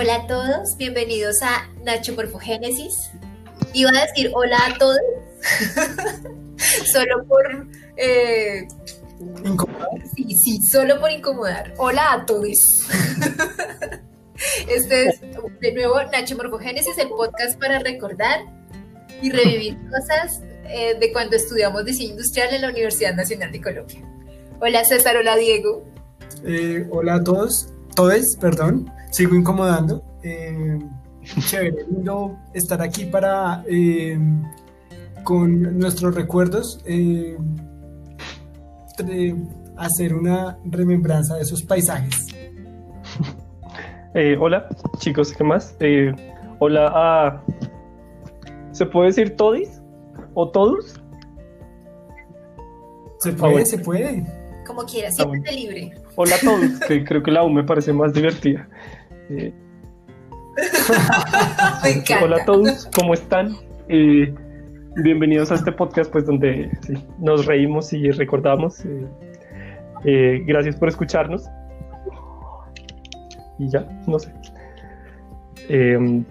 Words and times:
Hola 0.00 0.14
a 0.14 0.26
todos, 0.26 0.78
bienvenidos 0.78 1.42
a 1.42 1.68
Nacho 1.84 2.14
Morfogénesis. 2.14 3.10
Iba 3.74 3.90
a 3.90 4.06
decir 4.06 4.30
hola 4.32 4.56
a 4.66 4.78
todos, 4.78 4.98
solo 6.90 7.22
por... 7.26 7.66
Eh, 7.98 8.66
¿Incomodar? 9.44 9.90
Sí, 10.16 10.34
sí, 10.42 10.62
solo 10.62 10.98
por 11.00 11.10
incomodar. 11.10 11.74
Hola 11.76 12.14
a 12.14 12.24
todos. 12.24 12.88
Este 14.70 15.08
es, 15.08 15.20
de 15.20 15.72
nuevo, 15.74 16.02
Nacho 16.10 16.34
Morfogénesis, 16.34 16.96
el 16.96 17.10
podcast 17.10 17.60
para 17.60 17.80
recordar 17.80 18.40
y 19.20 19.30
revivir 19.30 19.76
cosas 19.90 20.40
eh, 20.64 20.96
de 20.98 21.12
cuando 21.12 21.36
estudiamos 21.36 21.84
diseño 21.84 22.12
industrial 22.12 22.54
en 22.54 22.62
la 22.62 22.70
Universidad 22.70 23.14
Nacional 23.14 23.52
de 23.52 23.60
Colombia. 23.60 24.00
Hola 24.62 24.82
César, 24.82 25.18
hola 25.18 25.36
Diego. 25.36 25.84
Eh, 26.46 26.86
hola 26.88 27.16
a 27.16 27.22
todos, 27.22 27.68
todes, 27.94 28.36
perdón, 28.36 28.90
sigo 29.10 29.34
incomodando. 29.34 30.02
Eh, 30.22 30.78
chévere, 31.46 31.84
lindo 31.90 32.36
estar 32.54 32.80
aquí 32.82 33.04
para, 33.06 33.62
eh, 33.68 34.18
con 35.24 35.78
nuestros 35.78 36.14
recuerdos, 36.14 36.80
eh, 36.86 37.36
tre- 38.96 39.36
hacer 39.76 40.14
una 40.14 40.58
remembranza 40.64 41.36
de 41.36 41.42
esos 41.42 41.62
paisajes. 41.62 42.26
Eh, 44.14 44.36
hola, 44.40 44.66
chicos, 44.98 45.32
¿qué 45.32 45.44
más? 45.44 45.76
Eh, 45.80 46.12
hola 46.58 46.90
a... 46.94 47.44
¿Se 48.72 48.84
puede 48.86 49.08
decir 49.08 49.36
todis? 49.36 49.80
¿O 50.34 50.48
todos? 50.50 51.00
Se 53.18 53.32
puede, 53.32 53.52
bueno. 53.52 53.66
se 53.66 53.78
puede. 53.78 54.24
Como 54.66 54.82
quieras, 54.84 55.14
Ah, 55.18 55.24
siéntete 55.24 55.52
libre. 55.54 55.92
Hola 56.16 56.34
a 56.36 56.38
todos, 56.40 56.80
que 56.88 57.04
creo 57.04 57.22
que 57.22 57.30
la 57.30 57.42
U 57.44 57.50
me 57.50 57.62
parece 57.64 57.92
más 57.92 58.12
divertida. 58.12 58.68
Eh, 59.30 59.52
Me 61.84 62.16
hola 62.24 62.38
a 62.42 62.44
todos, 62.44 62.88
¿cómo 62.96 63.14
están? 63.14 63.56
Eh, 63.88 64.34
bienvenidos 64.96 65.52
a 65.52 65.54
este 65.54 65.70
podcast, 65.70 66.10
pues 66.10 66.26
donde 66.26 66.68
sí, 66.84 66.94
nos 67.18 67.46
reímos 67.46 67.92
y 67.92 68.10
recordamos. 68.10 68.84
Eh, 68.84 69.06
eh, 70.04 70.42
gracias 70.46 70.74
por 70.76 70.88
escucharnos. 70.88 71.44
Y 73.58 73.70
ya, 73.70 73.86
no 74.06 74.18
sé. 74.18 74.32
Eh, 75.68 76.24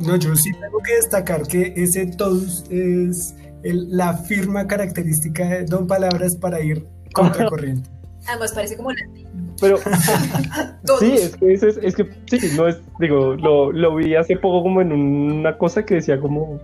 No, 0.00 0.16
yo 0.16 0.34
sí 0.34 0.50
tengo 0.60 0.78
que 0.80 0.96
destacar 0.96 1.46
que 1.46 1.72
ese 1.76 2.06
todos 2.06 2.64
es 2.68 3.36
el- 3.62 3.96
la 3.96 4.14
firma 4.14 4.66
característica 4.66 5.48
de 5.48 5.64
Don 5.66 5.86
Palabras 5.86 6.36
para 6.36 6.60
ir 6.60 6.84
contracorriente. 7.14 7.88
Además 8.26 8.52
parece 8.52 8.76
como 8.76 8.88
una... 8.88 9.00
pero. 9.60 9.78
Sí, 10.98 11.12
es 11.12 11.36
que, 11.36 11.52
es, 11.54 11.62
es 11.62 11.96
que 11.96 12.06
sí, 12.26 12.54
no 12.58 12.68
es, 12.68 12.78
digo, 13.00 13.34
lo, 13.36 13.72
lo 13.72 13.94
vi 13.96 14.14
hace 14.14 14.36
poco 14.36 14.62
como 14.62 14.82
en 14.82 14.92
una 14.92 15.56
cosa 15.56 15.84
que 15.84 15.94
decía 15.94 16.20
como, 16.20 16.60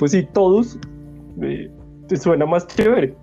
pues 0.00 0.10
sí, 0.10 0.26
todos, 0.32 0.80
eh, 1.42 1.70
te 2.08 2.16
suena 2.16 2.44
más 2.44 2.66
chévere. 2.66 3.14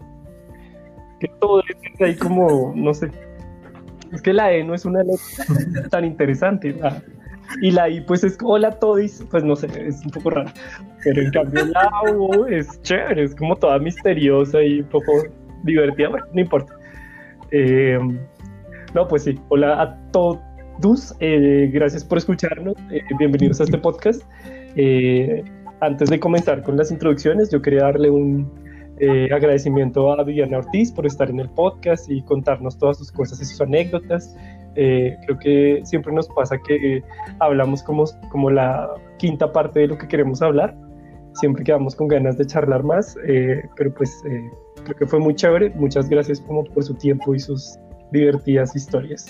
Que 1.19 1.27
todo 1.41 1.61
es 1.61 2.01
ahí 2.01 2.15
como, 2.15 2.71
no 2.73 2.93
sé, 2.93 3.11
es 4.13 4.21
que 4.21 4.31
la 4.31 4.53
E 4.53 4.63
no 4.63 4.73
es 4.75 4.85
una 4.85 5.03
letra 5.03 5.89
tan 5.89 6.05
interesante, 6.05 6.75
y 7.61 7.71
la 7.71 7.89
I 7.89 8.01
pues 8.01 8.23
es 8.23 8.37
hola 8.41 8.71
todis, 8.71 9.25
pues 9.29 9.43
no 9.43 9.55
sé, 9.55 9.67
es 9.87 10.03
un 10.05 10.11
poco 10.11 10.29
raro, 10.29 10.51
pero 11.03 11.21
en 11.21 11.31
cambio 11.31 11.65
la 11.65 11.91
U 12.13 12.45
es 12.45 12.81
chévere, 12.83 13.23
es 13.23 13.35
como 13.35 13.55
toda 13.55 13.79
misteriosa 13.79 14.61
y 14.61 14.81
un 14.81 14.87
poco 14.87 15.11
divertida, 15.63 16.09
bueno, 16.09 16.25
no 16.33 16.41
importa. 16.41 16.73
Eh, 17.51 17.99
no, 18.93 19.07
pues 19.07 19.23
sí, 19.23 19.39
hola 19.49 19.81
a 19.81 20.11
todos, 20.11 21.15
eh, 21.19 21.69
gracias 21.73 22.03
por 22.03 22.17
escucharnos, 22.19 22.75
eh, 22.91 23.01
bienvenidos 23.17 23.59
a 23.61 23.63
este 23.63 23.77
podcast. 23.77 24.21
Eh, 24.75 25.43
antes 25.81 26.09
de 26.09 26.19
comenzar 26.19 26.63
con 26.63 26.77
las 26.77 26.91
introducciones, 26.91 27.51
yo 27.51 27.61
quería 27.61 27.83
darle 27.83 28.09
un 28.09 28.51
eh, 28.99 29.27
agradecimiento 29.33 30.11
a 30.11 30.23
Viviana 30.23 30.59
Ortiz 30.59 30.91
por 30.91 31.07
estar 31.07 31.29
en 31.29 31.39
el 31.39 31.49
podcast 31.49 32.09
y 32.09 32.21
contarnos 32.21 32.77
todas 32.77 32.99
sus 32.99 33.11
cosas 33.11 33.41
y 33.41 33.45
sus 33.45 33.59
anécdotas. 33.59 34.35
Eh, 34.75 35.17
creo 35.25 35.39
que 35.39 35.81
siempre 35.83 36.13
nos 36.13 36.27
pasa 36.29 36.57
que 36.59 36.97
eh, 36.97 37.03
hablamos 37.39 37.81
como, 37.81 38.05
como 38.31 38.51
la 38.51 38.89
quinta 39.17 39.51
parte 39.51 39.81
de 39.81 39.87
lo 39.87 39.97
que 39.97 40.07
queremos 40.07 40.41
hablar, 40.41 40.75
siempre 41.33 41.63
quedamos 41.63 41.95
con 41.95 42.07
ganas 42.07 42.37
de 42.37 42.45
charlar 42.45 42.83
más, 42.83 43.17
pero 43.75 43.91
pues 43.95 44.21
creo 44.83 44.95
que 44.97 45.07
fue 45.07 45.19
muy 45.19 45.33
chévere. 45.33 45.71
Muchas 45.71 46.07
gracias 46.07 46.39
como 46.41 46.63
por 46.63 46.83
su 46.83 46.93
tiempo 46.93 47.33
y 47.33 47.39
sus 47.39 47.79
divertidas 48.13 48.75
historias. 48.75 49.25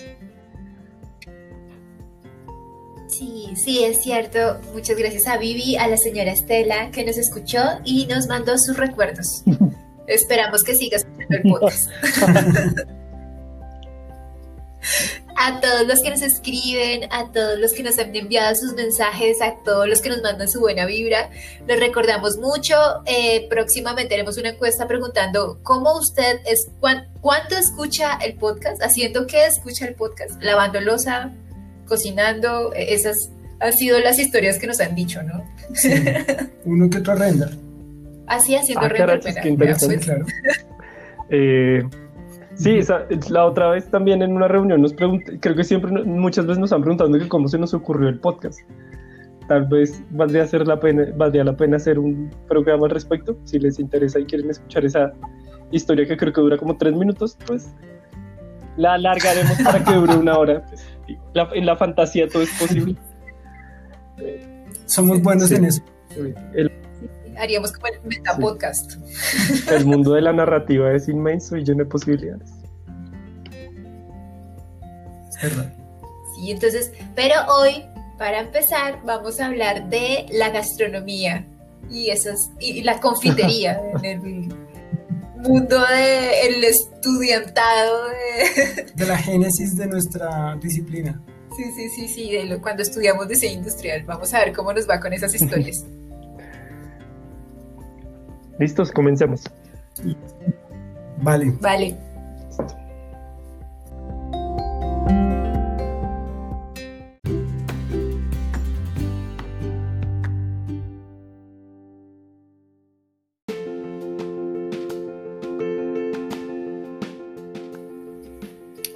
Sí, 3.08 3.54
sí, 3.56 3.84
es 3.84 4.02
cierto. 4.02 4.60
Muchas 4.74 4.98
gracias 4.98 5.28
a 5.28 5.38
Vivi, 5.38 5.76
a 5.78 5.88
la 5.88 5.98
señora 5.98 6.32
Estela 6.32 6.92
que 6.92 7.06
nos 7.06 7.18
escuchó 7.18 7.60
y 7.84 8.06
nos 8.08 8.28
mandó 8.28 8.58
sus 8.58 8.78
recuerdos. 8.78 9.44
Esperamos 10.08 10.64
que 10.64 10.76
siga 10.76 10.98
escuchando 10.98 11.38
el 11.38 11.44
podcast. 11.44 11.90
A 15.36 15.60
todos 15.62 15.88
los 15.88 16.02
que 16.02 16.10
nos 16.12 16.22
escriben, 16.22 17.10
a 17.12 17.32
todos 17.32 17.58
los 17.60 17.74
que 17.74 17.84
nos 17.84 17.98
han 18.00 18.16
enviado 18.16 18.56
sus 18.56 18.74
mensajes, 18.74 19.42
a 19.42 19.56
todos 19.66 19.88
los 19.88 20.02
que 20.02 20.10
nos 20.10 20.22
mandan 20.22 20.48
su 20.48 20.60
buena 20.60 20.86
vibra, 20.86 21.30
los 21.68 21.80
recordamos 21.80 22.38
mucho. 22.38 22.76
Eh, 23.06 23.48
próximamente 23.50 24.14
haremos 24.14 24.38
una 24.38 24.50
encuesta 24.50 24.88
preguntando 24.88 25.60
cómo 25.64 25.98
usted 25.98 26.40
es, 26.46 26.68
cuán- 26.80 27.08
cuánto 27.22 27.58
escucha 27.58 28.18
el 28.24 28.36
podcast, 28.36 28.82
haciendo 28.84 29.26
que 29.28 29.46
escucha 29.46 29.86
el 29.88 29.96
podcast, 29.96 30.42
lavando 30.42 30.80
losa, 30.82 31.32
cocinando, 31.88 32.74
eh, 32.74 32.94
esas 32.94 33.30
han 33.60 33.74
sido 33.74 34.00
las 34.00 34.20
historias 34.20 34.60
que 34.60 34.68
nos 34.68 34.80
han 34.82 34.94
dicho, 34.96 35.24
¿no? 35.24 35.44
Sí. 35.74 35.90
Uno 36.66 36.90
que 36.90 36.98
otro 37.00 37.16
render. 37.16 37.50
Así 38.28 38.56
haciendo 38.56 38.86
Ah, 38.86 38.90
carachos, 38.90 39.26
render, 39.26 39.44
qué 39.44 39.50
interesante. 39.50 39.98
claro. 40.00 40.26
Eh, 41.30 41.82
sí, 42.56 42.78
esa- 42.78 43.06
la 43.30 43.46
otra 43.46 43.70
vez 43.70 43.90
también 43.90 44.22
en 44.22 44.34
una 44.34 44.48
reunión 44.48 44.82
nos 44.82 44.94
pregunté, 44.94 45.40
creo 45.40 45.56
que 45.56 45.64
siempre, 45.64 45.92
muchas 46.04 46.46
veces 46.46 46.60
nos 46.60 46.72
han 46.74 46.82
preguntado 46.82 47.12
que 47.14 47.28
cómo 47.28 47.48
se 47.48 47.58
nos 47.58 47.74
ocurrió 47.74 48.10
el 48.10 48.20
podcast. 48.20 48.60
Tal 49.48 49.66
vez 49.68 50.02
valdría, 50.12 50.44
hacer 50.44 50.66
la 50.68 50.80
pena, 50.80 51.06
valdría 51.18 51.44
la 51.44 51.56
pena 51.58 51.76
hacer 51.78 52.00
un 52.00 52.30
programa 52.48 52.86
al 52.86 52.92
respecto, 52.92 53.38
si 53.44 53.60
les 53.60 53.78
interesa 53.80 54.20
y 54.20 54.26
quieren 54.26 54.50
escuchar 54.50 54.86
esa 54.86 55.12
historia 55.72 56.06
que 56.06 56.16
creo 56.16 56.32
que 56.32 56.40
dura 56.42 56.58
como 56.58 56.78
tres 56.78 56.94
minutos, 56.96 57.38
pues 57.46 57.74
la 58.78 58.94
alargaremos 58.94 59.58
para 59.64 59.84
que 59.84 59.94
dure 59.94 60.16
una 60.16 60.38
hora. 60.38 60.64
la- 61.34 61.50
en 61.54 61.66
la 61.66 61.76
fantasía 61.76 62.28
todo 62.30 62.44
es 62.44 62.50
posible. 62.60 62.96
Somos 64.86 65.22
buenos 65.22 65.50
Sí. 65.50 65.56
en 65.56 65.66
eso. 65.66 65.82
El, 66.54 66.72
haríamos 67.38 67.72
como 67.72 67.88
el 67.88 67.94
metapodcast. 68.06 68.94
el 69.72 69.86
mundo 69.86 70.14
de 70.14 70.22
la 70.22 70.34
narrativa 70.34 70.92
es 70.94 71.08
inmenso 71.08 71.58
y 71.58 71.64
lleno 71.64 71.84
de 71.84 71.90
posibilidades. 71.90 72.50
Es 75.30 75.42
verdad. 75.42 75.74
Sí, 76.36 76.52
entonces, 76.52 76.92
pero 77.16 77.36
hoy, 77.60 77.86
para 78.18 78.40
empezar, 78.42 79.00
vamos 79.06 79.40
a 79.40 79.48
hablar 79.48 79.90
de 79.90 80.26
la 80.32 80.50
gastronomía 80.50 81.46
y 81.90 82.10
esas 82.10 82.50
y 82.60 82.82
la 82.82 83.00
confitería 83.00 83.80
en 84.04 84.26
el 84.26 84.56
mundo 85.42 85.78
del 85.86 86.64
estudiantado. 86.64 88.08
de- 88.10 88.84
De 88.96 89.06
la 89.06 89.18
génesis 89.18 89.76
de 89.76 89.88
nuestra 89.88 90.56
disciplina. 90.62 91.22
Sí, 91.56 91.66
sí, 91.76 91.90
sí, 91.90 92.08
sí, 92.08 92.32
de 92.32 92.46
lo- 92.46 92.62
cuando 92.62 92.82
estudiamos 92.84 93.28
diseño 93.28 93.60
industrial. 93.60 94.04
Vamos 94.06 94.34
a 94.34 94.40
ver 94.40 94.54
cómo 94.54 94.74
nos 94.74 94.90
va 94.90 95.00
con 95.00 95.14
esas 95.14 95.34
historias. 95.36 95.86
¿Listos? 98.60 98.92
Comencemos. 98.92 99.42
Vale. 101.22 101.54
Vale. 101.62 101.98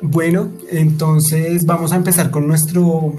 Bueno, 0.01 0.49
entonces 0.71 1.65
vamos 1.65 1.93
a 1.93 1.95
empezar 1.95 2.31
con 2.31 2.47
nuestro 2.47 3.13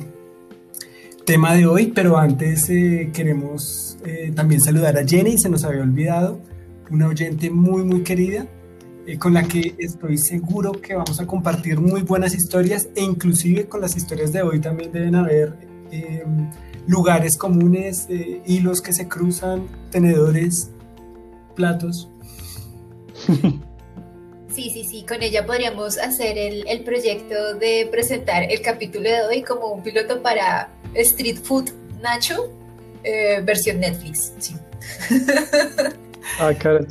tema 1.25 1.55
de 1.55 1.65
hoy, 1.65 1.93
pero 1.95 2.19
antes 2.19 2.69
eh, 2.71 3.11
queremos 3.13 3.88
eh, 4.05 4.33
también 4.35 4.61
saludar 4.61 4.97
a 4.97 5.07
Jenny, 5.07 5.39
se 5.39 5.49
nos 5.49 5.65
había 5.65 5.83
olvidado, 5.83 6.41
una 6.91 7.09
oyente 7.09 7.51
muy, 7.51 7.85
muy 7.85 8.03
querida, 8.03 8.47
eh, 9.09 9.19
con 9.19 9.33
la 9.33 9.43
que 9.45 9.75
estoy 9.79 10.19
seguro 10.19 10.73
que 10.73 10.95
vamos 10.95 11.19
a 11.19 11.27
compartir 11.27 11.81
muy 11.81 12.03
buenas 12.03 12.35
historias 12.35 12.91
e 12.95 13.03
inclusive 13.03 13.67
con 13.67 13.81
las 13.81 13.97
historias 13.97 14.35
de 14.35 14.43
hoy 14.43 14.61
también 14.61 14.93
deben 14.93 15.15
haber 15.15 15.55
eh, 15.91 16.25
lugares 16.87 17.39
comunes, 17.39 18.07
eh, 18.11 18.43
hilos 18.45 18.83
que 18.83 18.93
se 18.93 19.09
cruzan, 19.09 19.67
tenedores, 19.91 20.71
platos. 21.57 22.11
Sí, 24.51 24.71
sí, 24.71 24.85
sí, 24.85 25.05
con 25.07 25.23
ella 25.23 25.47
podríamos 25.47 25.99
hacer 25.99 26.37
el, 26.37 26.67
el 26.67 26.83
proyecto 26.83 27.55
de 27.55 27.89
presentar 27.93 28.43
el 28.51 28.61
capítulo 28.61 29.09
de 29.09 29.23
hoy 29.23 29.43
como 29.43 29.69
un 29.69 29.83
piloto 29.83 30.21
para 30.21 30.71
Street 30.95 31.39
Food 31.41 31.71
Nacho, 32.03 32.51
eh, 33.05 33.41
versión 33.45 33.81
Netflix. 33.81 34.33
Sí. 34.39 34.55
ah, 36.41 36.53
claro. 36.59 36.87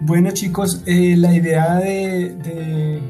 Bueno 0.00 0.30
chicos, 0.32 0.82
eh, 0.86 1.14
la 1.16 1.32
idea 1.32 1.76
de, 1.76 3.00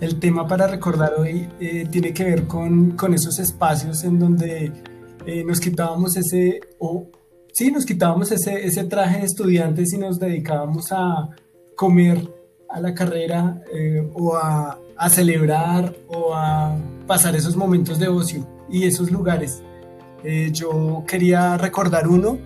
el 0.00 0.20
tema 0.20 0.46
para 0.46 0.66
recordar 0.66 1.14
hoy 1.18 1.48
eh, 1.58 1.86
tiene 1.90 2.12
que 2.12 2.24
ver 2.24 2.46
con, 2.46 2.96
esos 3.14 3.38
espacios 3.38 4.04
en 4.04 4.18
donde 4.18 4.72
nos 5.46 5.60
quitábamos 5.60 6.16
ese, 6.16 6.60
o 6.78 7.08
sí, 7.52 7.70
nos 7.70 7.86
quitábamos 7.86 8.30
ese, 8.32 8.66
ese 8.66 8.84
traje 8.84 9.20
de 9.20 9.24
estudiantes 9.24 9.92
y 9.92 9.98
nos 9.98 10.18
dedicábamos 10.18 10.92
a 10.92 11.30
comer 11.76 12.28
a 12.68 12.80
la 12.80 12.92
carrera 12.92 13.62
o 14.14 14.36
a, 14.36 14.78
a 14.96 15.08
celebrar 15.08 15.94
o 16.08 16.34
a 16.34 16.76
pasar 17.06 17.34
esos 17.34 17.56
momentos 17.56 17.98
de 17.98 18.08
ocio 18.08 18.46
y 18.70 18.84
esos 18.84 19.10
lugares. 19.10 19.62
Eh, 20.24 20.50
yo 20.52 21.04
quería 21.06 21.56
recordar 21.58 22.06
uno, 22.06 22.38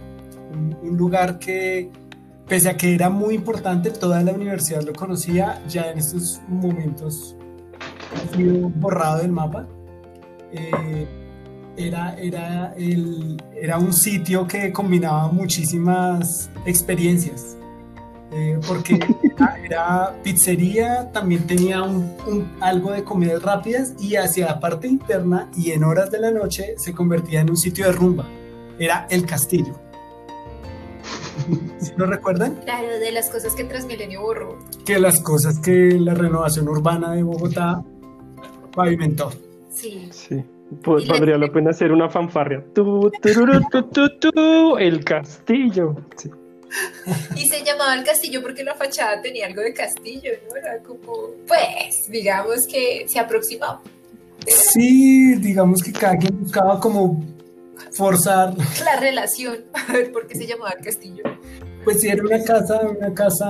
un, 0.82 0.96
lugar 0.96 1.38
que, 1.38 1.90
pese 2.49 2.70
a 2.70 2.76
que 2.76 2.94
era 2.94 3.11
muy 3.11 3.34
importante, 3.34 3.90
toda 3.90 4.23
la 4.23 4.32
universidad 4.32 4.82
lo 4.82 4.93
conocía, 4.94 5.62
ya 5.69 5.90
en 5.90 5.99
estos 5.99 6.40
momentos 6.49 7.37
ha 8.14 8.38
borrado 8.78 9.19
del 9.19 9.32
mapa. 9.32 9.67
Eh, 10.52 11.06
era, 11.76 12.14
era, 12.14 12.73
el, 12.78 13.43
era 13.55 13.78
un 13.78 13.93
sitio 13.93 14.46
que 14.46 14.73
combinaba 14.73 15.28
muchísimas 15.28 16.50
experiencias. 16.64 17.56
Eh, 18.32 18.58
porque 18.67 18.99
era, 19.64 20.14
pizzería, 20.23 21.11
también 21.12 21.46
tenía 21.46 21.82
un, 21.82 22.56
algo 22.61 22.90
de 22.90 23.05
comidas 23.05 23.43
rápidas 23.43 23.94
y 24.00 24.17
hacia 24.17 24.46
la 24.46 24.61
parte 24.61 24.88
interna 24.88 25.49
y 25.56 25.70
en 25.73 25.84
horas 25.84 26.11
de 26.11 26.19
la 26.19 26.31
noche 26.31 26.75
se 26.76 26.93
convertía 26.93 27.40
en 27.40 27.50
un 27.50 27.56
sitio 27.56 27.87
de 27.87 27.93
rumba. 27.93 28.26
Era 28.78 29.06
el 29.11 29.25
castillo. 29.25 29.75
¿Sí 31.78 31.93
lo 31.96 32.06
recuerdan? 32.06 32.56
Claro, 32.64 32.99
de 32.99 33.12
las 33.12 33.31
cosas 33.31 33.55
que 33.55 33.64
Transmilenio 33.64 34.23
borró. 34.23 34.58
Que 34.84 34.99
las 34.99 35.20
cosas 35.20 35.58
que 35.58 35.93
la 35.99 36.14
renovación 36.14 36.69
urbana 36.69 37.12
de 37.12 37.23
Bogotá 37.23 37.82
pavimentó. 38.75 39.31
Sí. 39.70 40.08
Sí. 40.11 40.44
Pues 40.82 41.06
valdría 41.06 41.38
la 41.38 41.49
pena 41.52 41.70
hacer 41.70 41.93
una 41.93 42.08
fanfarria. 42.08 42.64
el 44.78 45.05
castillo. 45.05 45.94
Sí. 46.17 46.31
Y 47.37 47.49
se 47.49 47.62
llamaba 47.64 47.94
el 47.94 48.05
castillo 48.05 48.43
porque 48.43 48.64
la 48.64 48.75
fachada 48.75 49.20
tenía 49.20 49.46
algo 49.46 49.62
de 49.62 49.73
castillo, 49.73 50.32
¿no? 50.49 50.56
Era 50.56 50.78
como, 50.82 51.31
pues, 51.46 52.11
digamos 52.11 52.67
que 52.67 53.06
se 53.08 53.19
aproximaba. 53.19 53.82
Sí, 54.46 55.34
digamos 55.37 55.82
que 55.82 55.93
cada 55.93 56.17
quien 56.17 56.40
buscaba 56.40 56.78
como 56.81 57.25
forzar 57.93 58.55
la 58.84 58.96
relación, 59.00 59.64
a 59.73 59.93
ver 59.93 60.12
por 60.12 60.26
qué 60.26 60.37
se 60.37 60.46
llamaba 60.46 60.70
el 60.78 60.84
castillo. 60.84 61.23
Pues 61.84 62.00
sí, 62.00 62.08
era 62.08 62.23
una 62.23 62.43
casa, 62.43 62.81
una 62.88 63.14
casa 63.14 63.46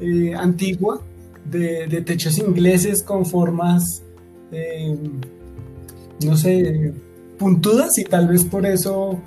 eh, 0.00 0.34
antigua 0.34 1.02
de, 1.44 2.02
techos 2.02 2.38
ingleses 2.38 3.02
con 3.02 3.24
formas, 3.24 4.02
eh, 4.52 4.96
no 6.24 6.36
sé, 6.36 6.92
puntudas 7.38 7.98
y 7.98 8.04
tal 8.04 8.28
vez 8.28 8.44
por 8.44 8.66
eso 8.66 9.20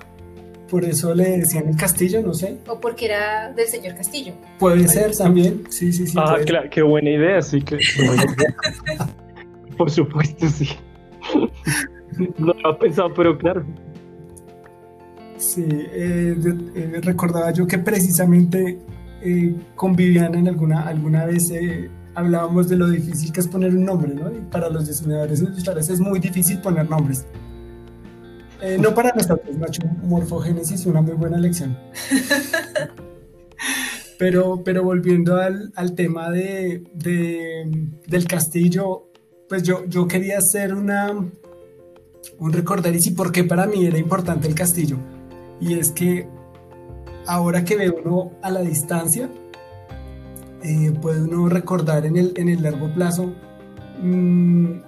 por 0.69 0.86
eso 0.86 1.13
le 1.13 1.38
decían 1.38 1.68
el 1.68 1.75
castillo, 1.75 2.21
no 2.21 2.33
sé. 2.33 2.57
O 2.68 2.80
porque 2.80 3.06
era 3.06 3.51
del 3.51 3.68
señor 3.68 3.95
Castillo. 3.95 4.33
Puede 4.60 4.88
ser 4.88 5.16
también, 5.16 5.63
sí, 5.69 5.92
sí, 5.92 6.07
sí. 6.07 6.18
Ah, 6.18 6.38
claro, 6.45 6.69
qué 6.69 6.81
buena 6.81 7.10
idea, 7.10 7.42
sí 7.42 7.62
que. 7.62 7.77
por 9.77 9.89
supuesto, 9.89 10.48
sí. 10.48 10.69
no 12.38 12.54
lo 12.54 12.68
había 12.68 12.80
pensado, 12.80 13.13
pero 13.13 13.38
claro. 13.38 13.66
Sí, 15.38 15.66
eh, 15.69 16.36
eh, 16.75 17.00
recordaba 17.01 17.51
yo 17.51 17.66
que 17.66 17.80
precisamente 17.80 18.77
eh, 19.21 19.56
con 19.75 19.95
Viviana 19.95 20.38
en 20.38 20.50
alguna, 20.50 20.81
alguna 20.81 21.25
vez 21.25 21.51
hablábamos 22.13 22.68
de 22.68 22.75
lo 22.75 22.89
difícil 22.89 23.31
que 23.31 23.39
es 23.39 23.48
poner 23.48 23.74
un 23.74 23.86
nombre, 23.86 24.13
¿no? 24.13 24.30
Y 24.30 24.42
para 24.51 24.69
los 24.69 24.88
diseñadores 24.88 25.39
industriales 25.39 25.89
es 25.89 26.01
muy 26.01 26.19
difícil 26.19 26.60
poner 26.60 26.89
nombres. 26.89 27.25
Eh, 28.61 28.77
no 28.79 28.94
para 28.94 29.13
nosotros, 29.13 29.56
Nacho, 29.57 29.81
morfogénesis 30.03 30.81
es 30.81 30.85
una 30.85 31.01
muy 31.01 31.13
buena 31.13 31.38
lección. 31.38 31.77
Pero, 34.17 34.63
pero 34.65 34.83
volviendo 34.83 35.38
al, 35.38 35.95
tema 35.95 36.29
de, 36.29 36.83
del 36.94 38.27
castillo, 38.27 39.07
pues 39.47 39.63
yo, 39.63 39.85
yo 39.85 40.09
quería 40.09 40.39
hacer 40.39 40.73
una, 40.73 41.09
un 42.38 42.51
recordaris 42.51 43.07
y 43.07 43.11
por 43.11 43.31
qué 43.31 43.45
para 43.45 43.65
mí 43.65 43.85
era 43.85 43.97
importante 43.97 44.50
el 44.50 44.56
castillo. 44.56 44.97
Y 45.61 45.79
es 45.79 45.94
que 45.94 46.27
ahora 47.27 47.63
que 47.63 47.77
ve 47.77 47.91
uno 47.91 48.33
a 48.41 48.51
la 48.51 48.59
distancia, 48.59 49.29
eh, 50.63 50.91
puede 51.01 51.21
uno 51.21 51.47
recordar 51.47 52.06
en 52.06 52.17
el, 52.17 52.33
en 52.35 52.50
el 52.50 52.61
largo 52.61 52.94
plazo 52.94 53.33
mmm, 54.01 54.81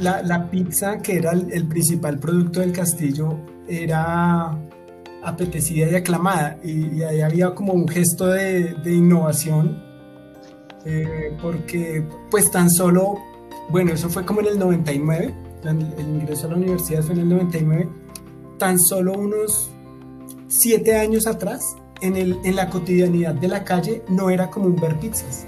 la, 0.00 0.50
pizza, 0.50 0.98
que 0.98 1.16
era 1.16 1.32
el, 1.32 1.66
principal 1.66 2.18
producto 2.18 2.60
del 2.60 2.72
castillo, 2.72 3.38
era 3.68 4.58
apetecida 5.22 5.90
y 5.90 5.94
aclamada. 5.94 6.58
Y, 6.62 7.02
ahí 7.02 7.20
había 7.20 7.54
como 7.54 7.72
un 7.72 7.88
gesto 7.88 8.26
de, 8.26 8.74
innovación, 8.84 9.82
eh, 10.84 11.36
porque 11.40 12.06
pues 12.30 12.50
tan 12.50 12.70
solo, 12.70 13.18
bueno, 13.70 13.92
eso 13.92 14.08
fue 14.08 14.24
como 14.24 14.40
en 14.40 14.48
el 14.48 14.58
99, 14.58 15.34
el, 15.64 15.80
ingreso 16.00 16.46
a 16.46 16.50
la 16.50 16.56
universidad 16.56 17.02
fue 17.02 17.14
en 17.14 17.20
el 17.20 17.28
99, 17.28 17.88
tan 18.58 18.78
solo 18.78 19.14
unos 19.14 19.70
siete 20.48 20.96
años 20.96 21.26
atrás, 21.26 21.76
en, 22.00 22.16
el, 22.16 22.38
en 22.44 22.56
la 22.56 22.68
cotidianidad 22.68 23.34
de 23.34 23.48
la 23.48 23.64
calle 23.64 24.02
no 24.08 24.28
era 24.28 24.50
común 24.50 24.76
ver 24.76 24.98
pizzas. 24.98 25.46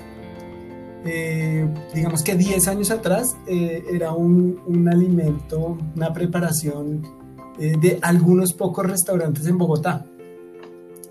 Eh, 1.08 1.68
digamos 1.94 2.22
que 2.22 2.34
10 2.34 2.66
años 2.66 2.90
atrás 2.90 3.36
eh, 3.46 3.84
era 3.92 4.12
un, 4.12 4.88
alimento, 4.90 5.78
una 5.94 6.12
preparación 6.12 7.02
eh, 7.60 7.74
de 7.80 7.98
algunos 8.02 8.52
pocos 8.52 8.84
restaurantes 8.84 9.46
en 9.46 9.56
Bogotá 9.56 10.04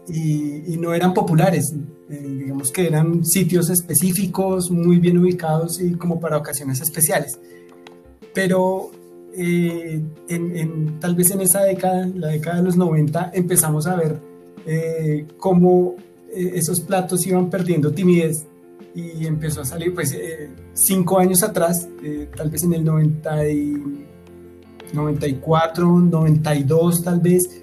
y, 0.08 0.76
no 0.78 0.94
eran 0.94 1.14
populares, 1.14 1.74
digamos 2.10 2.72
que 2.72 2.86
eran 2.86 3.26
sitios 3.26 3.70
específicos, 3.70 4.70
muy 4.70 5.00
bien 5.00 5.18
ubicados 5.18 5.80
y 5.82 5.94
como 5.94 6.20
para 6.20 6.38
ocasiones 6.38 6.82
especiales. 6.82 7.40
Pero 8.34 8.92
en, 9.36 11.00
tal 11.00 11.16
vez 11.16 11.32
en 11.32 11.42
esa 11.42 11.64
década, 11.64 12.08
la 12.14 12.28
década 12.28 12.58
de 12.58 12.64
los 12.64 12.76
90, 12.76 13.32
empezamos 13.34 13.88
a 13.88 13.96
ver 13.96 14.20
cómo 15.38 15.96
esos 16.32 16.82
platos 16.82 17.26
iban 17.26 17.50
perdiendo 17.50 17.92
timidez 17.92 18.46
y 18.96 19.28
empezó 19.28 19.62
a 19.62 19.66
salir 19.66 19.94
pues 19.94 20.14
eh, 20.14 20.50
cinco 20.74 21.20
años 21.20 21.44
atrás, 21.44 21.88
eh, 22.02 22.30
tal 22.36 22.50
vez 22.50 22.64
en 22.64 22.74
el 22.74 22.86
90 22.86 23.50
y 23.50 24.06
94, 24.94 25.86
92 25.86 27.04
tal 27.04 27.20
vez, 27.20 27.60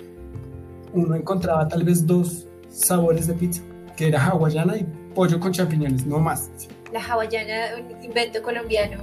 uno 0.93 1.15
encontraba 1.15 1.67
tal 1.67 1.85
vez 1.85 2.07
dos 2.07 2.47
sabores 2.69 3.27
de 3.29 3.35
pizza, 3.35 3.63
que 3.97 4.09
era 4.09 4.27
hawaiana 4.27 4.77
y 4.77 4.87
pollo 5.15 5.41
con 5.41 5.53
champiñones, 5.53 6.05
no 6.05 6.19
más. 6.19 6.51
La 6.93 7.03
hawaiana, 7.03 7.77
un 7.79 8.05
invento 8.05 8.43
colombiano. 8.43 9.03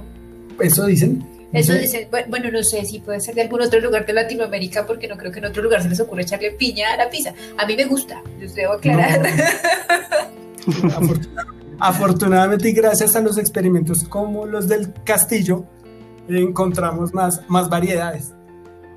Eso 0.60 0.86
dicen. 0.86 1.26
Eso 1.52 1.72
dicen, 1.74 2.06
bueno, 2.28 2.48
no 2.52 2.62
sé 2.62 2.84
si 2.84 3.00
puede 3.00 3.18
ser 3.18 3.34
de 3.34 3.42
algún 3.42 3.60
otro 3.60 3.80
lugar 3.80 4.06
de 4.06 4.12
Latinoamérica, 4.12 4.86
porque 4.86 5.08
no 5.08 5.16
creo 5.16 5.32
que 5.32 5.40
en 5.40 5.46
otro 5.46 5.64
lugar 5.64 5.82
se 5.82 5.88
les 5.88 5.98
ocurra 5.98 6.22
echarle 6.22 6.52
piña 6.52 6.92
a 6.92 6.96
la 6.96 7.10
pizza. 7.10 7.34
A 7.58 7.66
mí 7.66 7.74
me 7.74 7.86
gusta, 7.86 8.22
les 8.38 8.54
debo 8.54 8.74
aclarar. 8.74 9.20
Afortunadamente 10.84 11.59
y 12.62 12.72
gracias 12.72 13.16
a 13.16 13.20
los 13.20 13.38
experimentos 13.38 14.04
como 14.04 14.46
los 14.46 14.68
del 14.68 14.92
castillo, 15.04 15.64
encontramos 16.28 17.12
más, 17.14 17.42
más 17.48 17.68
variedades. 17.68 18.34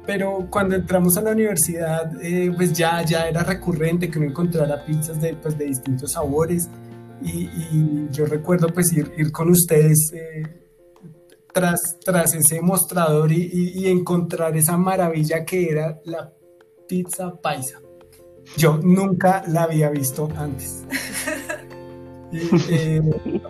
Pero 0.05 0.47
cuando 0.49 0.75
entramos 0.75 1.15
a 1.17 1.21
la 1.21 1.31
universidad, 1.31 2.11
eh, 2.21 2.51
pues 2.55 2.73
ya, 2.73 3.01
ya 3.03 3.27
era 3.27 3.43
recurrente 3.43 4.09
que 4.09 4.19
uno 4.19 4.27
encontrara 4.27 4.83
pizzas 4.83 5.21
de, 5.21 5.33
pues, 5.35 5.57
de 5.57 5.65
distintos 5.65 6.11
sabores. 6.11 6.69
Y, 7.21 7.49
yo 8.11 8.25
recuerdo 8.25 8.67
pues 8.67 8.91
ir, 8.91 9.13
ir 9.17 9.31
con 9.31 9.49
ustedes 9.49 10.11
eh, 10.13 10.43
tras, 11.53 11.97
tras 12.03 12.33
ese 12.33 12.61
mostrador 12.61 13.31
y, 13.31 13.49
y 13.75 13.87
encontrar 13.87 14.57
esa 14.57 14.75
maravilla 14.75 15.45
que 15.45 15.69
era 15.69 16.01
la 16.03 16.33
pizza 16.85 17.33
paisa. 17.41 17.79
Yo 18.57 18.77
nunca 18.83 19.43
la 19.47 19.63
había 19.63 19.89
visto 19.89 20.27
antes. 20.35 20.83
Eh, 22.69 23.01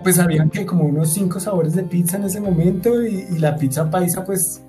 pues 0.03 0.19
habían 0.19 0.49
que 0.49 0.65
como 0.65 0.83
unos 0.83 1.13
cinco 1.13 1.39
sabores 1.39 1.73
de 1.73 1.83
pizza 1.83 2.17
en 2.17 2.23
ese 2.25 2.41
momento 2.41 3.01
y, 3.01 3.39
la 3.39 3.55
pizza 3.55 3.89
paisa 3.89 4.25
pues 4.25 4.61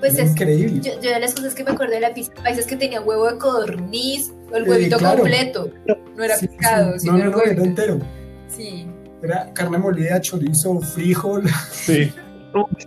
pues 0.00 0.18
es 0.18 0.30
increíble. 0.32 0.80
Yo, 0.80 0.98
de 1.00 1.20
las 1.20 1.34
cosas 1.34 1.54
que 1.54 1.62
me 1.62 1.70
acuerdo 1.70 1.94
de 1.94 2.00
la 2.00 2.12
pizza 2.12 2.32
paisa 2.42 2.60
es 2.60 2.66
que 2.66 2.76
tenía 2.76 3.00
huevo 3.00 3.30
de 3.30 3.38
codorniz 3.38 4.32
o 4.50 4.56
el 4.56 4.68
huevito 4.68 4.98
completo. 4.98 5.70
No 6.16 6.24
era 6.24 6.36
picado, 6.38 6.98
sino 6.98 7.18
no, 7.18 7.24
no, 7.24 7.30
no, 7.30 7.42
era 7.42 7.62
entero. 7.62 7.98
Sí. 8.48 8.88
Era 9.22 9.52
carne 9.52 9.78
molida, 9.78 10.20
chorizo, 10.20 10.80
frijol. 10.80 11.44
Sí. 11.70 12.12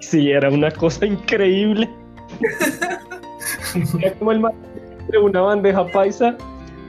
Sí, 0.01 0.31
era 0.31 0.49
una 0.49 0.69
cosa 0.71 1.05
increíble. 1.05 1.89
Era 3.99 4.13
como 4.17 4.31
el 4.31 4.41
entre 4.99 5.19
una 5.19 5.41
bandeja 5.41 5.85
paisa 5.87 6.37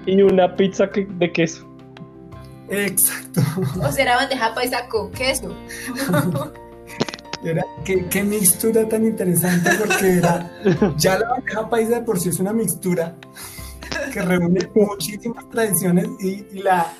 y 0.06 0.22
una 0.22 0.54
pizza 0.54 0.88
que- 0.90 1.06
de 1.18 1.32
queso. 1.32 1.65
Exacto. 2.68 3.40
O 3.82 3.92
será 3.92 4.16
bandeja 4.16 4.54
paisa 4.54 4.88
con 4.88 5.10
queso. 5.12 5.54
Era, 7.44 7.64
qué, 7.84 8.06
qué 8.08 8.22
mixtura 8.22 8.88
tan 8.88 9.04
interesante 9.04 9.70
porque 9.78 10.18
era, 10.18 10.50
ya 10.96 11.18
la 11.18 11.28
bandeja 11.28 11.68
paisa 11.68 11.94
de 11.96 12.02
por 12.02 12.18
sí 12.18 12.30
es 12.30 12.40
una 12.40 12.52
mixtura 12.52 13.14
que 14.12 14.22
reúne 14.22 14.68
muchísimas 14.74 15.48
tradiciones 15.50 16.08
y, 16.18 16.46
y 16.50 16.62
la 16.62 16.92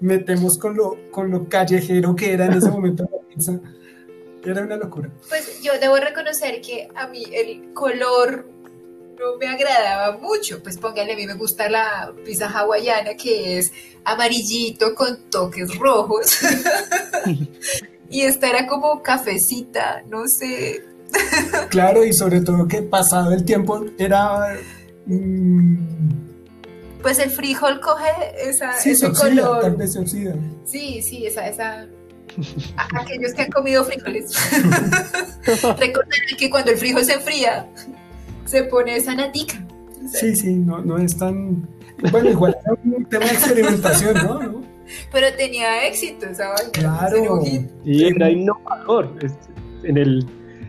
metemos 0.00 0.58
con 0.58 0.76
lo, 0.76 1.10
con 1.10 1.30
lo 1.30 1.48
callejero 1.48 2.14
que 2.14 2.32
era 2.32 2.46
en 2.46 2.54
ese 2.54 2.70
momento 2.70 3.04
la 3.04 3.28
pizza. 3.28 3.58
Era 4.44 4.62
una 4.62 4.76
locura. 4.76 5.10
Pues 5.28 5.60
yo 5.62 5.72
debo 5.80 5.96
reconocer 5.96 6.60
que 6.60 6.88
a 6.94 7.08
mí 7.08 7.24
el 7.32 7.72
color 7.74 8.48
no 9.18 9.36
me 9.38 9.46
agradaba 9.48 10.16
mucho. 10.18 10.62
Pues 10.62 10.78
póngale, 10.78 11.12
a 11.12 11.16
mí 11.16 11.26
me 11.26 11.34
gusta 11.34 11.68
la 11.68 12.12
pizza 12.24 12.48
hawaiana 12.48 13.14
que 13.14 13.58
es 13.58 13.72
amarillito 14.04 14.94
con 14.94 15.28
toques 15.30 15.76
rojos. 15.78 16.38
y 18.10 18.22
esta 18.22 18.48
era 18.50 18.66
como 18.66 19.02
cafecita, 19.02 20.02
no 20.08 20.26
sé. 20.28 20.84
Claro, 21.70 22.04
y 22.04 22.12
sobre 22.12 22.40
todo 22.42 22.68
que 22.68 22.82
pasado 22.82 23.32
el 23.32 23.44
tiempo 23.44 23.82
era... 23.98 24.56
mm, 25.06 25.76
Pues 27.02 27.18
el 27.18 27.30
frijol 27.30 27.80
coge 27.80 28.10
esa, 28.38 28.72
sí, 28.74 28.90
se 28.90 28.92
ese 28.92 29.06
oxida, 29.06 29.42
color. 29.42 29.60
tal 29.62 29.76
vez 29.76 29.92
se 29.94 29.98
oxida. 30.00 30.34
Sí, 30.66 31.00
sí, 31.02 31.26
esa, 31.26 31.48
esa. 31.48 31.86
a- 32.76 33.00
Aquellos 33.00 33.32
que 33.34 33.42
han 33.42 33.50
comido 33.50 33.84
frijoles. 33.84 34.32
Recordarán 35.78 36.36
que 36.38 36.50
cuando 36.50 36.70
el 36.72 36.76
frijol 36.78 37.04
se 37.04 37.14
enfría, 37.14 37.66
se 38.48 38.64
pone 38.64 38.96
esa 38.96 39.14
natica. 39.14 39.54
Sí, 40.10 40.34
sí, 40.34 40.54
no, 40.54 40.80
no 40.80 40.96
es 40.96 41.16
tan... 41.18 41.68
Bueno, 42.10 42.30
igual 42.30 42.56
era 42.64 42.74
un 42.82 43.04
tema 43.04 43.26
de 43.26 43.32
experimentación, 43.32 44.14
¿no? 44.14 44.42
¿No? 44.42 44.62
Pero 45.12 45.26
tenía 45.36 45.86
éxito 45.86 46.26
esa 46.26 46.48
vaina. 46.48 46.70
Claro. 46.72 47.42
Y 47.84 48.04
era 48.06 48.30
innovador. 48.30 49.14
En 49.82 49.98
el, 49.98 50.26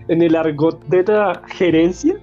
en 0.09 0.21
el 0.21 0.35
argot 0.35 0.85
de 0.87 1.03
la 1.03 1.41
gerencia 1.47 2.15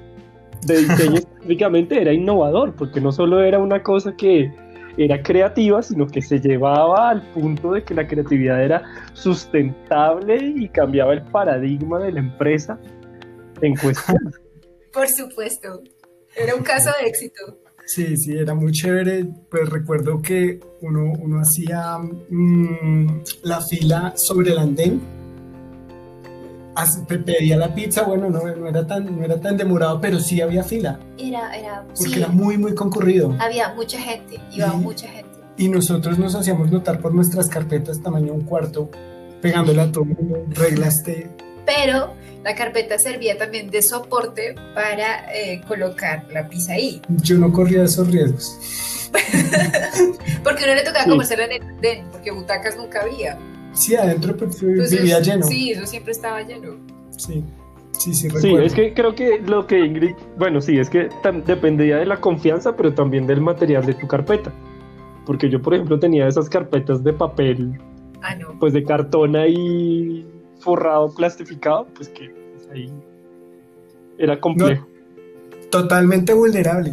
de 0.67 0.79
diseño 0.79 1.15
específicamente 1.15 2.03
era 2.03 2.13
innovador, 2.13 2.75
porque 2.75 3.01
no 3.01 3.11
solo 3.11 3.41
era 3.43 3.59
una 3.59 3.83
cosa 3.83 4.15
que 4.15 4.53
era 4.99 5.23
creativa, 5.23 5.83
sino 5.83 6.07
que 6.07 6.21
se 6.21 6.39
llevaba 6.39 7.09
al 7.09 7.23
punto 7.31 7.73
de 7.73 7.83
que 7.83 7.95
la 7.95 8.07
creatividad 8.07 8.63
era 8.63 8.83
sustentable 9.15 10.37
y 10.37 10.69
cambiaba 10.69 11.15
el 11.15 11.23
paradigma 11.23 11.99
de 12.01 12.13
la 12.13 12.21
empresa 12.21 12.79
en 13.63 13.75
cuestión. 13.77 14.19
Por 14.97 15.09
supuesto. 15.09 15.83
Era 16.35 16.55
un 16.55 16.63
caso 16.63 16.91
de 17.01 17.07
éxito. 17.09 17.59
Sí, 17.87 18.17
sí, 18.17 18.33
era 18.37 18.55
muy 18.55 18.73
chévere. 18.73 19.27
Pues 19.51 19.69
recuerdo 19.69 20.21
que 20.23 20.59
uno, 20.81 21.13
uno 21.21 21.41
hacía 21.41 21.99
mm, 21.99 23.23
la 23.43 23.61
fila 23.61 24.15
sobre 24.17 24.51
el 24.53 24.59
andén. 24.59 25.01
Pedía 27.25 27.57
la 27.57 27.75
pizza, 27.75 28.03
bueno, 28.03 28.29
no, 28.29 28.45
no 28.55 28.67
era 28.69 28.87
tan, 28.87 29.19
no 29.19 29.25
era 29.25 29.41
tan 29.41 29.57
demorado, 29.57 29.99
pero 29.99 30.21
sí 30.21 30.43
había 30.43 30.63
fila, 30.63 31.01
Era, 31.17 31.57
era, 31.57 31.85
porque 31.87 32.13
sí, 32.13 32.19
era 32.19 32.29
muy, 32.29 32.59
muy 32.59 32.75
concurrido. 32.75 33.35
había 33.41 33.73
mucha 33.73 33.99
gente, 33.99 34.39
iba 34.53 34.71
Sí. 34.73 34.77
mucha 34.77 35.09
gente. 35.09 35.31
Y 35.57 35.69
nosotros 35.71 36.19
nos 36.19 36.35
hacíamos 36.35 36.71
notar 36.71 37.01
por 37.01 37.15
nuestras 37.15 37.49
carpetas 37.49 38.03
tamaño 38.03 38.35
un 38.35 38.43
cuarto, 38.43 38.91
pegándole 39.41 39.81
a 39.81 39.91
todo 39.91 40.05
el 40.05 40.11
mundo, 40.11 40.45
reglas 40.51 41.03
T. 41.03 41.31
Pero 41.65 42.13
la 42.47 42.55
carpeta 42.55 42.97
servía 42.97 43.37
también 43.37 43.71
de 43.71 43.83
soporte 43.83 44.55
para 44.73 45.35
eh, 45.35 45.61
colocar 45.67 46.25
la 46.33 46.49
pizza 46.49 46.75
ahí. 46.75 47.03
Yo 47.09 47.39
no 47.39 47.53
corría 47.53 47.83
esos 47.83 48.09
riesgos. 48.09 49.11
Porque 50.45 50.63
a 50.63 50.67
uno 50.67 50.75
le 50.77 50.85
tocaba 50.85 51.25
Sí. 51.25 51.35
en 51.35 51.41
el 51.41 51.63
andén, 51.63 52.05
porque 52.13 52.31
butacas 52.31 52.77
nunca 52.77 53.03
había. 53.03 53.37
Sí, 53.73 53.97
adentro 53.97 54.37
pues, 54.37 54.63
Entonces, 54.63 55.01
vivía 55.01 55.19
lleno. 55.21 55.45
Sí, 55.45 55.73
eso 55.73 55.87
siempre 55.87 56.13
estaba 56.13 56.41
lleno. 56.43 56.77
Sí, 57.17 57.43
sí, 57.99 58.15
sí, 58.15 58.29
Sí, 58.41 58.55
es 58.55 58.73
que 58.75 58.95
creo 58.95 59.17
que 59.17 59.41
lo 59.41 59.67
que 59.67 59.81
Ingrid, 59.81 60.15
bueno, 60.39 60.61
sí, 60.61 60.79
es 60.79 60.89
que 60.89 61.09
dependía 61.47 61.97
de 61.97 62.07
la 62.07 62.21
confianza, 62.21 62.77
pero 62.77 62.95
también 62.95 63.27
del 63.27 63.41
material 63.41 63.85
de 63.85 63.95
tu 63.95 64.07
carpeta. 64.07 64.53
Porque 65.25 65.51
yo, 65.51 65.61
por 65.61 65.75
ejemplo, 65.75 65.99
tenía 65.99 66.29
esas 66.29 66.49
carpetas 66.49 67.03
de 67.03 67.13
papel, 67.13 67.81
Ah, 68.23 68.37
no. 68.37 68.57
pues 68.61 68.73
de 68.73 68.85
cartón 68.85 69.35
ahí 69.35 70.25
forrado, 70.59 71.15
plastificado, 71.15 71.87
pues 71.95 72.09
que 72.09 72.31
pues, 72.31 72.69
ahí 72.73 72.93
era 74.19 74.41
complejo. 74.41 74.87
Totalmente 75.71 76.33
vulnerable. 76.33 76.93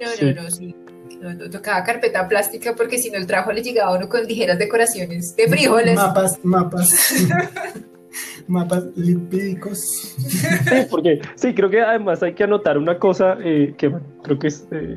No, 0.00 0.08
Sí. 0.14 0.32
no, 0.34 0.42
no, 0.42 0.50
sí. 0.50 0.74
No, 1.20 1.34
no, 1.34 1.50
tocaba 1.50 1.84
carpeta 1.84 2.26
plástica 2.28 2.74
porque 2.74 2.96
si 2.98 3.10
no 3.10 3.18
el 3.18 3.26
trabajo 3.26 3.52
le 3.52 3.62
llegaba 3.62 3.92
a 3.92 3.96
uno 3.98 4.08
con 4.08 4.24
ligeras 4.24 4.58
decoraciones 4.58 5.36
de 5.36 5.48
frijoles. 5.48 5.94
Mapas, 5.94 6.40
mapas. 6.42 7.14
mapas 8.46 8.84
lipídicos. 8.96 9.78
Sí, 10.18 10.86
porque 10.90 11.20
sí, 11.34 11.54
creo 11.54 11.68
que 11.68 11.80
además 11.80 12.22
hay 12.22 12.34
que 12.34 12.44
anotar 12.44 12.78
una 12.78 12.98
cosa 12.98 13.36
eh, 13.44 13.74
que 13.76 13.88
bueno, 13.88 14.06
creo 14.22 14.38
que 14.38 14.46
es, 14.46 14.66
eh, 14.70 14.94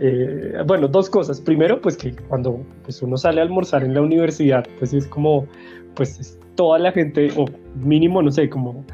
eh, 0.00 0.52
bueno, 0.66 0.86
dos 0.86 1.10
cosas. 1.10 1.40
Primero, 1.40 1.80
pues 1.80 1.96
que 1.96 2.14
cuando 2.28 2.64
pues, 2.84 3.02
uno 3.02 3.16
sale 3.16 3.40
a 3.40 3.44
almorzar 3.44 3.82
en 3.82 3.94
la 3.94 4.00
universidad, 4.00 4.64
pues 4.78 4.92
es 4.92 5.06
como, 5.06 5.46
pues 5.94 6.20
es 6.20 6.38
toda 6.58 6.80
la 6.80 6.90
gente, 6.90 7.30
o 7.36 7.44
mínimo, 7.76 8.20
no 8.20 8.32
sé, 8.32 8.50
como 8.50 8.84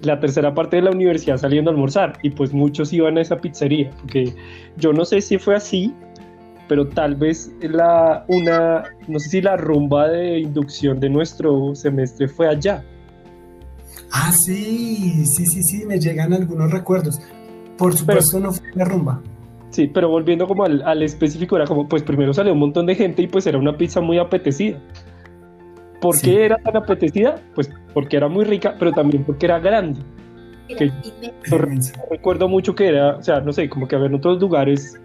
la 0.00 0.18
tercera 0.18 0.54
parte 0.54 0.76
de 0.76 0.82
la 0.82 0.90
universidad 0.90 1.36
saliendo 1.36 1.70
a 1.70 1.74
almorzar, 1.74 2.18
y 2.22 2.30
pues 2.30 2.54
muchos 2.54 2.94
iban 2.94 3.18
a 3.18 3.20
esa 3.20 3.36
pizzería, 3.36 3.90
porque 4.00 4.32
yo 4.78 4.94
no 4.94 5.04
sé 5.04 5.20
si 5.20 5.36
fue 5.36 5.54
así, 5.54 5.94
pero 6.66 6.88
tal 6.88 7.16
vez 7.16 7.52
la, 7.60 8.24
una, 8.28 8.84
no 9.06 9.18
sé 9.18 9.28
si 9.28 9.42
la 9.42 9.58
rumba 9.58 10.08
de 10.08 10.38
inducción 10.38 10.98
de 10.98 11.10
nuestro 11.10 11.74
semestre 11.74 12.26
fue 12.26 12.48
allá. 12.48 12.82
Ah, 14.12 14.32
sí, 14.32 15.26
sí, 15.26 15.44
sí, 15.44 15.62
sí, 15.62 15.84
me 15.84 16.00
llegan 16.00 16.32
algunos 16.32 16.72
recuerdos. 16.72 17.20
Por 17.76 17.94
supuesto 17.94 18.40
no 18.40 18.52
fue 18.52 18.66
la 18.74 18.86
rumba. 18.86 19.20
Sí, 19.68 19.90
pero 19.92 20.08
volviendo 20.08 20.48
como 20.48 20.64
al, 20.64 20.80
al 20.82 21.02
específico, 21.02 21.56
era 21.56 21.66
como, 21.66 21.86
pues 21.86 22.02
primero 22.02 22.32
salió 22.32 22.54
un 22.54 22.60
montón 22.60 22.86
de 22.86 22.94
gente 22.94 23.20
y 23.20 23.26
pues 23.26 23.46
era 23.46 23.58
una 23.58 23.76
pizza 23.76 24.00
muy 24.00 24.18
apetecida. 24.18 24.80
¿Por 26.00 26.16
Sí. 26.16 26.30
qué 26.30 26.44
era 26.46 26.56
tan 26.58 26.76
apetecida? 26.76 27.36
Pues 27.54 27.70
porque 27.94 28.16
era 28.16 28.28
muy 28.28 28.44
rica, 28.44 28.74
pero 28.78 28.92
también 28.92 29.24
porque 29.24 29.46
era 29.46 29.58
grande. 29.58 30.00
Que-. 30.68 30.92
Recuerdo 32.10 32.48
mucho 32.48 32.74
que 32.74 32.88
era, 32.88 33.16
o 33.16 33.22
sea, 33.22 33.40
no 33.40 33.52
sé, 33.52 33.68
como 33.68 33.86
que 33.88 33.96
había 33.96 34.06
en 34.08 34.14
otros 34.14 34.40
lugares 34.40 35.00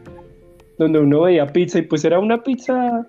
donde 0.77 0.99
uno 0.99 1.21
veía 1.21 1.45
pizza 1.47 1.79
y 1.79 1.83
pues 1.83 2.05
era 2.05 2.19
una 2.19 2.43
pizza, 2.43 3.07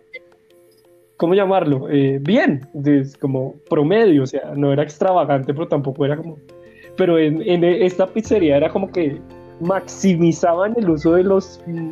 ¿cómo 1.17 1.35
llamarlo? 1.35 1.89
Eh, 1.91 2.19
bien, 2.23 2.67
de- 2.73 3.07
como 3.21 3.55
promedio, 3.69 4.23
o 4.23 4.27
sea, 4.27 4.53
no 4.57 4.73
era 4.73 4.83
extravagante, 4.83 5.53
pero 5.53 5.69
tampoco 5.69 6.05
era 6.05 6.17
como... 6.17 6.39
Pero 6.97 7.19
en, 7.19 7.43
en 7.43 7.63
esta 7.65 8.07
pizzería 8.07 8.57
era 8.57 8.71
como 8.71 8.91
que 8.91 9.21
maximizaban 9.61 10.75
el 10.79 10.89
uso 10.89 11.15
de 11.15 11.25
los 11.25 11.61
mm, 11.67 11.91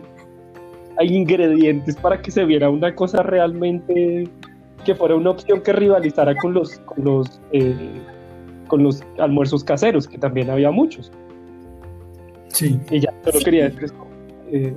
ingredientes 1.03 1.97
para 1.97 2.21
que 2.23 2.31
se 2.31 2.45
viera 2.45 2.71
una 2.71 2.95
cosa 2.95 3.23
realmente 3.23 4.29
que 4.85 4.95
fuera 4.95 5.15
una 5.17 5.31
opción 5.31 5.61
que 5.63 5.73
rivalizara 5.73 6.37
con 6.37 6.55
los 6.55 6.79
con 6.81 7.05
los 7.05 7.41
eh, 7.53 7.75
con 8.69 8.83
los 8.83 9.03
almuerzos 9.19 9.65
caseros 9.65 10.07
que 10.07 10.19
también 10.19 10.51
había 10.51 10.71
muchos 10.71 11.11
Sí. 12.49 12.79
y 12.91 13.01
ya 13.01 13.13
solo 13.25 13.39
Sí. 13.39 13.45
quería 13.45 13.65
decir 13.65 13.85
eso. 13.85 13.95
Eh. 14.53 14.75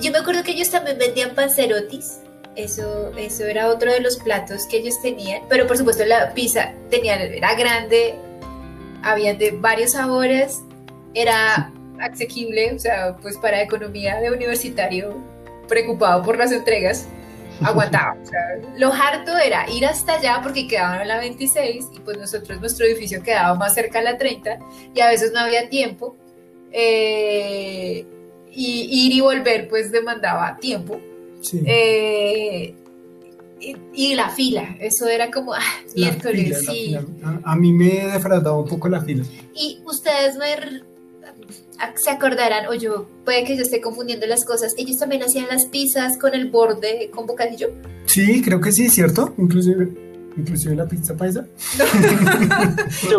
Yo 0.00 0.12
me 0.12 0.18
acuerdo 0.18 0.42
que 0.44 0.52
ellos 0.52 0.70
también 0.70 0.98
vendían 0.98 1.30
panzerotis. 1.34 2.20
Eso, 2.54 3.12
eso 3.16 3.44
era 3.44 3.68
otro 3.68 3.90
de 3.92 4.00
los 4.00 4.16
platos 4.18 4.66
que 4.66 4.78
ellos 4.78 5.00
tenían. 5.02 5.42
Pero 5.48 5.66
por 5.66 5.76
supuesto 5.76 6.04
la 6.04 6.32
pizza 6.34 6.72
tenía, 6.90 7.16
era 7.22 7.54
grande, 7.54 8.14
había 9.02 9.34
de 9.34 9.52
varios 9.52 9.92
sabores, 9.92 10.62
era 11.14 11.72
asequible, 12.00 12.74
o 12.74 12.78
sea, 12.78 13.16
pues 13.22 13.38
para 13.38 13.62
economía 13.62 14.20
de 14.20 14.30
universitario 14.30 15.14
preocupado 15.68 16.22
por 16.22 16.36
las 16.38 16.52
entregas, 16.52 17.08
aguantaba. 17.62 18.16
O 18.20 18.26
sea, 18.26 18.40
lo 18.76 18.92
harto 18.92 19.36
era 19.36 19.68
ir 19.70 19.86
hasta 19.86 20.14
allá 20.14 20.40
porque 20.42 20.66
quedaban 20.66 21.00
en 21.00 21.08
la 21.08 21.18
26 21.18 21.86
y 21.94 22.00
pues 22.00 22.18
nosotros, 22.18 22.60
nuestro 22.60 22.86
edificio 22.86 23.22
quedaba 23.22 23.54
más 23.54 23.74
cerca 23.74 24.00
a 24.00 24.02
la 24.02 24.18
30 24.18 24.58
y 24.94 25.00
a 25.00 25.08
veces 25.08 25.32
no 25.32 25.40
había 25.40 25.68
tiempo. 25.68 26.16
Eh, 26.72 28.04
y 28.52 29.06
ir 29.06 29.12
y 29.12 29.20
volver 29.20 29.68
pues 29.68 29.92
demandaba 29.92 30.56
tiempo. 30.56 31.00
Sí. 31.40 31.62
Eh, 31.66 32.74
y, 33.60 33.76
y 33.94 34.14
la 34.14 34.30
fila, 34.30 34.76
eso 34.80 35.06
era 35.08 35.30
como 35.30 35.54
ah, 35.54 35.60
miércoles, 35.94 36.64
sí. 36.66 36.94
A, 36.94 37.52
a 37.52 37.56
mí 37.56 37.72
me 37.72 38.06
defraudaba 38.06 38.58
un 38.58 38.68
poco 38.68 38.88
la 38.88 39.00
fila. 39.00 39.24
Y 39.54 39.80
ustedes 39.84 40.36
me 40.36 40.52
se 41.96 42.10
acordarán, 42.10 42.66
o 42.66 42.74
yo, 42.74 43.08
puede 43.24 43.44
que 43.44 43.56
yo 43.56 43.62
esté 43.62 43.80
confundiendo 43.80 44.26
las 44.26 44.44
cosas, 44.44 44.74
ellos 44.78 44.98
también 44.98 45.22
hacían 45.22 45.46
las 45.48 45.66
pizzas 45.66 46.18
con 46.18 46.34
el 46.34 46.50
borde, 46.50 47.10
con 47.14 47.26
bocadillo. 47.26 47.70
Sí, 48.06 48.42
creo 48.42 48.60
que 48.60 48.72
sí, 48.72 48.88
¿cierto? 48.88 49.34
Inclusive, 49.38 49.88
inclusive 50.36 50.74
la 50.76 50.86
pizza 50.86 51.16
paisa. 51.16 51.46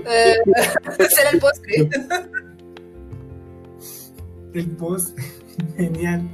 Eh, 0.10 0.36
ese 1.00 1.22
era 1.22 1.32
el 1.32 1.40
postre. 1.40 1.90
el 4.54 4.68
post, 4.72 5.18
genial. 5.78 6.30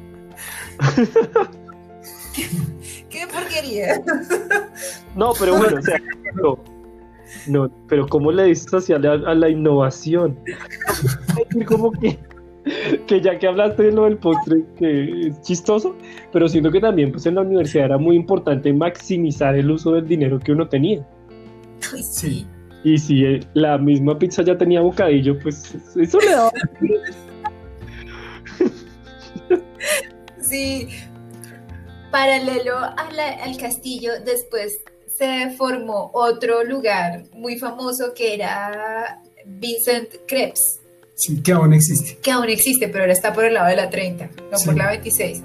¿Qué 3.10 3.28
porquería? 3.28 4.02
No, 5.16 5.34
pero 5.38 5.56
bueno, 5.58 5.78
o 5.80 5.82
sea, 5.82 6.02
no, 6.34 6.58
no, 7.48 7.70
pero 7.88 8.08
¿cómo 8.08 8.32
le 8.32 8.46
dices 8.46 8.74
hacia 8.74 9.00
la, 9.00 9.14
a 9.14 9.36
la 9.36 9.50
innovación? 9.50 10.38
Como 11.68 11.92
que, 11.92 12.18
que 13.08 13.22
ya 13.22 13.38
que 13.38 13.48
hablaste 13.48 13.84
de 13.84 13.92
lo 13.92 14.06
del 14.06 14.18
postre, 14.18 14.64
que 14.78 15.28
es 15.28 15.42
chistoso, 15.42 15.96
pero 16.32 16.48
siento 16.48 16.72
que 16.72 16.80
también 16.80 17.12
pues 17.12 17.26
en 17.26 17.36
la 17.36 17.42
universidad 17.42 17.86
era 17.86 17.98
muy 17.98 18.16
importante 18.16 18.72
maximizar 18.74 19.56
el 19.56 19.70
uso 19.72 19.92
del 19.94 20.08
dinero 20.08 20.40
que 20.40 20.52
uno 20.52 20.68
tenía. 20.68 21.06
Sí. 22.02 22.48
Y 22.86 22.98
si 22.98 23.24
eh, 23.26 23.40
la 23.54 23.78
misma 23.78 24.18
pizza 24.18 24.42
ya 24.44 24.58
tenía 24.58 24.82
bocadillo, 24.82 25.38
pues 25.40 25.76
eso 25.96 26.20
le 26.20 26.32
daba. 26.32 26.52
Sí. 30.42 30.88
Paralelo 32.12 32.78
a 32.78 33.10
la- 33.16 33.44
al 33.44 33.58
castillo, 33.58 34.12
después 34.26 34.78
se 35.18 35.52
formó 35.58 36.10
otro 36.14 36.64
lugar 36.64 37.24
muy 37.34 37.58
famoso 37.60 38.14
que 38.16 38.34
era 38.36 39.22
Vincent 39.46 40.10
Krebs, 40.28 40.80
Sí, 41.16 41.42
que 41.42 41.52
aún 41.52 41.74
existe. 41.74 42.18
que 42.22 42.32
aún 42.32 42.50
existe, 42.50 42.88
pero 42.88 43.04
ahora 43.04 43.14
está 43.14 43.34
por 43.34 43.46
el 43.46 43.54
lado 43.54 43.68
de 43.70 43.76
la 43.76 43.90
30, 43.90 44.30
no 44.52 44.58
Sí. 44.58 44.66
por 44.66 44.76
la 44.76 44.88
26. 44.90 45.42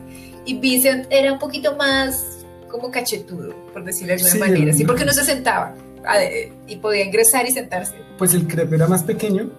Y 0.47 0.55
Vincent 0.59 1.07
era 1.11 1.33
un 1.33 1.39
poquito 1.39 1.77
más 1.77 2.39
como 2.71 2.91
cachetudo, 2.91 3.55
por 3.73 3.85
decirlo 3.85 4.09
de 4.09 4.13
alguna 4.15 4.33
Sí, 4.33 4.39
manera, 4.39 4.73
sí, 4.75 4.85
porque 4.85 5.05
no 5.05 5.13
se 5.13 5.25
sentaba 5.25 5.75
y 6.67 6.77
podía 6.77 7.05
ingresar 7.05 7.47
y 7.47 7.51
sentarse. 7.53 7.95
Pues 8.17 8.33
el 8.35 8.47
crepe 8.47 8.77
era 8.77 8.87
más 8.89 9.03
pequeño, 9.03 9.51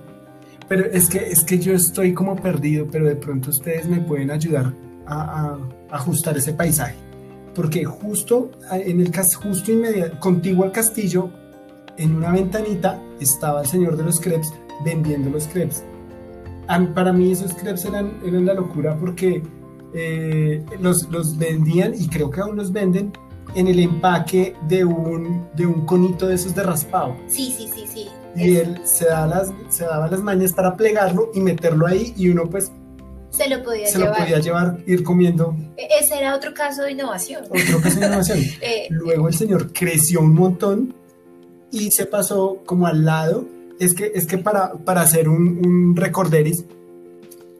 pero 0.67 0.85
es 0.91 1.07
que, 1.09 1.19
es 1.19 1.43
que 1.43 1.59
yo 1.59 1.73
estoy 1.73 2.13
como 2.13 2.35
perdido, 2.35 2.87
pero 2.91 3.05
de 3.05 3.15
pronto 3.15 3.51
ustedes 3.51 3.85
me 3.85 3.99
pueden 4.01 4.31
ayudar 4.31 4.73
a, 5.05 5.57
a 5.91 5.95
ajustar 5.95 6.37
ese 6.37 6.53
paisaje. 6.53 6.95
Porque 7.55 7.83
justo 7.85 8.51
a- 8.69 8.77
en 8.79 9.01
el 9.01 9.11
justo 9.35 9.71
inmediato, 9.71 10.19
contiguo 10.19 10.63
al 10.65 10.71
castillo, 10.71 11.29
en 11.97 12.15
una 12.15 12.31
ventanita, 12.31 13.01
estaba 13.19 13.61
el 13.61 13.67
señor 13.67 13.97
de 13.97 14.03
los 14.03 14.19
crepes 14.19 14.53
vendiendo 14.85 15.29
los 15.29 15.47
crepes. 15.47 15.83
Mí- 16.79 16.87
para 16.93 17.11
mí 17.11 17.31
esos 17.31 17.53
crepes 17.53 17.85
eran, 17.85 18.13
eran 18.25 18.45
la 18.45 18.53
locura 18.53 18.95
porque 18.97 19.41
eh, 19.93 20.63
los, 20.79 21.09
los 21.09 21.37
vendían 21.37 21.93
y 21.99 22.07
creo 22.07 22.29
que 22.29 22.41
aún 22.41 22.55
los 22.55 22.71
venden 22.71 23.11
en 23.55 23.67
el 23.67 23.79
empaque 23.79 24.55
de 24.67 24.85
un, 24.85 25.47
de 25.55 25.65
un 25.65 25.83
conito 25.87 26.27
de 26.27 26.35
esos 26.35 26.53
de 26.53 26.61
raspado 26.61 27.15
Sí, 27.27 27.51
sí, 27.57 27.67
sí, 27.73 27.85
sí. 27.91 28.07
y 28.35 28.57
él 28.57 28.79
se, 28.83 29.05
da 29.05 29.25
las, 29.25 29.51
se 29.69 29.85
daba 29.85 30.07
las 30.07 30.19
mañas 30.21 30.53
para 30.53 30.77
plegarlo 30.77 31.31
y 31.33 31.39
meterlo 31.39 31.87
ahí 31.87 32.13
y 32.15 32.29
uno 32.29 32.43
pues 32.47 32.71
se 33.43 33.49
lo 33.49 33.63
podía 33.63 33.87
se 33.87 33.97
lo 33.99 34.05
llevar. 34.05 34.19
podía 34.19 34.39
llevar, 34.39 34.77
ir 34.87 35.03
comiendo 35.03 35.55
E- 35.77 35.87
Ese 36.01 36.17
era 36.19 36.35
otro 36.35 36.53
caso 36.53 36.83
de 36.83 36.91
innovación. 36.91 37.43
otro 37.45 37.81
caso 37.81 37.99
de 37.99 38.05
innovación. 38.07 38.39
Eh, 38.61 38.87
Luego 38.89 39.27
el 39.27 39.33
señor 39.33 39.71
creció 39.73 40.19
un 40.21 40.33
montón 40.33 40.93
y 41.71 41.91
se 41.91 42.05
pasó 42.05 42.61
como 42.65 42.87
al 42.87 43.05
lado. 43.05 43.45
Es 43.79 43.93
que, 43.93 44.11
es 44.13 44.27
que 44.27 44.37
para, 44.37 44.73
para 44.73 45.01
hacer 45.01 45.29
un, 45.29 45.65
un 45.65 45.95
recorderis, 45.95 46.65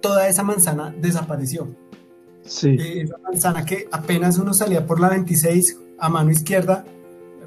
toda 0.01 0.27
esa 0.27 0.43
manzana 0.43 0.93
desapareció. 1.00 1.67
Sí. 2.45 2.69
Eh, 2.79 3.01
esa 3.03 3.17
manzana 3.19 3.65
que 3.65 3.88
apenas 3.91 4.38
uno 4.38 4.53
salía 4.53 4.86
por 4.86 5.00
la 5.00 5.09
26 5.09 5.77
a 6.00 6.09
mano 6.09 6.31
izquierda, 6.31 6.83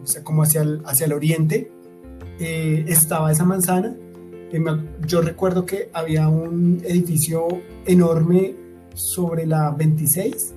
o 0.02 0.06
sea, 0.06 0.22
como 0.22 0.42
hacia 0.42 0.62
el, 0.62 0.80
hacia 0.86 1.06
el 1.06 1.12
oriente, 1.12 1.70
eh, 2.40 2.84
estaba 2.88 3.30
esa 3.32 3.44
manzana. 3.44 3.94
Eh, 4.52 4.62
yo 5.06 5.22
recuerdo 5.22 5.64
que 5.64 5.88
había 5.92 6.28
un 6.28 6.80
edificio 6.84 7.48
enorme 7.86 8.54
sobre 8.94 9.46
la 9.46 9.70
26. 9.70 10.54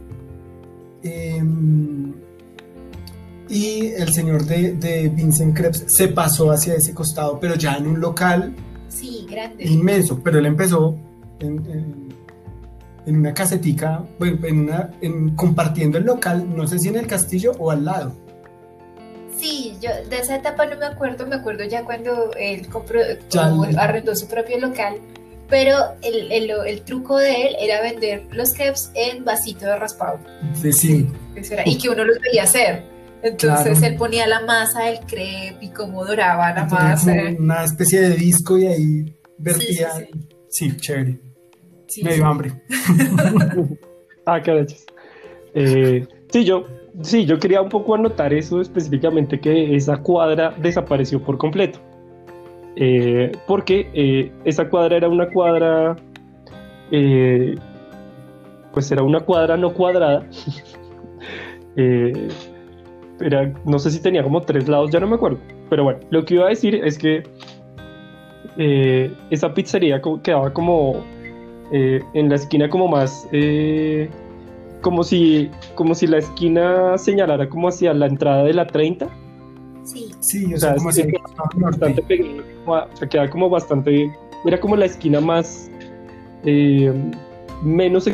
eh, 1.04 1.42
y 3.48 3.88
el 3.90 4.12
señor 4.12 4.44
de, 4.46 4.74
de 4.74 5.08
Vincent 5.10 5.56
Krebs 5.56 5.84
se 5.88 6.08
pasó 6.08 6.50
hacia 6.52 6.74
ese 6.74 6.94
costado, 6.96 7.40
pero 7.40 7.54
ya 7.56 7.76
en 7.78 7.86
un 7.88 8.00
local 8.02 8.56
sí, 8.90 9.26
grande. 9.30 9.66
inmenso, 9.66 10.20
pero 10.24 10.40
él 10.40 10.48
empezó 10.48 10.96
en, 11.40 11.58
en- 11.72 12.06
en 13.06 13.18
una 13.18 13.36
casetica, 13.36 14.04
bueno, 14.18 14.40
en 14.48 14.60
una, 14.62 14.90
en- 15.00 15.36
compartiendo 15.36 16.00
el 16.00 16.06
local, 16.06 16.48
no 16.58 16.66
sé 16.66 16.80
si 16.80 16.88
en 16.88 16.96
el 16.96 17.06
castillo 17.06 17.52
o 17.60 17.70
al 17.70 17.86
lado. 17.86 18.14
Sí, 19.38 19.76
yo 19.82 19.90
de 20.10 20.18
esa 20.20 20.36
etapa 20.38 20.66
no 20.66 20.78
me 20.78 20.86
acuerdo, 20.86 21.26
me 21.28 21.36
acuerdo 21.36 21.64
ya 21.66 21.84
cuando 21.84 22.32
él 22.40 22.68
compró, 22.70 23.02
arrendó 23.78 24.16
su 24.16 24.28
propio 24.28 24.60
local, 24.60 24.96
pero 25.50 25.78
el, 26.02 26.32
el- 26.32 26.50
el 26.66 26.82
truco 26.82 27.18
de 27.18 27.48
él 27.48 27.56
era 27.60 27.82
vender 27.82 28.24
los 28.32 28.54
crepes 28.54 28.92
en 28.96 29.24
vasito 29.26 29.66
de 29.66 29.76
raspado, 29.78 30.20
sí, 30.72 31.08
eso 31.36 31.54
era, 31.54 31.64
y 31.66 31.78
que 31.78 31.90
uno 31.90 32.04
los 32.06 32.20
veía 32.20 32.44
hacer. 32.44 32.84
Entonces 33.24 33.80
Claro. 33.80 33.86
él 33.94 33.98
ponía 33.98 34.28
la 34.28 34.42
masa 34.42 34.84
del 34.86 35.00
crepe 35.00 35.58
y 35.60 35.70
cómo 35.70 36.06
doraba 36.06 36.54
la 36.54 36.66
masa. 36.66 37.12
una 37.40 37.64
especie 37.64 38.02
de 38.02 38.16
disco 38.16 38.58
y 38.58 38.68
ahí 38.68 39.16
vertía. 39.40 39.92
Sí, 39.96 40.06
sí, 40.50 40.70
Sí, 40.72 40.78
chévere. 40.78 41.20
Sí, 41.88 42.04
Me 42.04 42.12
sí. 42.12 42.16
dio 42.18 42.26
hambre. 42.28 42.52
Ah, 44.28 44.42
carachas. 44.42 44.86
Eh, 45.54 46.06
sí, 46.32 46.44
yo, 46.46 46.66
sí, 47.02 47.26
yo 47.26 47.40
quería 47.40 47.62
un 47.62 47.70
poco 47.70 47.96
anotar 47.96 48.34
eso 48.34 48.62
específicamente, 48.62 49.40
que 49.40 49.76
esa 49.76 49.98
cuadra 49.98 50.54
desapareció 50.58 51.22
por 51.22 51.38
completo. 51.38 51.80
Eh, 52.76 53.32
porque 53.48 53.90
eh, 53.94 54.32
esa 54.44 54.70
cuadra 54.70 54.98
era 54.98 55.08
una 55.08 55.30
cuadra, 55.30 55.96
eh, 56.92 57.56
pues 58.74 58.92
era 58.92 59.04
una 59.04 59.22
cuadra 59.22 59.58
no 59.58 59.74
cuadrada. 59.74 60.26
Eh, 61.78 62.30
era, 63.20 63.54
no 63.66 63.80
sé 63.80 63.92
si 63.92 64.02
tenía 64.02 64.24
como 64.24 64.42
tres 64.42 64.70
lados, 64.70 64.92
ya 64.92 65.02
no 65.02 65.08
me 65.08 65.16
acuerdo. 65.16 65.40
Pero 65.70 65.84
bueno, 65.84 66.00
lo 66.10 66.24
que 66.24 66.36
iba 66.36 66.46
a 66.46 66.48
decir 66.50 66.76
es 66.76 66.98
que 66.98 67.22
esa 69.30 69.54
pizzería 69.54 70.02
quedaba 70.24 70.54
como 70.54 71.04
en 71.70 72.30
la 72.30 72.36
esquina 72.36 72.70
como 72.70 72.88
más 72.88 73.28
como 74.86 75.04
si 75.04 75.50
como 75.74 75.96
si 75.96 76.06
la 76.06 76.20
esquina 76.20 76.96
señalara 77.00 77.50
como 77.50 77.70
hacia 77.70 77.92
la 77.96 78.06
entrada 78.06 78.44
de 78.44 78.54
la 78.54 78.68
30 78.68 79.10
Sí, 79.84 80.12
Sí, 80.20 80.46
o 80.54 80.56
O 80.56 80.60
sea, 80.60 80.70
sea, 80.70 80.76
como 80.76 80.90
es 80.92 80.96
si 80.96 81.08
que 81.08 81.18
bastante 81.58 82.02
pegado, 82.04 82.44
como 82.64 82.76
a- 82.76 82.86
o 82.86 82.96
sea, 82.96 83.10
queda 83.10 83.28
como 83.32 83.50
bastante 83.50 84.12
era 84.46 84.60
como 84.60 84.76
la 84.76 84.86
esquina 84.86 85.20
más 85.20 85.72
eh, 86.44 86.94
menos 87.64 88.08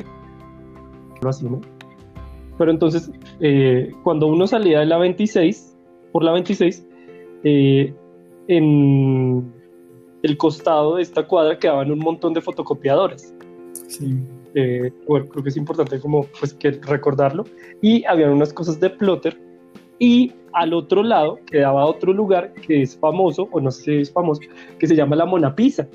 así, 1.27 1.45
¿no? 1.45 1.59
pero 2.57 2.71
entonces 2.71 3.11
eh, 3.41 3.91
cuando 4.03 4.27
uno 4.27 4.47
salía 4.47 4.79
de 4.79 4.85
la 4.85 4.97
26 4.97 5.75
por 6.13 6.23
la 6.23 6.31
26 6.31 6.85
eh, 7.43 7.93
en 8.47 9.51
el 10.23 10.37
costado 10.37 10.95
de 10.95 11.01
esta 11.01 11.27
cuadra 11.27 11.59
quedaban 11.59 11.91
un 11.91 11.99
montón 11.99 12.33
de 12.33 12.39
fotocopiadoras 12.41 13.33
Sí. 13.89 14.17
Eh, 14.55 14.91
bueno, 15.07 15.27
creo 15.29 15.43
que 15.43 15.49
es 15.49 15.57
importante 15.57 15.99
como 15.99 16.25
pues 16.39 16.53
que 16.53 16.71
recordarlo 16.71 17.45
y 17.81 18.03
habían 18.05 18.31
unas 18.31 18.53
cosas 18.53 18.79
de 18.79 18.89
plotter 18.89 19.37
y 19.99 20.33
al 20.53 20.73
otro 20.73 21.03
lado 21.03 21.39
quedaba 21.49 21.85
otro 21.85 22.11
lugar 22.13 22.53
que 22.53 22.81
es 22.81 22.97
famoso 22.97 23.47
o 23.51 23.61
no 23.61 23.71
sé 23.71 23.83
si 23.83 23.95
es 24.01 24.11
famoso 24.11 24.41
que 24.79 24.87
se 24.87 24.95
llama 24.95 25.15
la 25.15 25.25
Mona 25.25 25.55
Pisa 25.55 25.87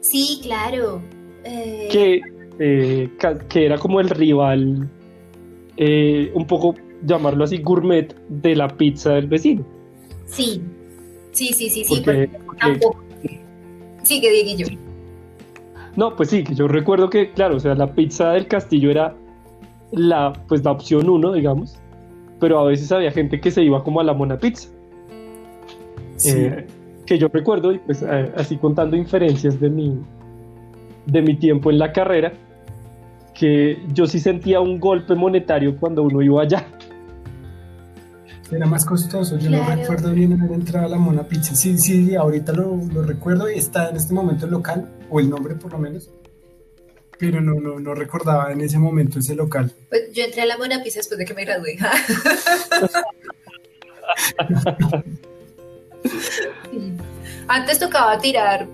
sí, 0.00 0.40
claro. 0.42 1.02
Eh, 1.44 1.88
que, 1.90 2.20
eh, 2.58 3.08
que 3.48 3.66
era 3.66 3.78
como 3.78 4.00
el 4.00 4.10
rival 4.10 4.88
eh, 5.76 6.30
un 6.34 6.46
poco 6.46 6.74
llamarlo 7.04 7.44
así 7.44 7.58
gourmet 7.58 8.14
de 8.28 8.56
la 8.56 8.68
pizza 8.68 9.14
del 9.14 9.26
vecino 9.28 9.64
Sí, 10.26 10.60
sí, 11.32 11.52
sí, 11.54 11.70
sí, 11.70 11.84
sí, 11.84 12.02
porque, 12.04 12.28
porque- 12.44 12.60
tampoco. 12.60 13.04
Sigue, 14.02 14.30
Dieguillo. 14.30 14.66
No, 15.98 16.14
pues 16.14 16.30
sí, 16.30 16.44
que 16.44 16.54
yo 16.54 16.68
recuerdo 16.68 17.10
que, 17.10 17.32
claro, 17.32 17.56
o 17.56 17.58
sea, 17.58 17.74
la 17.74 17.92
pizza 17.92 18.30
del 18.30 18.46
castillo 18.46 18.88
era 18.88 19.16
la, 19.90 20.32
pues, 20.46 20.62
la 20.64 20.70
opción 20.70 21.10
uno, 21.10 21.32
digamos, 21.32 21.76
pero 22.38 22.60
a 22.60 22.64
veces 22.66 22.92
había 22.92 23.10
gente 23.10 23.40
que 23.40 23.50
se 23.50 23.64
iba 23.64 23.82
como 23.82 23.98
a 24.00 24.04
la 24.04 24.14
mona 24.14 24.38
pizza, 24.38 24.68
Sí. 26.14 26.30
eh, 26.36 26.66
que 27.04 27.18
yo 27.18 27.26
recuerdo, 27.26 27.72
y 27.72 27.78
pues 27.80 28.02
eh, 28.02 28.30
así 28.36 28.56
contando 28.58 28.96
inferencias 28.96 29.58
de 29.58 29.70
mi, 29.70 29.98
de 31.06 31.20
mi 31.20 31.34
tiempo 31.34 31.68
en 31.68 31.80
la 31.80 31.92
carrera, 31.92 32.32
que 33.34 33.78
yo 33.92 34.06
sí 34.06 34.20
sentía 34.20 34.60
un 34.60 34.78
golpe 34.78 35.16
monetario 35.16 35.76
cuando 35.80 36.04
uno 36.04 36.22
iba 36.22 36.42
allá. 36.42 36.64
Era 38.50 38.66
más 38.66 38.84
costoso, 38.84 39.36
yo 39.38 39.50
no 39.50 39.58
Claro. 39.64 39.80
recuerdo 39.82 40.12
bien 40.14 40.32
haber 40.40 40.52
entrado 40.52 40.86
a 40.86 40.88
la 40.88 40.96
Mona 40.98 41.22
Pizza. 41.28 41.54
Sí, 41.54 41.76
sí, 41.78 42.14
ahorita 42.16 42.52
lo, 42.52 42.76
lo 42.92 43.02
recuerdo 43.02 43.50
y 43.50 43.58
está 43.58 43.90
en 43.90 43.96
este 43.96 44.14
momento 44.14 44.46
el 44.46 44.52
local, 44.52 44.88
o 45.10 45.20
el 45.20 45.28
nombre 45.28 45.54
por 45.54 45.72
lo 45.72 45.78
menos, 45.78 46.10
pero 47.18 47.40
no, 47.42 47.54
no, 47.60 47.78
no 47.78 47.94
recordaba 47.94 48.50
en 48.52 48.60
ese 48.62 48.78
momento 48.78 49.18
ese 49.18 49.34
local. 49.34 49.72
Pues 49.90 50.12
yo 50.14 50.24
entré 50.24 50.42
a 50.42 50.46
la 50.46 50.56
Mona 50.56 50.82
Pizza 50.82 51.00
después 51.00 51.18
de 51.18 51.24
que 51.26 51.34
me 51.34 51.44
gradué. 51.44 51.76
Sí. 56.70 56.92
Antes 57.48 57.78
tocaba 57.78 58.18
tirar 58.18 58.66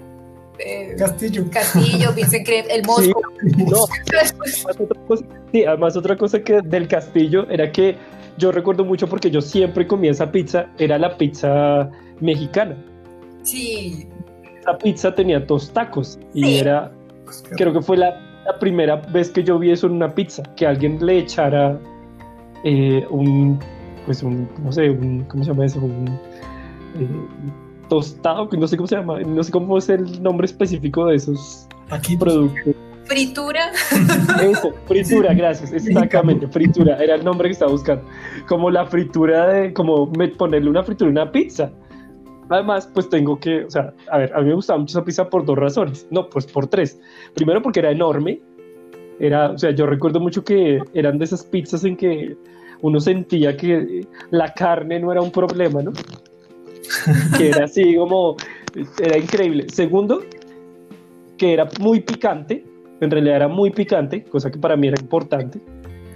eh, 0.59 0.95
Castillo. 0.99 1.45
Castillo, 1.51 2.13
Vincent 2.13 2.47
Krebs, 2.47 2.69
el 2.71 2.83
Sí, 2.83 2.87
Mosco. 2.87 3.23
No, 3.43 3.85
además 4.19 4.77
otra, 4.79 5.01
cosa, 5.07 5.25
sí, 5.53 5.65
además 5.65 5.97
otra 5.97 6.17
cosa 6.17 6.43
que 6.43 6.61
del 6.63 6.87
castillo 6.87 7.49
era 7.51 7.73
que 7.73 7.97
yo 8.38 8.53
recuerdo 8.53 8.85
mucho 8.85 9.09
porque 9.09 9.31
yo 9.31 9.40
siempre 9.40 9.87
comía 9.87 10.11
esa 10.11 10.31
pizza, 10.31 10.66
era 10.79 10.99
la 10.99 11.16
pizza 11.16 11.90
mexicana. 12.20 12.77
Sí. 13.42 14.09
Esa 14.61 14.79
pizza 14.79 15.14
tenía 15.14 15.40
dos 15.40 15.70
tacos 15.73 16.18
y 16.33 16.57
era, 16.57 16.90
creo 17.57 17.73
que 17.73 17.83
fue 17.83 17.97
la, 17.97 18.11
la, 18.47 18.59
primera 18.59 18.97
vez 18.97 19.31
que 19.31 19.44
yo 19.44 19.59
vi 19.59 19.70
eso 19.70 19.87
en 19.87 19.94
una 19.94 20.14
pizza, 20.14 20.42
que 20.57 20.66
alguien 20.66 21.05
le 21.05 21.18
echara 21.18 21.79
eh, 22.64 23.07
un, 23.11 23.59
pues 24.07 24.23
un, 24.23 24.49
no 24.62 24.73
sé, 24.73 24.90
un, 24.90 25.25
¿cómo 25.25 25.44
se 25.44 25.51
llama 25.51 25.66
eso? 25.66 25.81
Un 25.81 26.09
eh, 26.99 27.09
tostado, 27.88 28.49
no 28.51 28.66
sé 28.66 28.77
cómo 28.77 28.87
se 28.87 28.97
llama, 28.97 29.20
no 29.20 29.42
sé 29.42 29.53
cómo 29.53 29.77
es 29.77 29.88
el 29.90 30.23
nombre 30.23 30.47
específico 30.47 31.07
de 31.07 31.16
esos 31.16 31.68
Aquí 31.90 32.16
productos. 32.16 32.75
Fritura. 33.14 33.70
Eso, 34.42 34.74
fritura, 34.87 35.33
gracias, 35.35 35.72
exactamente, 35.72 36.48
fritura, 36.48 36.96
era 37.00 37.14
el 37.14 37.24
nombre 37.24 37.48
que 37.48 37.53
estaba 37.53 37.70
buscando. 37.70 38.05
Como 38.48 38.70
la 38.70 38.87
fritura 38.87 39.46
de, 39.46 39.72
como 39.72 40.12
ponerle 40.37 40.68
una 40.68 40.83
fritura 40.83 41.09
a 41.09 41.12
una 41.12 41.31
pizza. 41.31 41.70
Además, 42.48 42.90
pues 42.92 43.09
tengo 43.09 43.38
que, 43.38 43.64
o 43.64 43.70
sea, 43.70 43.94
a 44.11 44.18
ver, 44.18 44.35
a 44.35 44.40
mí 44.40 44.48
me 44.48 44.55
gustaba 44.55 44.81
mucho 44.81 44.98
esa 44.98 45.05
pizza 45.05 45.31
por 45.31 45.44
dos 45.44 45.57
razones, 45.57 46.09
no, 46.11 46.29
pues 46.29 46.46
por 46.46 46.66
tres. 46.66 47.00
Primero 47.35 47.62
porque 47.62 47.79
era 47.79 47.92
enorme, 47.92 48.40
era, 49.20 49.53
o 49.53 49.59
sea, 49.59 49.70
yo 49.70 49.87
recuerdo 49.87 50.18
mucho 50.18 50.42
que 50.42 50.81
eran 50.92 51.16
de 51.18 51.24
esas 51.24 51.44
pizzas 51.44 51.85
en 51.85 51.96
que 51.96 52.37
uno 52.83 52.98
sentía 52.98 53.57
que 53.57 54.07
la 54.31 54.53
carne 54.53 54.98
no 54.98 55.12
era 55.12 55.22
un 55.22 55.31
problema, 55.31 55.83
¿no? 55.83 55.92
que 57.38 57.48
era 57.50 57.64
así 57.66 57.94
como, 57.94 58.37
era 59.00 59.16
increíble. 59.16 59.66
Segundo, 59.68 60.24
que 61.38 61.53
era 61.53 61.68
muy 61.79 62.00
picante, 62.00 62.74
en 63.05 63.11
realidad 63.11 63.37
era 63.37 63.49
muy 63.49 63.71
picante, 63.71 64.25
cosa 64.25 64.51
que 64.51 64.59
para 64.59 64.77
mí 64.77 64.88
era 64.88 65.01
importante. 65.01 65.61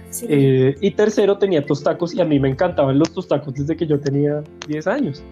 Sí. 0.09 0.25
Eh, 0.27 0.75
y 0.81 0.91
tercero, 0.91 1.37
tenía 1.37 1.65
tostacos 1.65 2.15
y 2.15 2.21
a 2.21 2.25
mí 2.25 2.39
me 2.39 2.49
encantaban 2.49 2.97
los 2.97 3.13
tostacos 3.13 3.53
desde 3.53 3.77
que 3.77 3.85
yo 3.85 3.99
tenía 3.99 4.43
10 4.67 4.87
años. 4.87 5.23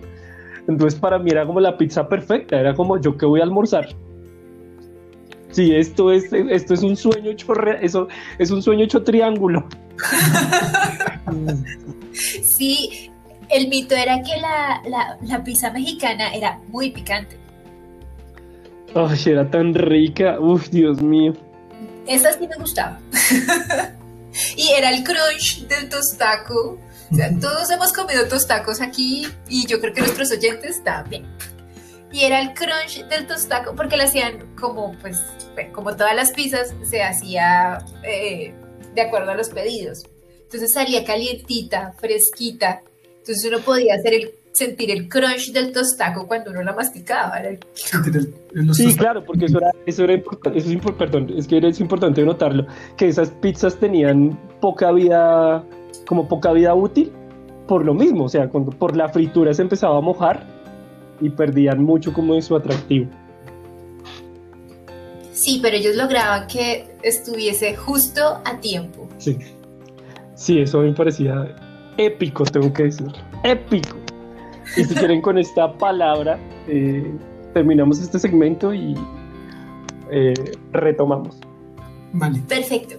Entonces 0.67 0.99
para 0.99 1.17
mí 1.17 1.31
era 1.31 1.45
como 1.45 1.59
la 1.59 1.77
pizza 1.77 2.07
perfecta, 2.07 2.59
era 2.59 2.73
como 2.73 2.99
yo 2.99 3.17
que 3.17 3.25
voy 3.25 3.39
a 3.39 3.43
almorzar. 3.43 3.87
Sí, 5.49 5.73
esto 5.73 6.11
es, 6.11 6.31
esto 6.31 6.73
es 6.73 6.83
un 6.83 6.95
sueño 6.95 7.31
hecho, 7.31 7.47
eso 7.81 8.07
es 8.37 8.51
un 8.51 8.61
sueño 8.61 8.83
hecho 8.83 9.03
triángulo. 9.03 9.65
sí, 12.11 13.09
el 13.49 13.69
mito 13.69 13.95
era 13.95 14.21
que 14.21 14.39
la, 14.39 14.83
la, 14.87 15.17
la 15.21 15.43
pizza 15.43 15.71
mexicana 15.71 16.35
era 16.35 16.59
muy 16.67 16.91
picante. 16.91 17.37
Ay, 18.93 19.17
era 19.25 19.49
tan 19.49 19.73
rica. 19.73 20.39
Uf, 20.39 20.69
Dios 20.69 21.01
mío. 21.01 21.33
Esa 22.07 22.33
sí 22.33 22.47
me 22.47 22.55
gustaba. 22.55 22.99
y 24.55 24.69
era 24.69 24.89
el 24.91 25.03
crunch 25.03 25.67
del 25.67 25.89
tostaco. 25.89 26.79
O 27.11 27.15
sea, 27.15 27.31
todos 27.39 27.69
hemos 27.69 27.93
comido 27.93 28.27
tostacos 28.27 28.81
aquí 28.81 29.27
y 29.47 29.65
yo 29.65 29.79
creo 29.79 29.93
que 29.93 30.01
nuestros 30.01 30.31
oyentes 30.31 30.83
también. 30.83 31.25
Y 32.11 32.23
era 32.23 32.39
el 32.39 32.53
crunch 32.53 33.05
del 33.07 33.27
tostaco 33.27 33.75
porque 33.75 33.97
lo 33.97 34.03
hacían 34.03 34.55
como, 34.55 34.97
pues, 34.99 35.21
como 35.73 35.95
todas 35.95 36.15
las 36.15 36.31
pizzas, 36.31 36.73
se 36.89 37.03
hacía 37.03 37.85
eh, 38.03 38.53
de 38.93 39.01
acuerdo 39.01 39.31
a 39.31 39.35
los 39.35 39.49
pedidos. 39.49 40.03
Entonces 40.43 40.71
salía 40.73 41.03
calientita, 41.03 41.93
fresquita. 41.99 42.81
Entonces 43.17 43.43
uno 43.45 43.59
podía 43.59 43.95
hacer 43.95 44.13
el 44.13 44.31
sentir 44.57 44.89
el 44.91 45.07
crunch 45.07 45.51
del 45.53 45.71
tostaco 45.71 46.27
cuando 46.27 46.51
uno 46.51 46.63
la 46.63 46.73
masticaba. 46.73 47.37
El... 47.39 47.59
Sí, 48.73 48.95
claro, 48.95 49.23
porque 49.23 49.45
eso 49.45 49.59
era, 49.59 49.71
eso 49.85 50.03
era 50.03 50.13
importante, 50.13 50.57
eso 50.57 50.71
es, 50.71 50.91
perdón, 50.97 51.31
es 51.37 51.47
que 51.47 51.59
es 51.59 51.79
importante 51.79 52.23
notarlo, 52.23 52.65
que 52.95 53.07
esas 53.07 53.29
pizzas 53.29 53.75
tenían 53.75 54.37
poca 54.59 54.91
vida, 54.91 55.63
como 56.07 56.27
poca 56.27 56.51
vida 56.53 56.73
útil, 56.73 57.11
por 57.67 57.85
lo 57.85 57.93
mismo, 57.93 58.23
o 58.23 58.29
sea, 58.29 58.49
cuando 58.49 58.71
por 58.71 58.97
la 58.97 59.09
fritura 59.09 59.53
se 59.53 59.61
empezaba 59.61 59.97
a 59.97 60.01
mojar 60.01 60.47
y 61.21 61.29
perdían 61.29 61.83
mucho 61.83 62.13
como 62.13 62.33
de 62.33 62.41
su 62.41 62.55
atractivo. 62.55 63.11
Sí, 65.33 65.59
pero 65.61 65.77
ellos 65.77 65.95
lograban 65.95 66.47
que 66.47 66.87
estuviese 67.03 67.75
justo 67.75 68.41
a 68.43 68.59
tiempo. 68.59 69.07
Sí, 69.19 69.37
sí, 70.33 70.61
eso 70.61 70.79
me 70.79 70.93
parecía 70.93 71.55
épico, 71.97 72.43
tengo 72.43 72.73
que 72.73 72.83
decir, 72.83 73.07
épico. 73.43 74.06
Y 74.75 74.83
si 74.83 74.95
quieren 74.95 75.21
con 75.21 75.37
esta 75.37 75.73
palabra, 75.77 76.37
eh, 76.67 77.11
terminamos 77.53 77.99
este 77.99 78.19
segmento 78.19 78.73
y 78.73 78.95
eh, 80.11 80.33
retomamos. 80.71 81.37
Vale. 82.13 82.39
Perfecto. 82.47 82.97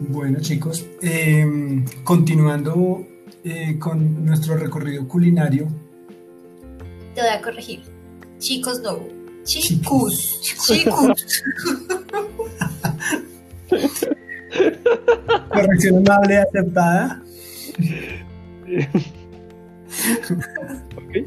Bueno 0.00 0.40
chicos, 0.40 0.86
eh, 1.02 1.84
continuando 2.02 3.04
eh, 3.44 3.78
con 3.78 4.24
nuestro 4.24 4.56
recorrido 4.56 5.06
culinario, 5.06 5.68
te 7.18 7.24
voy 7.24 7.32
a 7.32 7.42
corregir. 7.42 7.82
Chicos 8.38 8.80
no. 8.80 9.00
Chicos. 9.42 10.40
Chicos. 10.40 11.42
Corrección 15.48 16.08
amable 16.08 16.38
aceptada. 16.38 17.20
okay. 20.96 21.24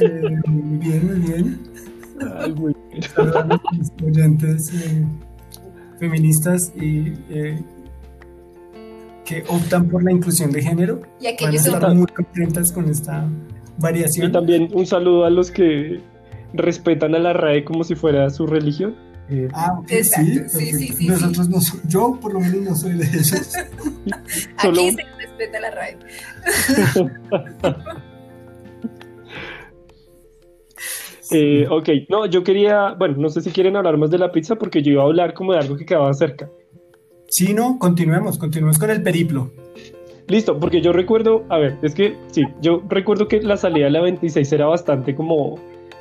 eh, 0.00 0.38
muy 0.46 0.78
bien, 0.78 1.06
muy 1.06 1.20
bien. 1.26 1.58
Ay, 2.36 2.52
muy 2.52 2.74
bien. 2.90 3.02
a 3.16 3.58
los 3.78 3.90
oyentes 4.04 4.74
eh, 4.74 5.06
feministas 5.98 6.70
y 6.76 7.14
eh, 7.30 7.58
que 9.24 9.42
optan 9.48 9.88
por 9.88 10.02
la 10.02 10.12
inclusión 10.12 10.52
de 10.52 10.60
género. 10.60 11.00
Y 11.18 11.28
aquellos 11.28 11.64
van 11.64 11.74
a 11.74 11.78
estar 11.78 11.94
muy 11.94 12.06
contentas 12.08 12.72
con 12.72 12.90
esta 12.90 13.26
variación. 13.80 14.28
Y 14.28 14.32
también 14.32 14.68
un 14.72 14.86
saludo 14.86 15.24
a 15.24 15.30
los 15.30 15.50
que 15.50 16.00
respetan 16.52 17.14
a 17.14 17.18
la 17.18 17.32
RAE 17.32 17.64
como 17.64 17.84
si 17.84 17.94
fuera 17.94 18.28
su 18.30 18.46
religión. 18.46 18.94
Eh, 19.28 19.48
ah, 19.52 19.78
ok, 19.78 19.88
sí, 19.88 20.48
sí, 20.48 20.72
sí, 20.72 20.88
sí, 20.88 21.06
Nosotros 21.06 21.48
no 21.48 21.60
yo 21.86 22.18
por 22.20 22.34
lo 22.34 22.40
menos 22.40 22.62
no 22.62 22.74
soy 22.74 22.94
de 22.94 23.04
esos. 23.04 23.54
Aquí 24.56 24.90
se 24.90 25.04
respeta 25.18 25.60
la 25.60 25.70
RAE. 25.70 25.96
eh, 31.30 31.66
ok, 31.70 31.88
no, 32.08 32.26
yo 32.26 32.42
quería, 32.42 32.94
bueno, 32.98 33.18
no 33.18 33.28
sé 33.28 33.40
si 33.40 33.50
quieren 33.50 33.76
hablar 33.76 33.96
más 33.98 34.10
de 34.10 34.18
la 34.18 34.32
pizza 34.32 34.56
porque 34.56 34.82
yo 34.82 34.90
iba 34.92 35.02
a 35.02 35.06
hablar 35.06 35.32
como 35.32 35.52
de 35.52 35.60
algo 35.60 35.76
que 35.76 35.86
quedaba 35.86 36.12
cerca. 36.12 36.50
Sí, 37.28 37.54
no, 37.54 37.78
continuemos, 37.78 38.36
continuemos 38.36 38.76
con 38.80 38.90
el 38.90 39.00
periplo. 39.04 39.52
Listo, 40.30 40.56
porque 40.60 40.80
yo 40.80 40.92
recuerdo, 40.92 41.44
a 41.48 41.58
ver, 41.58 41.76
es 41.82 41.92
que 41.92 42.16
sí, 42.28 42.44
yo 42.62 42.84
recuerdo 42.88 43.26
que 43.26 43.42
la 43.42 43.56
salida 43.56 43.86
de 43.86 43.90
la 43.90 44.00
26 44.00 44.52
era 44.52 44.66
bastante 44.66 45.12
como, 45.12 45.58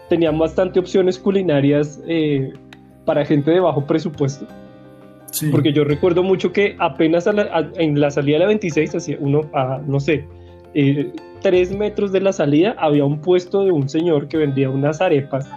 tenían 0.07 0.37
bastante 0.37 0.79
opciones 0.79 1.17
culinarias 1.17 1.99
eh, 2.07 2.53
para 3.05 3.25
gente 3.25 3.49
de 3.49 3.59
bajo 3.59 3.83
presupuesto. 3.87 4.45
Sí. 5.31 5.49
Porque 5.49 5.73
yo 5.73 5.83
recuerdo 5.83 6.21
mucho 6.21 6.51
que 6.51 6.75
apenas 6.77 7.25
a 7.25 7.33
la, 7.33 7.41
a, 7.41 7.69
en 7.81 7.99
la 7.99 8.11
salida 8.11 8.35
de 8.35 8.39
la 8.41 8.47
26, 8.47 8.95
hacia 8.95 9.17
uno, 9.19 9.49
a, 9.53 9.81
no 9.87 9.99
sé, 9.99 10.27
eh, 10.75 11.11
tres 11.41 11.75
metros 11.75 12.11
de 12.11 12.21
la 12.21 12.31
salida, 12.31 12.75
había 12.77 13.05
un 13.05 13.19
puesto 13.21 13.65
de 13.65 13.71
un 13.71 13.89
señor 13.89 14.27
que 14.27 14.37
vendía 14.37 14.69
unas 14.69 15.01
arepas. 15.01 15.49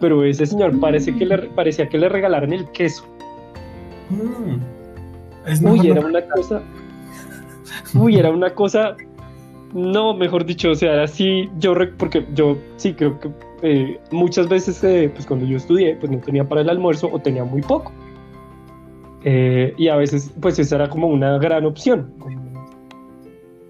Pero 0.00 0.24
ese 0.24 0.44
señor 0.44 0.80
parece 0.80 1.14
que 1.14 1.24
le, 1.24 1.38
parecía 1.38 1.88
que 1.88 1.98
le 1.98 2.08
regalaran 2.08 2.52
el 2.52 2.68
queso. 2.72 3.04
Mm. 4.10 4.56
Es 5.46 5.62
Uy, 5.62 5.88
era 5.88 6.00
una 6.00 6.22
cosa, 6.22 6.60
Uy, 7.94 8.16
era 8.16 8.30
una 8.30 8.50
cosa, 8.54 8.96
no, 9.74 10.14
mejor 10.14 10.44
dicho, 10.44 10.70
o 10.70 10.74
sea, 10.74 10.94
era 10.94 11.04
así, 11.04 11.48
yo, 11.58 11.74
porque 11.98 12.26
yo 12.34 12.56
sí 12.76 12.94
creo 12.94 13.18
que 13.20 13.30
eh, 13.62 14.00
muchas 14.10 14.48
veces, 14.48 14.82
eh, 14.84 15.10
pues 15.12 15.26
cuando 15.26 15.46
yo 15.46 15.56
estudié, 15.56 15.96
pues 15.96 16.10
no 16.12 16.18
tenía 16.18 16.48
para 16.48 16.60
el 16.60 16.70
almuerzo 16.70 17.08
o 17.12 17.18
tenía 17.18 17.44
muy 17.44 17.62
poco. 17.62 17.92
Eh, 19.24 19.74
y 19.76 19.88
a 19.88 19.96
veces, 19.96 20.32
pues 20.40 20.58
esa 20.58 20.76
era 20.76 20.88
como 20.88 21.08
una 21.08 21.38
gran 21.38 21.64
opción. 21.64 22.12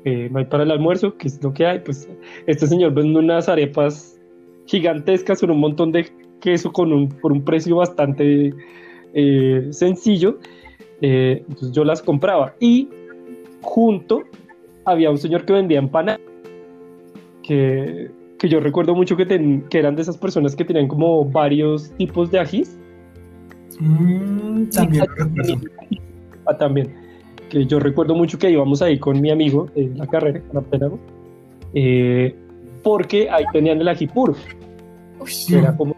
Eh, 0.04 0.28
no 0.30 0.38
hay 0.38 0.44
para 0.44 0.64
el 0.64 0.70
almuerzo, 0.70 1.16
que 1.16 1.28
es 1.28 1.42
lo 1.42 1.52
que 1.52 1.66
hay, 1.66 1.78
pues 1.80 2.08
este 2.46 2.66
señor 2.66 2.92
vende 2.92 3.18
unas 3.18 3.48
arepas 3.48 4.20
gigantescas 4.66 5.40
con 5.40 5.50
un 5.50 5.60
montón 5.60 5.92
de 5.92 6.06
queso 6.40 6.72
con 6.72 6.92
un, 6.92 7.08
por 7.08 7.32
un 7.32 7.42
precio 7.42 7.76
bastante 7.76 8.52
eh, 9.14 9.68
sencillo. 9.70 10.38
entonces 11.00 11.72
yo 11.72 11.84
las 11.84 12.02
compraba 12.02 12.54
y 12.60 12.88
junto 13.62 14.22
había 14.84 15.10
un 15.10 15.18
señor 15.18 15.44
que 15.44 15.52
vendía 15.52 15.78
empanadas, 15.78 16.20
que, 17.42 18.10
que 18.38 18.48
yo 18.48 18.60
recuerdo 18.60 18.94
mucho 18.94 19.16
que, 19.16 19.26
ten, 19.26 19.62
que 19.68 19.78
eran 19.78 19.96
de 19.96 20.02
esas 20.02 20.16
personas 20.16 20.54
que 20.56 20.64
tenían 20.64 20.88
como 20.88 21.24
varios 21.24 21.90
tipos 21.92 22.30
de 22.30 22.38
ajís. 22.40 22.78
Mm, 23.80 24.64
también. 24.66 25.04
Ah, 26.46 26.56
también. 26.56 26.94
Que 27.48 27.66
yo 27.66 27.78
recuerdo 27.80 28.14
mucho 28.14 28.38
que 28.38 28.50
íbamos 28.50 28.82
ahí 28.82 28.98
con 28.98 29.20
mi 29.20 29.30
amigo 29.30 29.68
de 29.74 29.88
la 29.96 30.06
carrera, 30.06 30.40
con 30.48 30.58
Apénago, 30.58 30.98
eh, 31.74 32.34
porque 32.82 33.28
ahí 33.30 33.44
tenían 33.52 33.80
el 33.80 33.88
ají 33.88 34.06
puro. 34.06 34.34
Uy, 35.20 35.30
que 35.48 35.58
era 35.58 35.76
como 35.76 35.94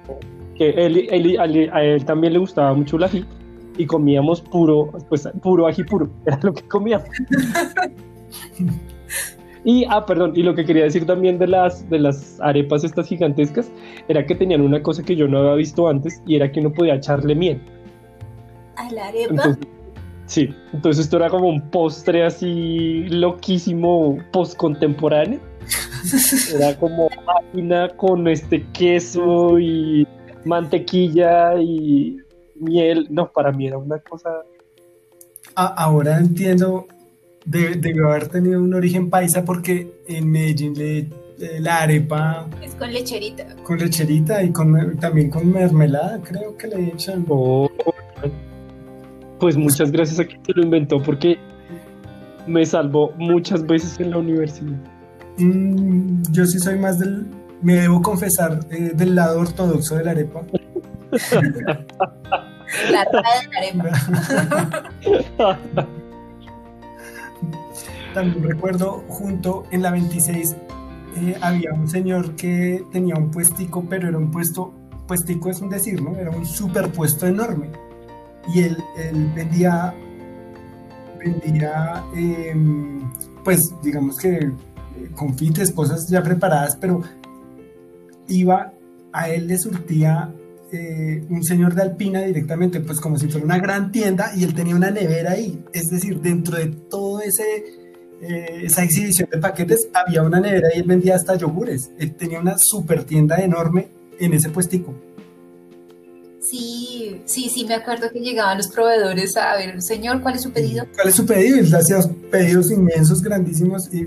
que 0.57 0.71
él, 0.71 1.09
él- 1.11 1.38
a 1.38 1.44
él- 1.44 1.71
a 1.73 1.85
él 1.85 2.05
también 2.05 2.33
le 2.33 2.38
gustaba 2.38 2.73
mucho 2.75 2.97
el 2.97 3.05
ají 3.05 3.25
y 3.79 3.87
comíamos 3.87 4.41
puro, 4.41 4.93
pues 5.09 5.29
puro 5.43 5.67
ají 5.67 5.85
puro, 5.85 6.11
era 6.27 6.38
lo 6.43 6.53
que 6.53 6.62
comíamos. 6.62 7.09
Y, 9.64 9.85
ah, 9.88 10.07
perdón, 10.07 10.33
y 10.35 10.43
lo 10.43 10.55
que 10.55 10.64
quería 10.64 10.85
decir 10.85 11.05
también 11.05 11.38
de 11.38 11.47
las, 11.47 11.88
de 11.91 11.99
las 11.99 12.41
arepas 12.41 12.85
estas 12.85 13.07
gigantescas 13.07 13.71
era 14.09 14.25
que 14.25 14.35
tenían 14.35 14.61
una 14.61 14.83
cosa 14.83 15.03
que 15.03 15.17
yo 15.17 15.29
no 15.29 15.38
había 15.38 15.55
visto 15.55 15.88
antes 15.88 16.23
y 16.27 16.37
era 16.37 16.51
que 16.51 16.61
uno 16.61 16.73
podía 16.73 16.95
echarle 16.95 17.35
miel. 17.35 17.61
a 18.77 18.91
la 18.93 19.09
arepa. 19.09 19.31
Entonces, 19.31 19.67
sí, 20.27 20.55
entonces 20.73 21.05
esto 21.05 21.17
era 21.17 21.29
como 21.29 21.49
un 21.49 21.71
postre 21.71 22.25
así 22.25 23.09
loquísimo 23.11 24.19
post-contemporáneo. 24.33 25.41
Era 26.55 26.75
como 26.79 27.09
máquina 27.27 27.88
con 27.97 28.27
este 28.29 28.64
queso 28.69 29.59
y 29.59 30.07
mantequilla 30.47 31.61
y 31.61 32.17
miel. 32.61 33.07
No, 33.11 33.31
para 33.33 33.53
mí 33.53 33.66
era 33.66 33.79
una 33.79 33.99
cosa. 33.99 34.31
A- 35.55 35.66
ahora 35.85 36.18
entiendo, 36.18 36.87
de- 37.44 37.75
debió 37.77 38.09
haber 38.11 38.29
tenido 38.29 38.61
un 38.62 38.75
origen 38.75 39.11
paisa 39.11 39.44
porque 39.44 39.90
en 40.07 40.31
Medellín 40.31 40.75
le, 40.75 40.99
eh, 40.99 41.61
la 41.61 41.83
arepa 41.83 42.47
Es 42.62 42.75
con 42.75 42.92
lecherita. 42.92 43.44
con 43.64 43.79
lecherita 43.79 44.42
y 44.42 44.51
con, 44.53 44.97
también 44.99 45.31
con 45.31 45.51
mermelada, 45.53 46.21
creo 46.23 46.57
que 46.57 46.66
le 46.68 46.88
echan. 46.88 47.25
Oh, 47.29 47.68
pues 49.40 49.57
muchas 49.57 49.90
gracias 49.92 50.18
a 50.21 50.25
quien 50.25 50.44
se 50.44 50.53
lo 50.53 50.62
inventó 50.62 51.01
porque 51.03 51.38
me 52.47 52.64
salvó 52.66 53.12
muchas 53.18 53.64
veces 53.66 53.99
en 54.01 54.11
la 54.11 54.18
universidad. 54.18 54.77
Mm, 55.38 56.23
yo 56.33 56.44
sí 56.47 56.59
soy 56.59 56.77
más 56.79 56.99
del, 56.99 57.27
me 57.62 57.75
debo 57.75 58.03
confesar, 58.03 58.61
eh, 58.71 58.90
del 58.94 59.14
lado 59.14 59.40
ortodoxo 59.40 59.97
de 59.97 60.05
la 60.05 60.11
arepa. 60.12 60.42
La 62.91 63.05
de 63.05 63.19
arepa. 63.57 63.89
También 68.15 68.43
recuerdo 68.43 69.05
junto 69.09 69.67
en 69.71 69.83
la 69.83 69.91
26 69.91 70.57
eh, 71.21 71.37
había 71.41 71.73
un 71.73 71.89
señor 71.89 72.37
que 72.37 72.85
tenía 72.93 73.17
un 73.17 73.31
puestico, 73.31 73.85
pero 73.89 74.09
era 74.09 74.19
un 74.19 74.31
puesto, 74.31 74.73
puestico 75.07 75.51
es 75.51 75.61
un 75.61 75.69
decir, 75.69 76.03
¿no? 76.03 76.17
Era 76.17 76.31
un 76.31 76.47
superpuesto 76.47 77.27
enorme. 77.27 77.71
Y 78.55 78.63
él, 78.63 78.77
él 78.97 79.33
vendía, 79.35 79.95
vendía, 81.19 82.05
em, 82.15 83.11
pues 83.43 83.75
digamos 83.83 84.19
que 84.19 84.37
eh, 84.37 84.53
confites, 85.15 85.73
cosas 85.73 86.09
ya 86.09 86.23
preparadas, 86.23 86.77
pero 86.77 87.03
iba, 88.29 88.73
a 89.13 89.29
él 89.29 89.49
le 89.49 89.59
surtía 89.59 90.33
eh, 90.73 91.25
un 91.31 91.43
señor 91.45 91.75
de 91.75 91.83
Alpina 91.83 92.21
directamente, 92.23 92.81
pues 92.81 93.01
como 93.01 93.19
si 93.19 93.29
fuera 93.29 93.45
una 93.45 93.59
gran 93.59 93.91
tienda 93.93 94.33
y 94.37 94.45
él 94.45 94.55
tenía 94.55 94.77
una 94.77 94.91
nevera 94.91 95.33
ahí. 95.33 95.63
Es 95.73 95.89
decir, 95.91 96.21
dentro 96.21 96.57
de 96.59 96.67
todo 96.67 97.21
ese 97.21 97.43
eh, 98.21 98.63
esa 98.65 98.83
exhibición 98.83 99.29
de 99.31 99.39
paquetes 99.39 99.89
había 99.95 100.23
una 100.23 100.41
nevera 100.41 100.69
y 100.75 100.79
él 100.81 100.85
vendía 100.87 101.15
hasta 101.15 101.37
yogures. 101.37 101.91
Él 101.99 102.15
tenía 102.17 102.41
una 102.41 102.59
super 102.59 103.05
tienda 103.05 103.37
enorme 103.39 103.89
en 104.19 104.35
ese 104.35 104.51
puestico. 104.51 104.93
Sí, 106.41 107.21
sí, 107.25 107.51
sí, 107.53 107.65
me 107.67 107.75
acuerdo 107.75 108.11
que 108.13 108.21
llegaban 108.21 108.57
los 108.59 108.69
proveedores 108.69 109.37
a 109.37 109.57
ver, 109.57 109.83
señor, 109.83 110.21
¿cuál 110.23 110.37
es 110.37 110.43
su 110.43 110.51
pedido? 110.53 110.87
¿Cuál 110.95 111.09
es 111.09 111.15
su 111.15 111.27
pedido? 111.27 111.57
Y 111.57 111.61
él 111.61 111.75
hacía 111.75 111.99
pedidos 112.31 112.71
inmensos, 112.71 113.23
grandísimos 113.23 113.93
y 113.93 114.07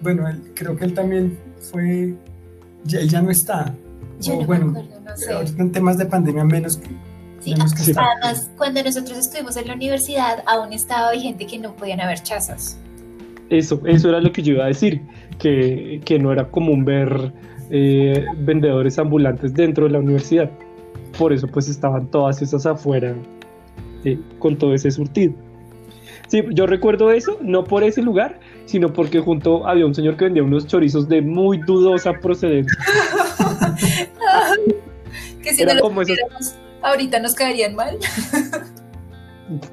bueno, 0.00 0.28
él- 0.28 0.42
creo 0.54 0.76
que 0.76 0.84
él 0.84 0.94
también 0.94 1.38
fue, 1.70 2.14
ya, 2.84 3.00
él 3.00 3.08
ya 3.08 3.20
no 3.20 3.30
está. 3.30 3.74
Yo 4.20 4.34
O 4.34 4.40
no 4.40 4.46
bueno, 4.46 4.72
no 5.04 5.16
sé. 5.16 5.32
ahorita 5.32 5.62
en 5.62 5.72
temas 5.72 5.98
de 5.98 6.06
pandemia 6.06 6.44
menos 6.44 6.76
que... 6.76 6.88
Sí, 7.40 7.52
menos 7.52 7.74
que 7.74 7.92
además, 7.96 8.50
cuando 8.56 8.82
nosotros 8.82 9.18
estuvimos 9.18 9.56
en 9.56 9.66
la 9.66 9.74
universidad, 9.74 10.44
aún 10.46 10.72
estaba 10.72 11.10
vigente 11.12 11.46
que 11.46 11.58
no 11.58 11.74
podían 11.74 12.00
haber 12.00 12.22
chazas. 12.22 12.78
Eso, 13.50 13.80
eso 13.84 14.08
era 14.08 14.20
lo 14.20 14.32
que 14.32 14.42
yo 14.42 14.54
iba 14.54 14.64
a 14.64 14.68
decir, 14.68 15.02
que, 15.38 16.00
que 16.04 16.18
no 16.18 16.32
era 16.32 16.48
común 16.48 16.84
ver 16.84 17.32
eh, 17.70 18.26
vendedores 18.36 18.98
ambulantes 18.98 19.54
dentro 19.54 19.86
de 19.86 19.92
la 19.92 19.98
universidad. 19.98 20.50
Por 21.18 21.32
eso 21.32 21.48
pues 21.48 21.68
estaban 21.68 22.06
todas 22.08 22.42
esas 22.42 22.66
afuera 22.66 23.14
eh, 24.04 24.18
con 24.38 24.56
todo 24.56 24.74
ese 24.74 24.90
surtido. 24.90 25.32
Sí, 26.28 26.42
yo 26.52 26.66
recuerdo 26.66 27.10
eso, 27.10 27.38
no 27.42 27.64
por 27.64 27.82
ese 27.82 28.02
lugar, 28.02 28.40
sino 28.64 28.92
porque 28.92 29.20
junto 29.20 29.66
había 29.66 29.86
un 29.86 29.94
señor 29.94 30.16
que 30.16 30.24
vendía 30.24 30.42
unos 30.42 30.66
chorizos 30.66 31.08
de 31.08 31.22
muy 31.22 31.58
dudosa 31.58 32.12
procedencia. 32.14 32.78
que 35.42 35.52
si 35.54 35.62
Era 35.62 35.74
no 35.74 36.02
esos- 36.02 36.54
ahorita 36.82 37.18
nos 37.20 37.34
caerían 37.34 37.74
mal. 37.74 37.98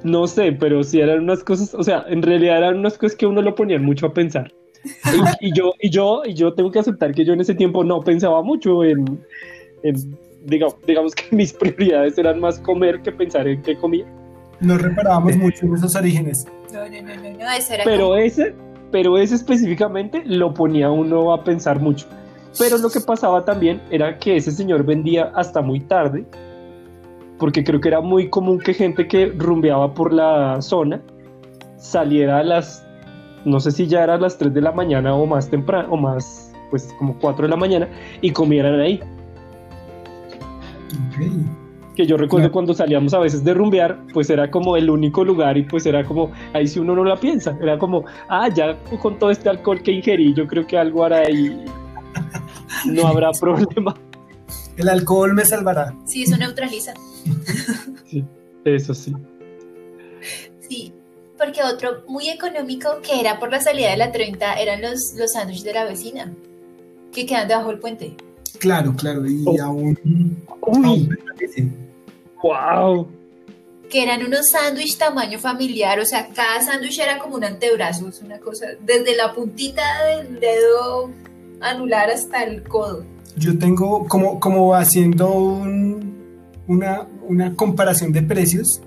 No 0.03 0.27
sé, 0.27 0.51
pero 0.51 0.83
sí 0.83 0.99
eran 0.99 1.19
unas 1.19 1.43
cosas, 1.43 1.73
o 1.73 1.83
sea, 1.83 2.03
en 2.09 2.21
realidad 2.21 2.57
eran 2.57 2.79
unas 2.79 2.97
cosas 2.97 3.15
que 3.15 3.25
uno 3.25 3.41
lo 3.41 3.55
ponían 3.55 3.83
mucho 3.85 4.07
a 4.07 4.13
pensar. 4.13 4.51
Y, 5.41 5.47
y 5.47 5.53
yo, 5.53 5.73
y 5.79 5.89
yo, 5.89 6.21
y 6.25 6.33
yo 6.33 6.53
tengo 6.53 6.71
que 6.71 6.79
aceptar 6.79 7.13
que 7.13 7.23
yo 7.23 7.33
en 7.33 7.39
ese 7.41 7.53
tiempo 7.55 7.83
no 7.83 8.01
pensaba 8.01 8.41
mucho 8.41 8.83
en, 8.83 9.23
en, 9.83 10.17
digamos, 10.45 10.75
digamos 10.85 11.15
que 11.15 11.23
mis 11.35 11.53
prioridades 11.53 12.17
eran 12.17 12.39
más 12.41 12.59
comer 12.59 13.01
que 13.01 13.11
pensar 13.11 13.47
en 13.47 13.61
qué 13.61 13.77
comía. 13.77 14.05
No 14.59 14.77
reparábamos 14.77 15.37
mucho 15.37 15.65
en 15.65 15.75
esos 15.75 15.95
orígenes. 15.95 16.45
No, 16.73 16.79
no, 16.89 17.01
no, 17.01 17.15
no, 17.15 17.37
no, 17.37 17.51
eso 17.51 17.73
era 17.73 17.83
Pero 17.85 18.05
como- 18.09 18.15
ese, 18.15 18.53
pero 18.91 19.17
ese 19.17 19.35
específicamente 19.35 20.23
lo 20.25 20.53
ponía 20.53 20.89
uno 20.89 21.31
a 21.31 21.43
pensar 21.43 21.79
mucho. 21.79 22.05
Pero 22.57 22.77
lo 22.77 22.89
que 22.89 22.99
pasaba 22.99 23.45
también 23.45 23.81
era 23.91 24.17
que 24.17 24.37
ese 24.37 24.51
señor 24.51 24.83
vendía 24.83 25.31
hasta 25.35 25.61
muy 25.61 25.79
tarde, 25.81 26.25
porque 27.37 27.63
creo 27.63 27.79
que 27.79 27.87
era 27.87 28.01
muy 28.01 28.29
común 28.29 28.59
que 28.59 28.73
gente 28.73 29.07
que 29.07 29.27
rumbeaba 29.27 29.93
por 29.93 30.11
la 30.13 30.61
zona 30.61 31.01
saliera 31.77 32.39
a 32.39 32.43
las, 32.43 32.85
no 33.45 33.59
sé 33.59 33.71
si 33.71 33.87
ya 33.87 34.03
era 34.03 34.15
a 34.15 34.17
las 34.17 34.37
3 34.37 34.53
de 34.53 34.61
la 34.61 34.71
mañana 34.71 35.15
o 35.15 35.25
más 35.25 35.49
temprano, 35.49 35.87
o 35.91 35.97
más, 35.97 36.53
pues 36.69 36.93
como 36.97 37.17
4 37.19 37.43
de 37.43 37.49
la 37.49 37.55
mañana, 37.55 37.87
y 38.21 38.31
comieran 38.31 38.79
ahí. 38.79 38.99
Que 41.95 42.05
yo 42.05 42.17
recuerdo 42.17 42.51
cuando 42.51 42.73
salíamos 42.73 43.13
a 43.13 43.19
veces 43.19 43.43
de 43.43 43.53
rumbear, 43.53 43.97
pues 44.13 44.29
era 44.29 44.49
como 44.49 44.75
el 44.75 44.89
único 44.89 45.23
lugar 45.23 45.57
y 45.57 45.63
pues 45.63 45.85
era 45.85 46.03
como, 46.03 46.31
ahí 46.53 46.67
si 46.67 46.79
uno 46.79 46.95
no 46.95 47.03
la 47.03 47.15
piensa, 47.15 47.57
era 47.61 47.77
como, 47.77 48.03
ah, 48.27 48.49
ya 48.49 48.77
con 49.01 49.17
todo 49.19 49.31
este 49.31 49.49
alcohol 49.49 49.81
que 49.81 49.91
ingerí, 49.91 50.33
yo 50.33 50.47
creo 50.47 50.65
que 50.65 50.77
algo 50.77 51.05
hará 51.05 51.19
ahí, 51.19 51.63
no 52.85 53.07
habrá 53.07 53.31
problema. 53.39 53.95
El 54.77 54.87
alcohol 54.89 55.33
me 55.33 55.43
salvará. 55.45 55.93
Sí, 56.05 56.23
eso 56.23 56.37
neutraliza. 56.37 56.93
Sí, 58.09 58.23
eso 58.63 58.93
sí. 58.93 59.13
Sí, 60.67 60.93
porque 61.37 61.63
otro 61.63 62.03
muy 62.07 62.29
económico 62.29 62.99
que 63.01 63.19
era 63.19 63.39
por 63.39 63.51
la 63.51 63.59
salida 63.61 63.89
de 63.91 63.97
la 63.97 64.11
30 64.11 64.53
eran 64.55 64.81
los, 64.81 65.13
los 65.17 65.33
sándwiches 65.33 65.63
de 65.65 65.73
la 65.73 65.83
vecina, 65.85 66.33
que 67.13 67.25
quedan 67.25 67.47
debajo 67.47 67.69
del 67.69 67.79
puente. 67.79 68.15
Claro, 68.59 68.93
claro. 68.95 69.25
Y 69.25 69.43
Oh. 69.45 69.61
aún... 69.63 69.97
Uy, 70.61 71.09
wow. 72.41 73.07
que 73.89 74.03
eran 74.03 74.23
unos 74.25 74.49
sándwich 74.51 74.97
tamaño 74.97 75.39
familiar, 75.39 75.99
o 75.99 76.05
sea, 76.05 76.27
cada 76.29 76.61
sándwich 76.61 76.99
era 76.99 77.17
como 77.19 77.35
un 77.35 77.43
antebrazo, 77.43 78.07
es 78.07 78.21
una 78.21 78.39
cosa, 78.39 78.67
desde 78.81 79.15
la 79.15 79.33
puntita 79.33 80.05
del 80.05 80.39
dedo 80.39 81.11
anular 81.61 82.09
hasta 82.09 82.43
el 82.43 82.63
codo. 82.63 83.03
Yo 83.37 83.57
tengo 83.57 84.05
como, 84.07 84.39
como 84.39 84.73
haciendo 84.75 85.31
un- 85.31 86.15
una, 86.67 87.07
una 87.27 87.55
comparación 87.55 88.11
de 88.11 88.21
precios. 88.21 88.81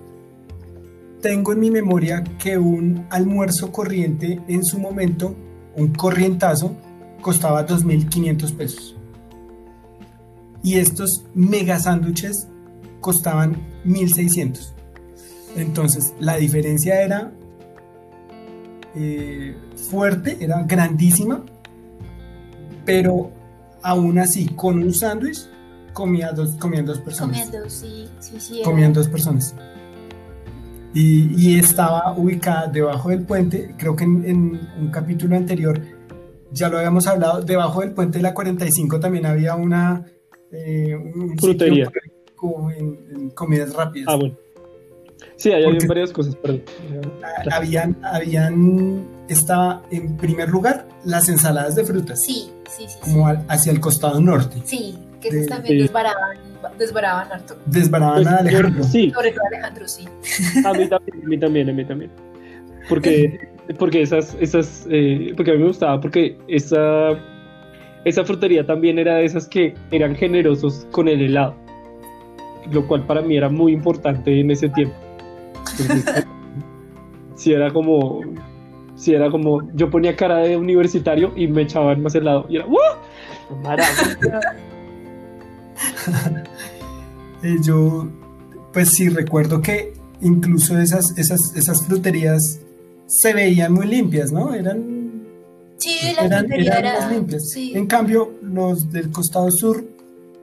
Tengo 1.20 1.52
en 1.52 1.60
mi 1.60 1.70
memoria 1.70 2.24
que 2.38 2.58
un 2.58 3.06
almuerzo 3.10 3.70
corriente 3.72 4.40
en 4.48 4.64
su 4.64 4.78
momento, 4.78 5.34
un 5.76 5.88
corrientazo, 5.94 6.74
costaba 7.20 7.64
2.500 7.66 8.52
pesos. 8.56 8.96
Y 10.64 10.78
estos 10.78 11.24
mega 11.34 11.78
sándwiches 11.78 12.48
costaban 13.00 13.56
1.600. 13.84 14.72
Entonces 15.56 16.14
la 16.18 16.36
diferencia 16.36 17.02
era 17.02 17.32
eh, 18.94 19.56
fuerte, 19.90 20.36
era 20.40 20.62
grandísima, 20.64 21.44
pero 22.84 23.30
aún 23.82 24.18
así, 24.18 24.46
con 24.48 24.82
un 24.82 24.92
sándwich, 24.94 25.38
comía 25.92 26.32
dos, 26.32 26.52
comían 26.56 26.86
dos 26.86 26.98
personas. 26.98 27.44
Comiendo, 27.46 27.70
sí, 27.70 28.08
sí, 28.20 28.40
sí. 28.40 28.56
era- 28.60 28.64
Comían 28.64 28.92
dos 28.92 29.08
personas. 29.08 29.54
Y, 30.94 31.34
y 31.36 31.58
estaba 31.58 32.14
ubicada 32.18 32.66
debajo 32.66 33.08
del 33.08 33.22
puente, 33.22 33.74
creo 33.78 33.96
que 33.96 34.04
en, 34.04 34.24
en 34.26 34.60
un 34.78 34.90
capítulo 34.90 35.36
anterior 35.36 35.80
ya 36.50 36.68
lo 36.68 36.76
habíamos 36.76 37.06
hablado, 37.06 37.40
debajo 37.40 37.80
del 37.80 37.92
puente 37.92 38.18
de 38.18 38.22
la 38.22 38.34
45 38.34 39.00
también 39.00 39.24
había 39.24 39.54
una... 39.54 40.04
eh, 40.50 40.94
un 40.94 41.38
Frutería. 41.38 41.90
en 42.76 43.30
comidas 43.30 43.72
rápidas. 43.74 44.08
Ah, 44.12 44.16
bueno. 44.16 44.36
Sí, 45.42 45.50
hay 45.50 45.64
varias 45.88 46.12
cosas, 46.12 46.36
perdón. 46.36 46.62
Habían, 47.50 47.96
habían, 48.04 49.04
estaba 49.28 49.82
en 49.90 50.16
primer 50.16 50.48
lugar 50.48 50.86
las 51.04 51.28
ensaladas 51.28 51.74
de 51.74 51.82
frutas. 51.82 52.22
Sí, 52.22 52.52
sí, 52.70 52.84
sí. 52.86 52.96
Como 53.00 53.26
hacia 53.26 53.72
el 53.72 53.80
costado 53.80 54.20
norte. 54.20 54.62
Sí, 54.64 54.96
que 55.20 55.32
de, 55.32 55.46
también 55.48 55.78
desbaraban, 55.78 56.38
desbaraban 56.78 57.32
harto. 57.32 57.56
Desbaraban 57.66 58.28
a 58.28 58.36
Alejandro. 58.36 58.84
Sí. 58.84 59.10
Sobre 59.10 59.32
todo 59.32 59.44
Alejandro, 59.48 59.88
sí. 59.88 60.04
A 60.64 60.72
mí 60.74 60.86
también, 60.88 61.24
a 61.24 61.28
mí 61.28 61.38
también, 61.38 61.70
a 61.70 61.72
mí 61.72 61.84
también. 61.84 62.10
Porque, 62.88 63.40
porque 63.80 64.02
esas, 64.02 64.36
esas, 64.38 64.86
eh, 64.90 65.32
porque 65.36 65.50
a 65.50 65.54
mí 65.54 65.60
me 65.60 65.66
gustaba, 65.66 66.00
porque 66.00 66.38
esa, 66.46 67.18
esa 68.04 68.24
frutería 68.24 68.64
también 68.64 68.96
era 68.96 69.16
de 69.16 69.24
esas 69.24 69.48
que 69.48 69.74
eran 69.90 70.14
generosos 70.14 70.86
con 70.92 71.08
el 71.08 71.20
helado, 71.20 71.56
lo 72.70 72.86
cual 72.86 73.04
para 73.08 73.22
mí 73.22 73.36
era 73.36 73.48
muy 73.48 73.72
importante 73.72 74.38
en 74.38 74.52
ese 74.52 74.68
tiempo. 74.68 74.94
si 77.36 77.52
era 77.52 77.72
como, 77.72 78.20
si 78.94 79.14
era 79.14 79.30
como, 79.30 79.70
yo 79.74 79.90
ponía 79.90 80.16
cara 80.16 80.38
de 80.38 80.56
universitario 80.56 81.32
y 81.36 81.46
me 81.48 81.62
echaban 81.62 82.02
más 82.02 82.14
helado 82.14 82.46
y 82.48 82.56
era, 82.56 82.66
¡uh! 82.66 82.76
Maravilla. 83.62 84.40
yo, 87.62 88.08
pues 88.72 88.90
sí, 88.90 89.08
recuerdo 89.08 89.60
que 89.60 89.92
incluso 90.20 90.78
esas, 90.78 91.16
esas, 91.18 91.54
esas 91.56 91.84
fruterías 91.86 92.60
se 93.06 93.34
veían 93.34 93.72
muy 93.72 93.86
limpias, 93.86 94.32
¿no? 94.32 94.54
Eran, 94.54 95.22
sí, 95.76 95.98
eran, 96.02 96.30
más 96.48 97.12
limpias. 97.12 97.54
En 97.56 97.86
cambio, 97.86 98.34
los 98.42 98.90
del 98.90 99.10
costado 99.10 99.50
sur, 99.50 99.84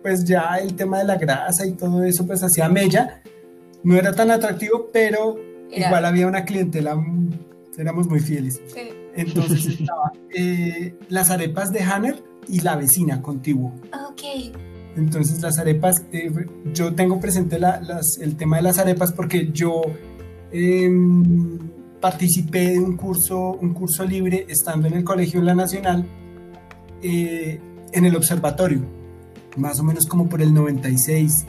pues 0.04 0.24
ya 0.24 0.58
el 0.62 0.76
tema 0.76 1.00
de 1.00 1.06
la 1.06 1.16
grasa 1.16 1.66
y 1.66 1.72
todo 1.72 2.04
eso, 2.04 2.28
pues 2.28 2.44
hacía 2.44 2.70
mella. 2.70 3.22
No 3.84 3.96
era 3.96 4.14
tan 4.14 4.32
atractivo, 4.32 4.88
pero 4.92 5.38
igual 5.72 6.06
había 6.06 6.28
una 6.28 6.46
clientela, 6.46 7.02
éramos 7.78 8.08
muy 8.08 8.20
fieles. 8.20 8.62
Entonces 9.16 9.66
estaba 9.80 10.12
eh, 10.36 10.96
las 11.10 11.30
arepas 11.30 11.72
de 11.72 11.82
Hanner 11.82 12.24
y 12.48 12.62
la 12.62 12.76
vecina 12.76 13.22
contiguo. 13.22 13.74
Ok. 14.10 14.54
Entonces 14.96 15.42
las 15.42 15.60
arepas, 15.60 16.04
eh, 16.12 16.32
yo 16.74 16.94
tengo 16.94 17.20
presente 17.20 17.58
el 18.22 18.36
tema 18.36 18.58
de 18.58 18.64
las 18.64 18.80
arepas 18.80 19.14
porque 19.14 19.50
yo 19.52 19.82
em, 20.52 21.58
participé 22.02 22.72
de 22.72 22.80
un 22.80 22.98
curso, 22.98 23.58
un 23.62 23.74
curso 23.74 24.04
libre 24.04 24.46
estando 24.50 24.88
en 24.88 24.96
el 24.96 25.04
colegio 25.04 25.40
en 25.40 25.46
la 25.46 25.56
Nacional, 25.56 26.06
eh, 27.02 27.60
en 27.92 28.06
el 28.06 28.16
observatorio, 28.16 28.82
más 29.58 29.80
o 29.80 29.84
menos 29.84 30.06
como 30.06 30.28
por 30.28 30.42
el 30.42 30.54
96, 30.54 31.46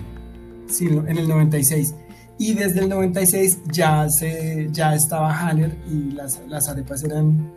sí, 0.69 0.87
en 0.87 1.19
el 1.19 1.29
96. 1.29 1.95
Y 2.41 2.55
desde 2.55 2.81
el 2.81 2.89
96 2.89 3.65
ya, 3.71 4.09
se, 4.09 4.69
ya 4.73 4.95
estaba 4.95 5.31
Hanner 5.31 5.77
y 5.87 6.13
las, 6.13 6.41
las 6.49 6.69
arepas 6.71 7.05
eran, 7.05 7.53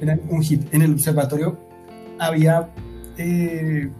eran 0.00 0.20
un 0.30 0.42
hit. 0.42 0.72
En 0.72 0.82
el 0.82 0.92
observatorio 0.92 1.58
había 2.18 2.70
eh, 3.18 3.90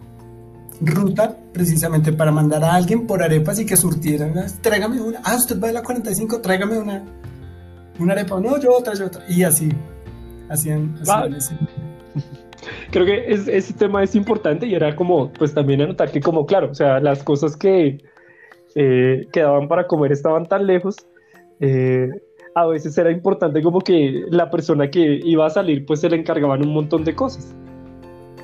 ruta 0.79 1.37
precisamente 1.51 2.13
para 2.13 2.31
mandar 2.31 2.63
a 2.63 2.73
alguien 2.73 3.05
por 3.05 3.21
arepas 3.21 3.59
y 3.59 3.65
que 3.65 3.75
surtieran. 3.75 4.33
Tráigame 4.61 5.01
una. 5.01 5.19
Ah, 5.25 5.35
usted 5.35 5.61
va 5.61 5.67
de 5.67 5.73
la 5.73 5.83
45, 5.83 6.39
tráigame 6.39 6.77
una 6.77 7.03
una 7.99 8.13
arepa, 8.13 8.39
no, 8.39 8.59
yo 8.59 8.77
otra, 8.77 8.93
yo 8.93 9.07
otra. 9.07 9.23
Y 9.27 9.43
así, 9.43 9.69
hacían, 10.49 10.95
Creo 12.91 13.05
que 13.05 13.25
ese 13.27 13.73
tema 13.73 14.03
es 14.03 14.15
importante 14.15 14.67
y 14.67 14.75
era 14.75 14.95
como, 14.95 15.31
pues 15.33 15.53
también 15.53 15.81
anotar 15.81 16.11
que 16.11 16.21
como, 16.21 16.45
claro, 16.45 16.71
o 16.71 16.75
sea, 16.75 16.99
las 16.99 17.23
cosas 17.23 17.57
que 17.57 17.99
eh, 18.75 19.27
quedaban 19.31 19.67
para 19.67 19.87
comer 19.87 20.11
estaban 20.11 20.45
tan 20.45 20.65
lejos, 20.67 20.95
eh, 21.59 22.09
a 22.55 22.65
veces 22.65 22.97
era 22.97 23.11
importante 23.11 23.61
como 23.61 23.79
que 23.79 24.25
la 24.29 24.49
persona 24.49 24.89
que 24.89 25.19
iba 25.23 25.45
a 25.45 25.49
salir, 25.49 25.85
pues 25.85 26.01
se 26.01 26.09
le 26.09 26.17
encargaban 26.17 26.61
un 26.61 26.73
montón 26.73 27.03
de 27.03 27.15
cosas. 27.15 27.53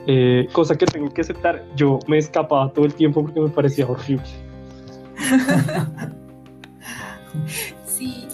Eh, 0.05 0.47
cosa 0.53 0.75
que 0.75 0.85
tengo 0.85 1.13
que 1.13 1.21
aceptar, 1.21 1.65
yo 1.75 1.99
me 2.07 2.17
escapaba 2.17 2.71
todo 2.71 2.85
el 2.85 2.93
tiempo 2.93 3.21
porque 3.23 3.41
me 3.41 3.49
parecía 3.49 3.87
horrible. 3.87 4.23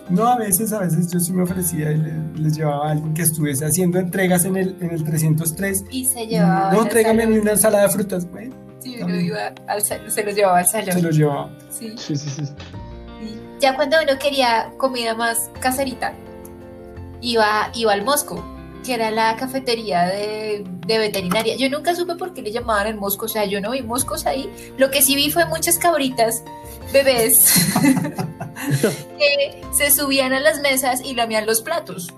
No, 0.10 0.28
a 0.28 0.38
veces, 0.38 0.74
a 0.74 0.80
veces 0.80 1.12
yo 1.12 1.20
sí 1.20 1.32
me 1.32 1.44
ofrecía 1.44 1.92
y 1.92 1.98
les, 2.38 2.58
llevaba 2.58 2.90
a 2.90 2.92
alguien 2.92 3.14
que 3.14 3.22
estuviese 3.22 3.66
haciendo 3.66 4.00
entregas 4.00 4.44
en 4.44 4.58
el, 4.58 4.76
en 4.82 4.92
el 4.92 5.04
303. 5.04 5.86
Y 5.90 6.06
se 6.06 6.28
llevaba. 6.28 6.74
No, 6.74 6.86
tráigame 6.86 7.26
ni 7.26 7.38
una 7.38 7.52
ensalada 7.52 7.88
de 7.88 7.90
frutas, 7.90 8.30
güey. 8.30 8.52
Iba 9.10 9.54
al, 9.68 9.82
se 9.82 10.24
los 10.24 10.36
llevaba 10.36 10.60
al 10.60 10.68
salón. 10.68 10.94
Se 10.94 11.02
los 11.02 11.16
llevaba. 11.16 11.50
Sí. 11.70 11.94
Sí, 11.98 12.16
sí, 12.16 12.30
sí. 12.30 12.44
Ya 13.60 13.76
cuando 13.76 13.98
uno 14.02 14.20
quería 14.20 14.74
comida 14.78 15.16
más 15.16 15.50
caserita, 15.60 16.14
iba, 17.22 17.70
iba 17.74 17.94
al 17.94 18.04
Mosco 18.04 18.44
que 18.84 18.94
era 18.94 19.10
la 19.12 19.36
cafetería 19.38 20.04
de, 20.04 20.64
de, 20.86 20.98
veterinaria. 20.98 21.56
Yo 21.56 21.70
nunca 21.70 21.96
supe 21.96 22.16
por 22.16 22.34
qué 22.34 22.42
le 22.42 22.52
llamaban 22.52 22.88
el 22.88 22.96
mosco, 22.96 23.26
o 23.26 23.30
sea, 23.30 23.46
yo 23.46 23.62
no 23.62 23.72
vi 23.72 23.82
moscos 23.82 24.26
ahí. 24.26 24.50
Lo 24.78 24.92
que 24.92 25.02
sí 25.02 25.16
vi 25.16 25.32
fue 25.32 25.46
muchas 25.46 25.80
cabritas, 25.80 26.44
bebés, 26.92 27.48
que 29.18 29.62
se 29.72 29.90
subían 29.90 30.34
a 30.34 30.40
las 30.40 30.62
mesas 30.62 31.02
y 31.04 31.16
lamían 31.16 31.46
los 31.46 31.62
platos. 31.62 32.14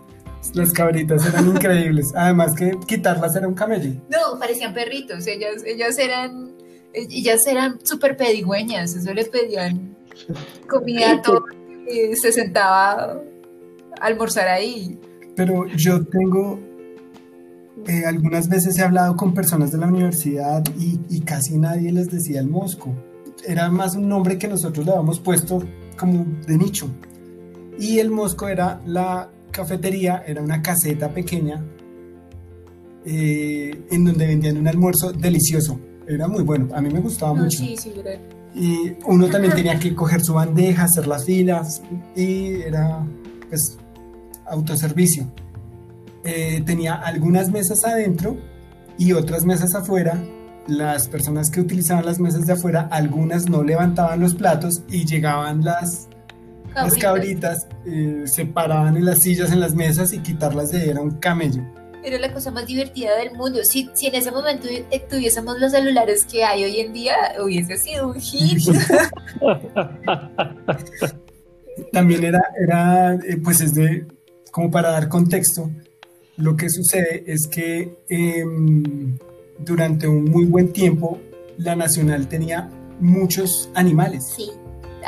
Las 0.54 0.72
cabritas 0.72 1.26
eran 1.26 1.48
increíbles. 1.48 2.14
Además 2.16 2.56
que 2.56 2.72
quitarlas 2.88 3.36
era 3.36 3.48
un 3.48 3.56
camello. 3.56 3.92
No, 4.10 4.40
parecían 4.40 4.74
perritos. 4.74 5.28
Ellas, 5.28 5.64
ellas 5.66 5.98
eran, 5.98 6.56
ellas 6.96 7.46
eran 7.48 7.80
súper 7.84 8.18
pedigüeñas. 8.18 8.96
Eso 8.96 9.14
le 9.14 9.26
pedían 9.26 9.96
comida 10.70 11.22
todo. 11.22 11.46
Y 11.88 12.16
se 12.16 12.32
sentaba 12.32 13.22
a 14.00 14.06
almorzar 14.06 14.48
ahí. 14.48 15.00
Pero 15.36 15.68
yo 15.68 16.04
tengo, 16.06 16.60
eh, 17.88 18.06
algunas 18.06 18.50
veces 18.50 18.78
he 18.80 18.84
hablado 18.84 19.16
con 19.16 19.34
personas 19.34 19.72
de 19.72 19.78
la 19.78 19.88
universidad 19.88 20.64
y, 20.80 21.20
casi 21.22 21.58
nadie 21.58 21.92
les 21.92 22.10
decía 22.10 22.40
el 22.40 22.48
mosco. 22.48 22.96
Era 23.46 23.70
más 23.70 23.96
un 23.96 24.08
nombre 24.08 24.38
que 24.38 24.48
nosotros 24.48 24.86
le 24.86 24.92
habíamos 24.94 25.20
puesto 25.20 25.64
como 25.98 26.26
de 26.48 26.58
nicho. 26.58 26.90
Y 27.78 28.00
el 28.00 28.10
mosco 28.10 28.48
era 28.48 28.82
la 28.86 29.30
cafetería, 29.52 30.24
era 30.26 30.42
una 30.42 30.62
caseta 30.62 31.14
pequeña 31.14 31.64
eh, 33.06 33.78
en 33.92 34.06
donde 34.06 34.26
vendían 34.26 34.58
un 34.58 34.68
almuerzo 34.68 35.12
delicioso. 35.12 35.80
Era 36.08 36.28
muy 36.28 36.44
bueno, 36.44 36.70
a 36.74 36.82
mí 36.82 36.90
me 36.90 37.00
gustaba 37.00 37.34
mucho. 37.34 37.58
Sí, 37.58 37.76
sí, 37.78 37.94
y 38.56 38.96
uno 39.06 39.28
también 39.28 39.54
tenía 39.54 39.78
que 39.78 39.94
coger 39.94 40.24
su 40.24 40.34
bandeja, 40.34 40.86
hacer 40.86 41.08
las 41.08 41.26
filas 41.26 41.82
y 42.16 42.62
era 42.62 43.06
pues 43.50 43.78
autoservicio. 44.46 45.28
Eh, 46.24 46.64
tenía 46.66 46.96
algunas 46.96 47.52
mesas 47.52 47.84
adentro 47.84 48.38
y 48.98 49.12
otras 49.12 49.46
mesas 49.46 49.76
afuera. 49.76 50.24
Las 50.68 51.08
personas 51.10 51.52
que 51.52 51.60
utilizaban 51.60 52.06
las 52.06 52.20
mesas 52.20 52.48
de 52.48 52.54
afuera, 52.54 52.88
algunas 52.92 53.50
no 53.50 53.62
levantaban 53.62 54.20
los 54.22 54.34
platos 54.34 54.84
y 54.90 55.06
llegaban 55.06 55.64
las, 55.64 56.08
cabritas, 56.74 56.94
las 56.94 56.98
cabritas 56.98 57.68
eh, 57.86 58.24
se 58.26 58.46
paraban 58.46 58.96
en 58.98 59.06
las 59.06 59.20
sillas, 59.20 59.52
en 59.52 59.60
las 59.60 59.76
mesas 59.76 60.14
y 60.14 60.20
quitarlas 60.20 60.72
de 60.72 60.90
era 60.90 61.02
un 61.02 61.12
camello. 61.12 61.62
Era 62.06 62.20
la 62.20 62.32
cosa 62.32 62.52
más 62.52 62.68
divertida 62.68 63.18
del 63.18 63.34
mundo. 63.34 63.64
Si, 63.64 63.90
si 63.94 64.06
en 64.06 64.16
ese 64.16 64.30
momento 64.30 64.68
tuviésemos 65.10 65.60
los 65.60 65.72
celulares 65.72 66.28
que 66.32 66.44
hay 66.44 66.64
hoy 66.64 66.80
en 66.80 66.94
día, 66.94 67.16
hubiese 67.44 67.80
sido 67.80 68.10
un 68.10 68.22
hit. 68.22 68.62
También 71.92 72.24
era, 72.24 72.42
era 72.62 73.16
eh, 73.16 73.38
pues 73.44 73.62
es 73.62 73.74
de, 73.74 74.06
como 74.52 74.70
para 74.70 74.92
dar 74.92 75.10
contexto, 75.10 75.72
lo 76.38 76.56
que 76.56 76.70
sucede 76.70 77.24
es 77.26 77.48
que 77.48 77.98
em, 78.08 79.18
durante 79.58 80.08
un 80.08 80.26
muy 80.26 80.46
buen 80.46 80.74
tiempo 80.74 81.20
la 81.58 81.76
Nacional 81.76 82.28
tenía 82.28 82.70
muchos 83.00 83.72
animales. 83.74 84.32
Sí. 84.36 84.52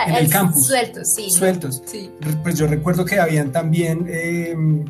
En 0.07 0.15
el 0.15 0.29
campus. 0.29 0.65
Sueltos, 0.67 1.13
sí. 1.13 1.29
Sueltos. 1.29 1.83
Sí. 1.85 2.09
Pues 2.43 2.57
yo 2.57 2.65
recuerdo 2.67 3.05
que 3.05 3.19
habían 3.19 3.51
también 3.51 4.07
em, 4.09 4.85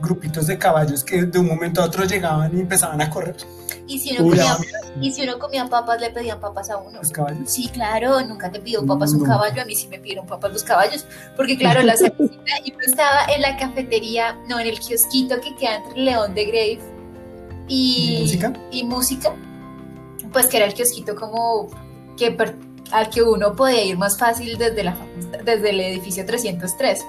grupitos 0.00 0.46
de 0.46 0.58
caballos 0.58 1.02
que 1.04 1.22
de 1.22 1.38
un 1.38 1.46
momento 1.46 1.82
a 1.82 1.86
otro 1.86 2.04
llegaban 2.04 2.56
y 2.56 2.60
empezaban 2.60 3.00
a 3.00 3.10
correr. 3.10 3.36
Y 3.88 4.00
si, 4.00 4.16
uno 4.16 4.28
comía, 4.28 4.56
y 5.00 5.12
si 5.12 5.22
uno 5.22 5.38
comía 5.38 5.66
papas, 5.68 6.00
le 6.00 6.10
pedían 6.10 6.40
papas 6.40 6.70
a 6.70 6.78
uno. 6.78 6.98
¿Los 6.98 7.12
caballos? 7.12 7.48
Sí, 7.48 7.68
claro, 7.68 8.20
nunca 8.22 8.50
te 8.50 8.58
pidió 8.58 8.84
papas 8.84 9.12
un 9.12 9.24
caballo, 9.24 9.62
a 9.62 9.64
mí 9.64 9.76
sí 9.76 9.86
me 9.86 9.98
pidieron 10.00 10.26
papas 10.26 10.52
los 10.52 10.64
caballos, 10.64 11.06
porque 11.36 11.56
claro, 11.56 11.82
la 11.82 11.96
cervecita, 11.96 12.42
y 12.64 12.72
pues 12.72 12.88
estaba 12.88 13.26
en 13.32 13.42
la 13.42 13.56
cafetería, 13.56 14.36
no, 14.48 14.58
en 14.58 14.66
el 14.66 14.80
kiosquito 14.80 15.40
que 15.40 15.54
queda 15.54 15.76
entre 15.76 16.02
León 16.02 16.34
de 16.34 16.44
Grave 16.46 16.80
y, 17.68 18.18
música, 18.22 18.52
y 18.72 18.84
música 18.84 19.34
pues 20.32 20.48
que 20.48 20.58
era 20.58 20.66
el 20.66 20.74
kiosquito 20.74 21.14
como 21.14 21.68
que 22.16 22.36
al 22.92 23.10
que 23.10 23.22
uno 23.22 23.54
podía 23.54 23.84
ir 23.84 23.96
más 23.96 24.18
fácil 24.18 24.58
desde, 24.58 24.84
la, 24.84 24.96
desde 25.44 25.70
el 25.70 25.80
edificio 25.80 26.26
303. 26.26 27.04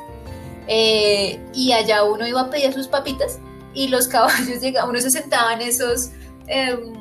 Eh, 0.68 1.40
y 1.54 1.72
allá 1.72 2.04
uno 2.04 2.28
iba 2.28 2.42
a 2.42 2.50
pedir 2.50 2.74
sus 2.74 2.88
papitas 2.88 3.40
y 3.74 3.88
los 3.88 4.08
caballos 4.16 4.62
llegaban, 4.62 4.90
uno 4.90 5.00
se 5.00 5.12
sentaba 5.12 5.54
en 5.54 5.62
esos 5.62 6.10
Em, 6.50 6.94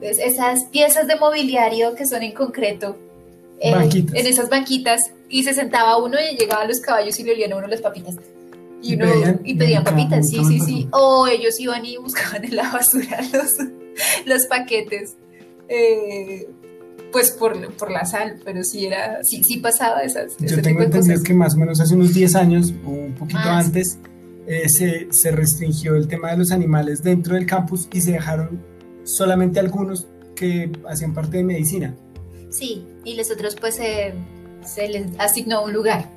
esas 0.00 0.64
piezas 0.64 1.06
de 1.06 1.16
mobiliario 1.16 1.94
que 1.94 2.04
son 2.06 2.22
en 2.22 2.32
concreto 2.32 2.96
eh, 3.60 3.72
Banquitas. 3.72 4.14
en 4.14 4.26
esas 4.26 4.48
banquitas 4.50 5.00
y 5.28 5.44
se 5.44 5.54
sentaba 5.54 5.96
uno 5.96 6.16
y 6.20 6.36
llegaban 6.36 6.68
los 6.68 6.80
caballos 6.80 7.18
y 7.18 7.22
le 7.24 7.32
olían 7.32 7.52
a 7.52 7.56
uno 7.56 7.66
las 7.68 7.80
papitas. 7.80 8.16
Y, 8.82 8.92
Y 8.92 8.96
uno, 8.96 9.06
pedían- 9.06 9.40
y 9.44 9.54
pedían 9.54 9.84
papitas, 9.84 10.28
sí, 10.28 10.44
sí, 10.44 10.60
sí. 10.60 10.88
O 10.92 11.26
ellos 11.26 11.58
iban 11.58 11.84
y 11.84 11.96
buscaban 12.06 12.44
en 12.44 12.56
la 12.56 12.70
basura 12.70 13.20
los, 13.32 13.56
los 14.26 14.46
paquetes. 14.46 15.14
eh, 15.68 16.46
pues 17.16 17.30
por, 17.30 17.74
por 17.76 17.90
la 17.90 18.04
sal, 18.04 18.38
pero 18.44 18.62
sí 18.62 18.84
era, 18.84 19.24
sí, 19.24 19.42
sí 19.42 19.56
pasaba 19.56 20.02
esas. 20.02 20.36
Yo 20.36 20.48
tipo 20.48 20.60
tengo 20.60 20.82
entendido 20.82 21.22
que 21.22 21.32
más 21.32 21.54
o 21.54 21.56
menos 21.56 21.80
hace 21.80 21.94
unos 21.94 22.12
10 22.12 22.34
años 22.34 22.74
o 22.84 22.90
un 22.90 23.14
poquito 23.14 23.40
Ah, 23.42 23.60
antes 23.60 23.98
eh, 24.46 24.68
se, 24.68 25.10
se 25.10 25.30
restringió 25.30 25.96
el 25.96 26.08
tema 26.08 26.32
de 26.32 26.36
los 26.36 26.52
animales 26.52 27.02
dentro 27.02 27.34
del 27.34 27.46
campus 27.46 27.88
y 27.90 28.02
se 28.02 28.12
dejaron 28.12 28.62
solamente 29.04 29.58
algunos 29.58 30.06
que 30.34 30.70
hacían 30.86 31.14
parte 31.14 31.38
de 31.38 31.44
medicina. 31.44 31.96
Sí, 32.50 32.86
y 33.02 33.16
los 33.16 33.30
otros 33.30 33.56
pues 33.58 33.80
eh, 33.80 34.12
se 34.62 34.86
les 34.86 35.06
asignó 35.18 35.64
un 35.64 35.72
lugar. 35.72 36.10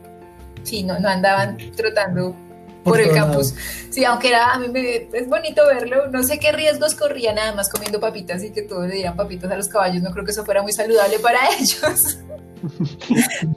Sí, 0.63 0.83
no, 0.83 0.99
no 0.99 1.07
andaban 1.07 1.55
trotando 1.77 2.35
por, 2.83 2.93
Por 2.93 3.01
el 3.01 3.11
campus. 3.11 3.53
Sí, 3.89 4.05
aunque 4.05 4.29
era, 4.29 4.53
a 4.53 4.59
mí 4.59 4.69
me, 4.69 5.09
es 5.11 5.27
bonito 5.27 5.65
verlo. 5.65 6.07
No 6.07 6.23
sé 6.23 6.39
qué 6.39 6.51
riesgos 6.53 6.95
corría 6.95 7.33
nada 7.33 7.53
más 7.53 7.69
comiendo 7.69 7.99
papitas 7.99 8.43
y 8.43 8.51
que 8.51 8.61
todos 8.61 8.87
le 8.87 8.95
dieran 8.95 9.17
papitas 9.17 9.51
a 9.51 9.57
los 9.57 9.67
caballos. 9.67 10.01
No 10.01 10.11
creo 10.11 10.23
que 10.23 10.31
eso 10.31 10.45
fuera 10.45 10.61
muy 10.61 10.71
saludable 10.71 11.19
para 11.19 11.39
ellos. 11.59 12.19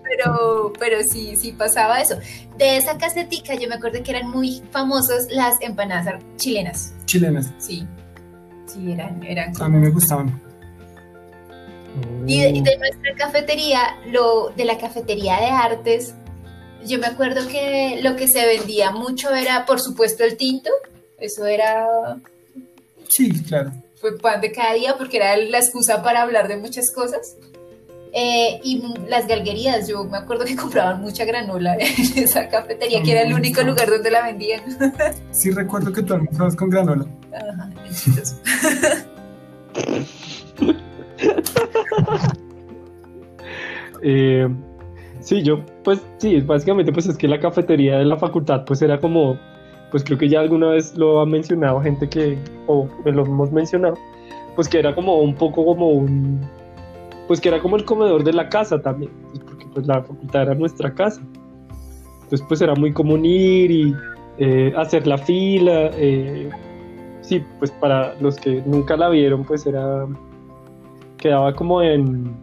pero, 0.02 0.72
pero 0.78 1.02
sí, 1.04 1.36
sí 1.36 1.52
pasaba 1.52 2.00
eso. 2.00 2.18
De 2.58 2.76
esa 2.76 2.98
casetica 2.98 3.54
yo 3.54 3.68
me 3.68 3.76
acuerdo 3.76 4.02
que 4.02 4.10
eran 4.10 4.28
muy 4.28 4.62
famosas 4.72 5.28
las 5.30 5.60
empanadas 5.60 6.20
chilenas. 6.36 6.92
Chilenas. 7.04 7.50
Sí, 7.58 7.86
sí, 8.66 8.92
eran, 8.92 9.22
eran 9.22 9.52
A 9.60 9.68
mí 9.68 9.78
me 9.78 9.90
gustaban. 9.90 10.40
Y 12.26 12.40
de, 12.40 12.52
de 12.52 12.78
nuestra 12.78 13.14
cafetería, 13.16 13.98
lo 14.06 14.50
de 14.56 14.64
la 14.64 14.78
cafetería 14.78 15.38
de 15.40 15.46
artes, 15.46 16.14
yo 16.87 16.99
me 16.99 17.07
acuerdo 17.07 17.47
que 17.49 18.01
lo 18.03 18.16
que 18.16 18.26
se 18.28 18.45
vendía 18.47 18.91
mucho 18.91 19.35
era, 19.35 19.64
por 19.66 19.80
supuesto, 19.80 20.24
el 20.24 20.37
tinto. 20.37 20.70
Eso 21.18 21.47
era 21.47 22.16
Sí, 23.09 23.30
claro. 23.45 23.72
fue 24.01 24.18
pan 24.18 24.41
de 24.41 24.51
cada 24.53 24.74
día 24.74 24.97
porque 24.99 25.18
era 25.18 25.37
la 25.37 25.59
excusa 25.59 26.03
para 26.03 26.22
hablar 26.22 26.49
de 26.49 26.57
muchas 26.57 26.91
cosas. 26.93 27.37
Eh, 28.14 28.61
y 28.62 28.83
las 29.09 29.26
galguerías, 29.26 29.89
yo 29.89 30.05
me 30.05 30.18
acuerdo 30.18 30.45
que 30.45 30.55
compraban 30.64 31.01
mucha 31.01 31.24
granola 31.24 31.74
en 31.78 32.18
esa 32.24 32.49
cafetería, 32.49 33.03
que 33.03 33.12
era 33.12 33.22
el 33.22 33.33
único 33.33 33.62
lugar 33.62 33.89
donde 33.89 34.11
la 34.11 34.22
vendían. 34.22 34.62
Sí 35.33 35.51
recuerdo 35.51 35.93
que 35.93 36.03
tú 36.03 36.14
almorzabas 36.14 36.55
con 36.57 36.68
granola. 36.70 37.07
Ajá. 37.33 37.70
Eh, 44.03 44.49
sí, 45.22 45.42
yo, 45.42 45.60
pues 45.84 46.04
sí, 46.18 46.40
básicamente 46.40 46.92
pues 46.92 47.06
es 47.06 47.16
que 47.16 47.28
la 47.28 47.40
cafetería 47.40 47.98
de 47.98 48.04
la 48.04 48.16
facultad 48.16 48.64
pues 48.64 48.82
era 48.82 48.98
como, 48.98 49.38
pues 49.90 50.04
creo 50.04 50.18
que 50.18 50.28
ya 50.28 50.40
alguna 50.40 50.70
vez 50.70 50.96
lo 50.96 51.20
ha 51.20 51.26
mencionado 51.26 51.80
gente 51.80 52.08
que, 52.08 52.38
o 52.66 52.88
lo 53.04 53.24
hemos 53.24 53.50
mencionado, 53.52 53.96
pues 54.54 54.68
que 54.68 54.78
era 54.78 54.94
como 54.94 55.20
un 55.20 55.34
poco 55.34 55.64
como 55.64 55.88
un, 55.88 56.40
pues 57.26 57.40
que 57.40 57.48
era 57.48 57.60
como 57.60 57.76
el 57.76 57.84
comedor 57.84 58.24
de 58.24 58.32
la 58.32 58.48
casa 58.48 58.80
también, 58.80 59.10
pues, 59.30 59.40
porque 59.44 59.66
pues 59.72 59.86
la 59.86 60.02
facultad 60.02 60.42
era 60.42 60.54
nuestra 60.54 60.94
casa. 60.94 61.22
Entonces 62.22 62.46
pues 62.48 62.60
era 62.60 62.74
muy 62.74 62.92
común 62.92 63.24
ir 63.24 63.70
y 63.70 63.94
eh, 64.38 64.72
hacer 64.76 65.06
la 65.06 65.18
fila. 65.18 65.90
eh, 65.94 66.50
sí, 67.20 67.42
pues 67.58 67.70
para 67.70 68.14
los 68.20 68.36
que 68.36 68.62
nunca 68.66 68.96
la 68.96 69.08
vieron 69.08 69.44
pues 69.44 69.66
era, 69.66 70.06
quedaba 71.16 71.54
como 71.54 71.80
en, 71.82 72.34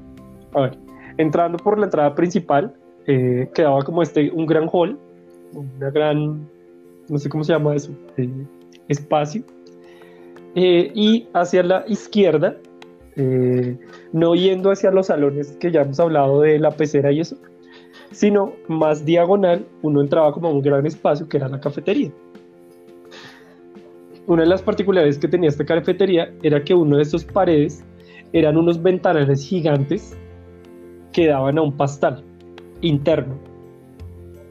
a 0.54 0.62
ver, 0.62 0.78
entrando 1.20 1.58
por 1.58 1.78
la 1.78 1.86
entrada 1.86 2.16
principal, 2.16 2.74
eh, 3.06 3.50
quedaba 3.54 3.84
como 3.84 4.02
este, 4.02 4.32
un 4.32 4.46
gran 4.46 4.70
hall, 4.72 4.98
una 5.54 5.92
gran, 5.92 6.50
no 7.10 7.18
sé 7.18 7.28
cómo 7.28 7.44
se 7.44 7.52
llama 7.52 7.76
eso, 7.76 7.92
eh, 8.18 8.30
espacio. 8.88 9.44
Eh, 10.56 10.92
y 10.96 11.28
hacia 11.34 11.62
la 11.64 11.84
izquierda, 11.88 12.56
eh, 13.18 13.78
no 14.14 14.34
yendo 14.34 14.72
hacia 14.72 14.92
los 14.92 15.08
salones 15.08 15.58
que 15.60 15.72
ya 15.72 15.82
hemos 15.82 16.00
hablado 16.00 16.42
de 16.42 16.58
la 16.58 16.72
pecera 16.72 17.12
y 17.12 17.20
eso, 17.20 17.36
sino 18.12 18.54
más 18.70 19.04
diagonal, 19.04 19.66
uno 19.82 20.00
entraba 20.00 20.32
como 20.32 20.50
un 20.50 20.62
gran 20.62 20.86
espacio 20.86 21.28
que 21.28 21.36
era 21.36 21.50
la 21.50 21.60
cafetería. 21.60 22.12
Una 24.26 24.44
de 24.44 24.50
las 24.50 24.62
particularidades 24.62 25.18
que 25.18 25.28
tenía 25.28 25.50
esta 25.50 25.66
cafetería 25.66 26.34
era 26.44 26.64
que 26.64 26.74
uno 26.74 26.96
de 26.96 27.04
esos 27.04 27.26
paredes 27.26 27.84
eran 28.32 28.56
unos 28.56 28.82
ventanales 28.82 29.46
gigantes 29.46 30.16
que 31.12 31.28
daban 31.28 31.58
a 31.58 31.62
un 31.62 31.74
pastal 31.74 32.24
interno. 32.82 33.36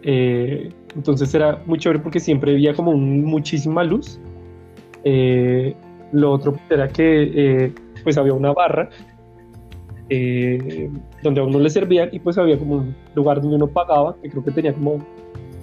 Eh, 0.03 0.71
entonces 0.95 1.33
era 1.35 1.63
muy 1.67 1.79
chévere 1.79 2.01
porque 2.01 2.21
siempre 2.21 2.53
había 2.53 2.75
como 2.75 2.91
un- 2.93 3.25
muchísima 3.25 3.85
luz. 3.85 4.19
Eh, 5.05 5.75
lo 6.13 6.33
otro 6.33 6.57
era 6.71 6.89
que 6.89 7.31
eh, 7.67 7.73
pues 8.03 8.17
había 8.17 8.33
una 8.33 8.53
barra 8.53 8.89
eh, 10.11 10.91
donde 11.23 11.41
a 11.41 11.45
uno 11.45 11.59
le 11.59 11.69
servían 11.71 12.09
y 12.13 12.19
pues 12.19 12.39
había 12.39 12.59
como 12.59 12.77
un 12.77 12.95
lugar 13.15 13.41
donde 13.41 13.57
uno 13.57 13.67
pagaba, 13.67 14.17
que 14.23 14.31
creo 14.31 14.43
que 14.45 14.51
tenía 14.53 14.73
como 14.73 14.99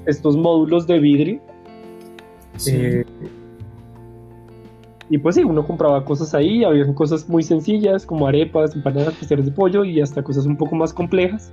estos 0.05 0.37
módulos 0.37 0.85
de 0.85 0.99
vidrio. 0.99 1.39
Sí. 2.57 3.01
Y 5.09 5.17
pues 5.19 5.35
sí, 5.35 5.43
uno 5.43 5.65
compraba 5.65 6.03
cosas 6.03 6.33
ahí, 6.33 6.63
había 6.63 6.91
cosas 6.95 7.29
muy 7.29 7.43
sencillas 7.43 8.05
como 8.05 8.27
arepas, 8.27 8.75
empanadas, 8.75 9.13
pasteles 9.15 9.45
de 9.45 9.51
pollo 9.51 9.83
y 9.85 10.01
hasta 10.01 10.23
cosas 10.23 10.45
un 10.47 10.57
poco 10.57 10.75
más 10.75 10.93
complejas. 10.93 11.51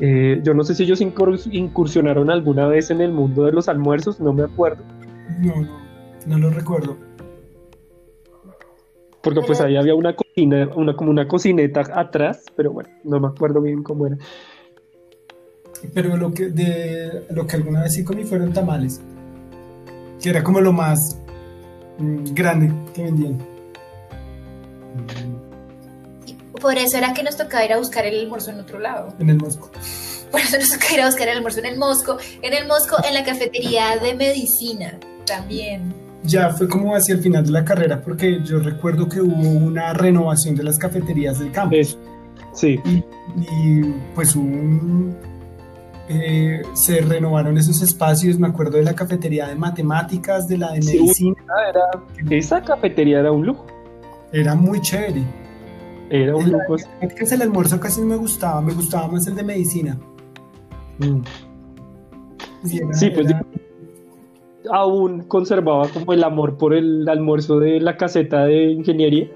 Eh, 0.00 0.40
yo 0.44 0.54
no 0.54 0.62
sé 0.62 0.76
si 0.76 0.84
ellos 0.84 1.00
incur- 1.00 1.48
incursionaron 1.52 2.30
alguna 2.30 2.68
vez 2.68 2.90
en 2.92 3.00
el 3.00 3.10
mundo 3.12 3.44
de 3.44 3.50
los 3.52 3.68
almuerzos, 3.68 4.20
no 4.20 4.32
me 4.32 4.44
acuerdo, 4.44 4.84
No, 5.40 5.60
no, 5.60 5.68
no 6.26 6.38
lo 6.38 6.50
recuerdo. 6.50 6.96
porque 9.22 9.40
pues 9.44 9.60
ahí 9.60 9.76
había 9.76 9.94
una 9.96 10.14
cocina, 10.14 10.68
una 10.76 10.94
como 10.94 11.10
una 11.10 11.26
cocineta 11.26 11.82
atrás, 11.92 12.44
pero 12.56 12.70
bueno, 12.72 12.88
no 13.02 13.18
me 13.18 13.26
acuerdo 13.26 13.60
bien 13.60 13.82
cómo 13.82 14.06
era. 14.06 14.16
Pero 15.92 16.16
lo 16.16 16.32
que, 16.32 16.48
de, 16.50 17.24
lo 17.30 17.46
que 17.46 17.56
alguna 17.56 17.82
vez 17.82 17.94
sí 17.94 18.04
comí 18.04 18.22
fueron 18.24 18.52
tamales. 18.52 19.00
Que 20.22 20.30
era 20.30 20.42
como 20.42 20.60
lo 20.60 20.72
más 20.72 21.20
grande 21.98 22.72
que 22.94 23.04
vendían. 23.04 23.38
Y 26.26 26.34
por 26.60 26.76
eso 26.76 26.96
era 26.98 27.12
que 27.12 27.22
nos 27.22 27.36
tocaba 27.36 27.64
ir 27.64 27.72
a 27.72 27.78
buscar 27.78 28.06
el 28.06 28.20
almuerzo 28.20 28.50
en 28.50 28.60
otro 28.60 28.78
lado. 28.78 29.14
En 29.18 29.30
el 29.30 29.36
Mosco. 29.36 29.70
Por 30.30 30.40
eso 30.40 30.58
nos 30.58 30.70
tocaba 30.70 30.92
ir 30.94 31.00
a 31.02 31.06
buscar 31.06 31.28
el 31.28 31.36
almuerzo 31.36 31.60
en 31.60 31.66
el 31.66 31.78
Mosco. 31.78 32.18
En 32.42 32.54
el 32.54 32.66
Mosco, 32.66 32.96
en 33.04 33.14
la 33.14 33.24
cafetería 33.24 33.96
de 33.96 34.14
medicina 34.14 34.98
también. 35.26 35.94
Ya 36.24 36.50
fue 36.50 36.68
como 36.68 36.94
hacia 36.94 37.14
el 37.14 37.22
final 37.22 37.46
de 37.46 37.52
la 37.52 37.64
carrera, 37.64 38.02
porque 38.02 38.40
yo 38.44 38.58
recuerdo 38.58 39.08
que 39.08 39.20
hubo 39.20 39.48
una 39.48 39.92
renovación 39.92 40.54
de 40.56 40.64
las 40.64 40.78
cafeterías 40.78 41.38
del 41.38 41.52
campus. 41.52 41.96
Sí, 42.54 42.80
Y, 42.84 43.04
y, 43.40 43.94
pues 44.14 44.34
hubo 44.34 44.44
un, 44.44 45.16
eh, 46.08 46.62
se 46.74 47.00
renovaron 47.00 47.56
esos 47.58 47.82
espacios. 47.82 48.38
Me 48.38 48.46
acuerdo 48.48 48.78
de 48.78 48.84
la 48.84 48.94
cafetería 48.94 49.46
de 49.48 49.54
matemáticas, 49.54 50.48
de 50.48 50.58
la 50.58 50.72
de 50.72 50.82
Sí, 50.82 50.98
medicina. 51.00 51.36
era, 51.70 52.36
esa 52.36 52.62
cafetería 52.62 53.20
era 53.20 53.32
un 53.32 53.46
lujo, 53.46 53.66
Era 54.32 54.54
muy 54.54 54.80
chévere. 54.80 55.22
era 56.10 56.34
un 56.36 56.50
lujo. 56.50 56.76
Es 57.00 57.32
el 57.32 57.42
almuerzo 57.42 57.78
casi 57.80 58.00
no 58.00 58.06
me 58.08 58.16
gustaba, 58.16 58.60
me 58.62 58.72
gustaba 58.72 59.08
más 59.08 59.26
el 59.26 59.34
de 59.34 59.42
medicina. 59.42 59.98
Mm. 60.98 61.20
Era- 62.72 62.92
Sí, 62.94 63.10
pues 63.10 63.26
era- 63.30 63.44
aún 64.70 65.22
conservaba 65.24 65.88
como 65.88 66.12
el 66.12 66.24
amor 66.24 66.58
por 66.58 66.74
el 66.74 67.08
almuerzo 67.08 67.58
de 67.58 67.80
la 67.80 67.96
caseta 67.96 68.44
de 68.44 68.72
ingeniería. 68.72 69.28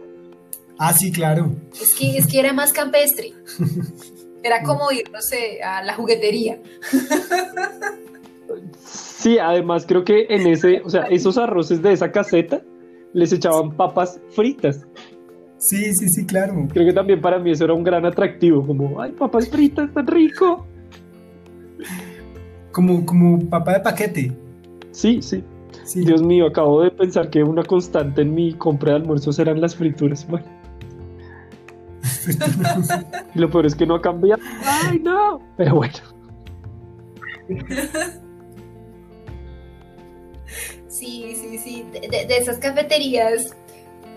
Ah, 0.78 0.92
sí, 0.92 1.12
claro. 1.12 1.52
Es 1.80 1.94
que, 1.94 2.18
es 2.18 2.26
que 2.26 2.40
era 2.40 2.52
más 2.52 2.72
campestre. 2.72 3.32
Era 4.42 4.62
como 4.62 4.90
ir, 4.90 5.10
no 5.10 5.20
sé, 5.20 5.62
a 5.62 5.82
la 5.82 5.94
juguetería. 5.94 6.58
Sí, 8.84 9.38
además 9.38 9.84
creo 9.86 10.04
que 10.04 10.26
en 10.28 10.46
ese, 10.46 10.82
o 10.84 10.90
sea, 10.90 11.02
esos 11.10 11.38
arroces 11.38 11.82
de 11.82 11.92
esa 11.92 12.10
caseta 12.10 12.60
les 13.12 13.32
echaban 13.32 13.72
papas 13.72 14.20
fritas. 14.30 14.86
Sí, 15.58 15.94
sí, 15.94 16.08
sí, 16.08 16.26
claro. 16.26 16.66
Creo 16.72 16.86
que 16.86 16.92
también 16.92 17.20
para 17.20 17.38
mí 17.38 17.52
eso 17.52 17.64
era 17.64 17.74
un 17.74 17.84
gran 17.84 18.04
atractivo, 18.04 18.66
como, 18.66 19.00
ay, 19.00 19.12
papas 19.12 19.48
fritas, 19.48 19.92
tan 19.94 20.06
rico. 20.08 20.66
Como, 22.72 23.06
como 23.06 23.38
papa 23.48 23.74
de 23.74 23.80
paquete. 23.80 24.32
Sí, 24.90 25.22
sí. 25.22 25.44
Sí. 25.84 26.04
Dios 26.04 26.22
mío, 26.22 26.46
acabo 26.46 26.82
de 26.82 26.90
pensar 26.90 27.30
que 27.30 27.42
una 27.42 27.62
constante 27.62 28.22
en 28.22 28.34
mi 28.34 28.54
compra 28.54 28.90
de 28.90 28.96
almuerzos 28.96 29.38
eran 29.38 29.60
las 29.60 29.76
frituras. 29.76 30.26
Bueno. 30.28 30.46
Lo 33.34 33.50
peor 33.50 33.66
es 33.66 33.74
que 33.74 33.86
no 33.86 33.94
ha 33.94 34.02
cambiado. 34.02 34.42
¡Ay, 34.64 34.98
no! 34.98 35.40
Pero 35.56 35.76
bueno. 35.76 35.94
Sí, 40.88 41.34
sí, 41.36 41.58
sí. 41.58 41.84
De, 41.92 42.00
de- 42.08 42.26
de 42.26 42.36
esas 42.36 42.58
cafeterías, 42.58 43.54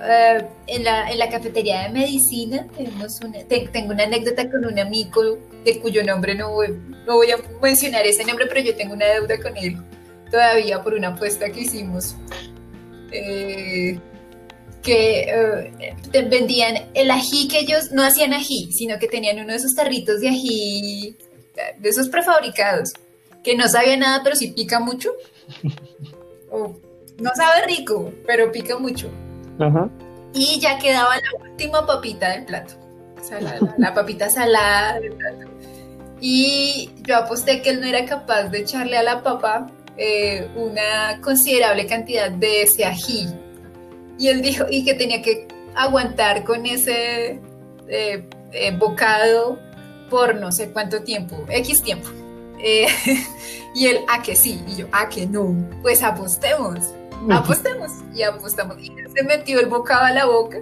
eh, 0.01 0.45
en, 0.67 0.83
la, 0.83 1.09
en, 1.09 1.17
la, 1.19 1.29
cafetería 1.29 1.83
de 1.83 1.89
medicina 1.89 2.67
tenemos 2.75 3.19
una, 3.21 3.39
tengo 3.71 3.93
una 3.93 4.03
anécdota 4.03 4.49
con 4.49 4.65
un 4.65 4.77
amigo 4.77 5.21
de 5.63 5.79
cuyo 5.79 6.03
nombre 6.03 6.35
no 6.35 6.51
voy, 6.51 6.67
no 7.07 7.15
voy 7.15 7.31
a 7.31 7.37
mencionar 7.61 8.05
ese 8.05 8.25
nombre, 8.25 8.45
pero 8.47 8.59
yo 8.61 8.75
tengo 8.75 8.93
una 8.93 9.05
deuda 9.05 9.39
con 9.41 9.55
él 9.55 9.77
todavía 10.29 10.83
por 10.83 10.93
una 10.95 11.09
apuesta 11.09 11.49
que 11.49 11.61
hicimos. 11.61 12.15
Eh, 13.11 13.97
que 14.85 15.71
eh, 16.13 16.27
vendían 16.29 16.75
el 16.93 17.09
ají 17.09 17.47
que 17.47 17.59
ellos 17.59 17.91
no 17.91 18.03
hacían 18.03 18.33
ají, 18.33 18.71
sino 18.71 18.99
que 18.99 19.07
tenían 19.07 19.39
uno 19.39 19.47
de 19.47 19.55
esos 19.55 19.73
tarritos 19.73 20.21
de 20.21 20.29
ají, 20.29 21.17
de 21.79 21.89
esos 21.89 22.07
prefabricados, 22.07 22.93
que 23.43 23.57
no 23.57 23.67
sabía 23.67 23.97
nada, 23.97 24.21
pero 24.23 24.35
sí 24.35 24.49
pica 24.49 24.79
mucho. 24.79 25.11
o 26.51 26.77
no 27.19 27.31
sabe 27.35 27.65
rico, 27.65 28.13
pero 28.27 28.51
pica 28.51 28.77
mucho. 28.77 29.09
Y 30.33 30.59
ya 30.59 30.77
quedaba 30.77 31.15
la 31.15 31.49
última 31.49 31.85
papita 31.85 32.29
del 32.29 32.45
plato. 32.45 32.73
la, 33.77 33.93
papita 33.93 34.29
salada 34.29 34.99
del 34.99 35.13
plato. 35.13 35.47
Y 36.21 36.91
yo 37.07 37.17
aposté 37.17 37.61
que 37.61 37.71
él 37.71 37.81
no 37.81 37.87
era 37.87 38.05
capaz 38.05 38.43
de 38.49 38.59
echarle 38.59 38.97
a 38.97 39.03
la 39.03 39.23
papa 39.23 39.71
eh, 39.97 40.47
una 40.55 41.19
considerable 41.21 41.87
cantidad 41.87 42.29
de 42.29 42.63
ese 42.63 42.85
ají. 42.85 43.27
Y 44.17 44.29
él 44.29 44.41
dijo, 44.41 44.65
y 44.69 44.85
que 44.85 44.93
tenía 44.93 45.21
que 45.21 45.47
aguantar 45.75 46.43
con 46.43 46.65
ese 46.65 47.39
eh, 47.87 48.29
eh, 48.53 48.77
bocado 48.77 49.59
por 50.09 50.35
no 50.35 50.51
sé 50.51 50.71
cuánto 50.71 51.03
tiempo, 51.03 51.45
X 51.49 51.81
tiempo. 51.81 52.09
y 53.75 53.87
él, 53.87 53.99
a 54.07 54.23
que 54.23 54.35
sí, 54.35 54.63
y 54.67 54.77
yo, 54.77 54.87
a 54.91 55.09
que 55.09 55.27
no, 55.27 55.53
pues 55.81 56.01
apostemos 56.01 56.79
apostemos 57.31 57.91
y 58.13 58.23
apostamos. 58.23 58.77
Y 58.79 58.91
se 59.15 59.23
metió 59.23 59.59
el 59.59 59.67
bocado 59.67 60.05
a 60.05 60.11
la 60.11 60.25
boca 60.25 60.59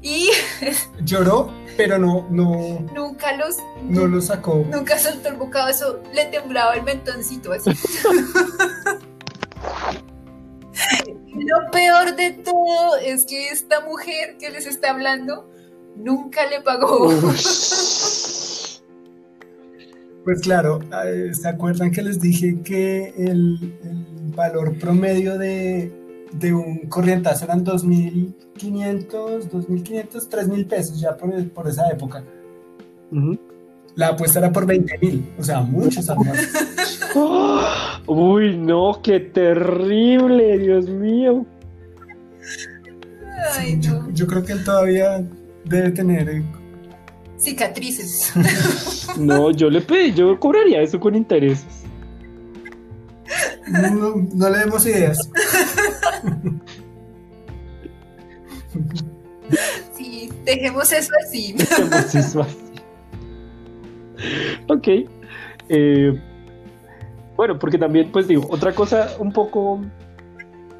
y 0.00 0.30
lloró, 1.04 1.52
pero 1.76 1.98
no, 1.98 2.26
no, 2.30 2.80
nunca 2.94 3.36
los, 3.36 3.56
no 3.82 4.06
lo 4.06 4.20
sacó. 4.20 4.64
Nunca 4.70 4.98
soltó 4.98 5.28
el 5.28 5.36
bocado, 5.36 5.68
eso 5.68 6.02
le 6.12 6.26
temblaba 6.26 6.74
el 6.74 6.82
mentoncito 6.82 7.52
así. 7.52 7.70
Peor 11.72 12.16
de 12.16 12.32
todo 12.32 12.96
es 12.96 13.24
que 13.26 13.48
esta 13.48 13.80
mujer 13.80 14.36
que 14.38 14.50
les 14.50 14.66
está 14.66 14.90
hablando 14.90 15.50
nunca 15.96 16.46
le 16.46 16.60
pagó. 16.60 17.08
Pues 20.24 20.40
claro, 20.40 20.78
eh, 21.04 21.30
¿se 21.34 21.48
acuerdan 21.48 21.90
que 21.90 22.02
les 22.02 22.20
dije 22.20 22.60
que 22.62 23.12
el, 23.16 23.74
valor 24.36 24.78
promedio 24.78 25.36
de, 25.36 25.90
un 26.54 26.88
corrientazo 26.88 27.44
eran 27.44 27.64
2.500, 27.64 29.50
2.500, 29.50 30.28
3.000 30.30 30.68
pesos 30.68 31.00
ya 31.00 31.16
por, 31.16 31.68
esa 31.68 31.88
época? 31.90 32.24
La 33.96 34.08
apuesta 34.08 34.38
era 34.38 34.52
por 34.52 34.66
20.000, 34.66 35.22
o 35.38 35.42
sea, 35.42 35.60
muchos 35.60 36.08
años. 36.08 36.38
Uy, 38.06 38.56
no, 38.56 39.00
qué 39.02 39.20
terrible, 39.20 40.58
Dios 40.58 40.88
mío. 40.88 41.44
Yo, 44.12 44.26
creo 44.26 44.44
que 44.44 44.52
él 44.52 44.64
todavía 44.64 45.24
debe 45.64 45.90
tener 45.90 46.28
eh, 46.28 46.44
cicatrices. 47.38 48.32
No, 49.18 49.50
yo 49.50 49.68
le 49.68 49.82
pedí, 49.82 50.14
yo 50.14 50.38
cobraría 50.40 50.80
eso 50.80 50.98
con 50.98 51.14
intereses. 51.14 51.84
No, 53.68 54.48
le 54.48 54.58
demos 54.58 54.86
ideas. 54.86 55.18
Sí, 59.94 60.30
dejemos 60.44 60.90
eso 60.92 61.12
así. 61.26 61.52
Dejemos 61.52 62.14
eso 62.14 62.40
así. 62.40 62.72
Ok. 64.68 64.88
Eh, 65.68 66.20
bueno, 67.36 67.58
porque 67.58 67.78
también, 67.78 68.10
pues 68.12 68.28
digo, 68.28 68.46
otra 68.50 68.72
cosa 68.74 69.10
un 69.18 69.32
poco. 69.32 69.80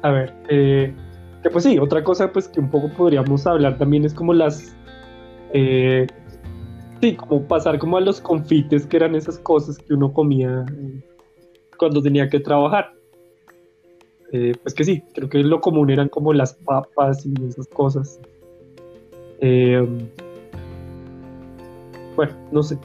A 0.01 0.11
ver, 0.11 0.33
eh, 0.49 0.93
que 1.43 1.49
pues 1.49 1.65
sí, 1.65 1.77
otra 1.77 2.03
cosa 2.03 2.31
pues 2.31 2.47
que 2.47 2.59
un 2.59 2.69
poco 2.71 2.89
podríamos 2.89 3.45
hablar 3.45 3.77
también 3.77 4.05
es 4.05 4.13
como 4.13 4.33
las. 4.33 4.75
Eh, 5.53 6.07
Sí, 7.01 7.17
como 7.17 7.45
pasar 7.45 7.79
como 7.79 7.97
a 7.97 7.99
los 7.99 8.21
confites, 8.21 8.85
que 8.85 8.95
eran 8.95 9.13
esas 9.13 9.37
cosas 9.37 9.77
que 9.77 9.93
uno 9.93 10.13
comía 10.13 10.63
eh, 10.71 11.01
cuando 11.77 12.01
tenía 12.01 12.29
que 12.29 12.39
trabajar. 12.39 12.93
Eh, 14.31 14.53
pues 14.63 14.73
que 14.73 14.85
sí, 14.85 15.03
creo 15.13 15.27
que 15.27 15.39
lo 15.39 15.59
común 15.59 15.89
eran 15.89 16.07
como 16.07 16.31
las 16.31 16.53
papas 16.53 17.25
y 17.25 17.33
esas 17.45 17.67
cosas. 17.67 18.21
Bueno, 22.15 22.33
no 22.53 22.63
sé. 22.63 22.77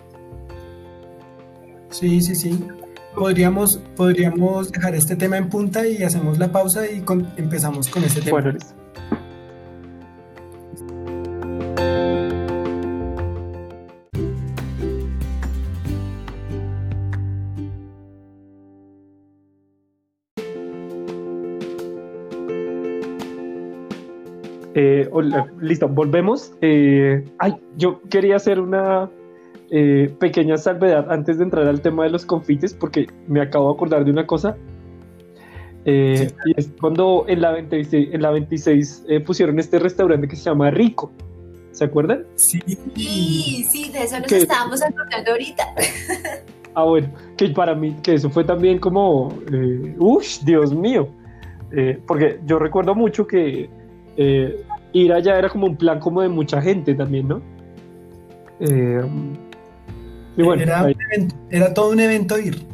Sí, 1.91 2.21
sí, 2.21 2.35
sí. 2.35 2.59
Podríamos, 3.15 3.79
podríamos 3.97 4.71
dejar 4.71 4.95
este 4.95 5.17
tema 5.17 5.37
en 5.37 5.49
punta 5.49 5.87
y 5.87 6.03
hacemos 6.03 6.39
la 6.39 6.53
pausa 6.53 6.87
y 6.87 7.03
empezamos 7.37 7.89
con 7.89 8.05
este 8.05 8.21
tema. 8.21 8.41
Bueno, 8.41 8.59
Eh, 24.81 25.11
listo, 25.61 25.89
volvemos. 25.89 26.53
Eh, 26.61 27.25
ay, 27.41 27.57
yo 27.77 28.01
quería 28.09 28.37
hacer 28.37 28.61
una 28.61 29.11
eh, 29.71 30.15
pequeña 30.19 30.57
salvedad 30.57 31.11
antes 31.11 31.39
de 31.39 31.45
entrar 31.45 31.67
al 31.67 31.81
tema 31.81 32.05
de 32.05 32.11
los 32.11 32.25
confites, 32.25 32.75
porque 32.75 33.07
me 33.27 33.41
acabo 33.41 33.69
de 33.69 33.75
acordar 33.75 34.05
de 34.05 34.11
una 34.11 34.27
cosa. 34.27 34.57
Y 35.85 36.53
es 36.57 36.71
cuando 36.79 37.25
en 37.29 37.41
la 37.41 37.53
26, 37.53 38.11
en 38.13 38.21
la 38.21 38.31
26 38.31 39.07
pusieron 39.25 39.59
este 39.59 39.79
restaurante 39.79 40.29
que 40.29 40.37
se 40.37 40.45
llama 40.45 40.71
Rico. 40.71 41.11
¿Se 41.73 41.85
acuerdan? 41.85 42.27
Sí, 42.35 42.61
sí, 42.95 43.91
de 43.91 44.03
eso 44.03 44.21
nos 44.21 44.31
estábamos 44.31 44.83
acordando 44.83 45.31
ahorita. 45.31 45.65
ah, 46.75 46.85
bueno, 46.85 47.09
que 47.39 47.49
para 47.49 47.75
mí, 47.75 47.97
que 48.03 48.15
eso 48.15 48.29
fue 48.29 48.45
también 48.45 48.79
como, 48.79 49.33
uff, 49.99 50.41
Dios 50.45 50.75
mío. 50.75 51.09
porque 52.07 52.39
yo 52.45 52.59
recuerdo 52.59 52.95
mucho 52.95 53.27
que 53.27 53.71
eh, 54.21 54.65
ir 54.93 55.13
allá 55.13 55.39
era 55.39 55.49
como 55.49 55.67
un 55.67 55.77
plan 55.77 56.01
como 56.01 56.21
de 56.21 56.29
mucha 56.29 56.61
gente 56.61 56.93
también, 56.93 57.29
¿no? 57.29 57.41
Eh, 58.59 59.01
y 60.39 60.43
bueno, 60.43 60.63
era, 61.51 61.75
todo 61.75 61.91
un 61.91 61.99
evento 61.99 62.39
ir. 62.39 62.65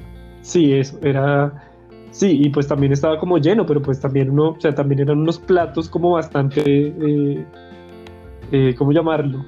Sí, 0.42 0.74
eso, 0.74 0.98
era... 1.02 1.70
Sí, 2.10 2.42
y 2.44 2.50
pues 2.50 2.68
también 2.68 2.92
estaba 2.92 3.18
como 3.18 3.38
lleno, 3.38 3.64
pero 3.64 3.80
pues 3.80 3.98
también 3.98 4.30
uno, 4.30 4.50
o 4.50 4.60
sea, 4.60 4.72
también 4.72 5.00
eran 5.00 5.18
unos 5.18 5.38
platos 5.38 5.88
como 5.88 6.12
bastante, 6.12 6.62
eh, 8.52 8.74
¿cómo 8.76 8.92
llamarlo? 8.92 9.44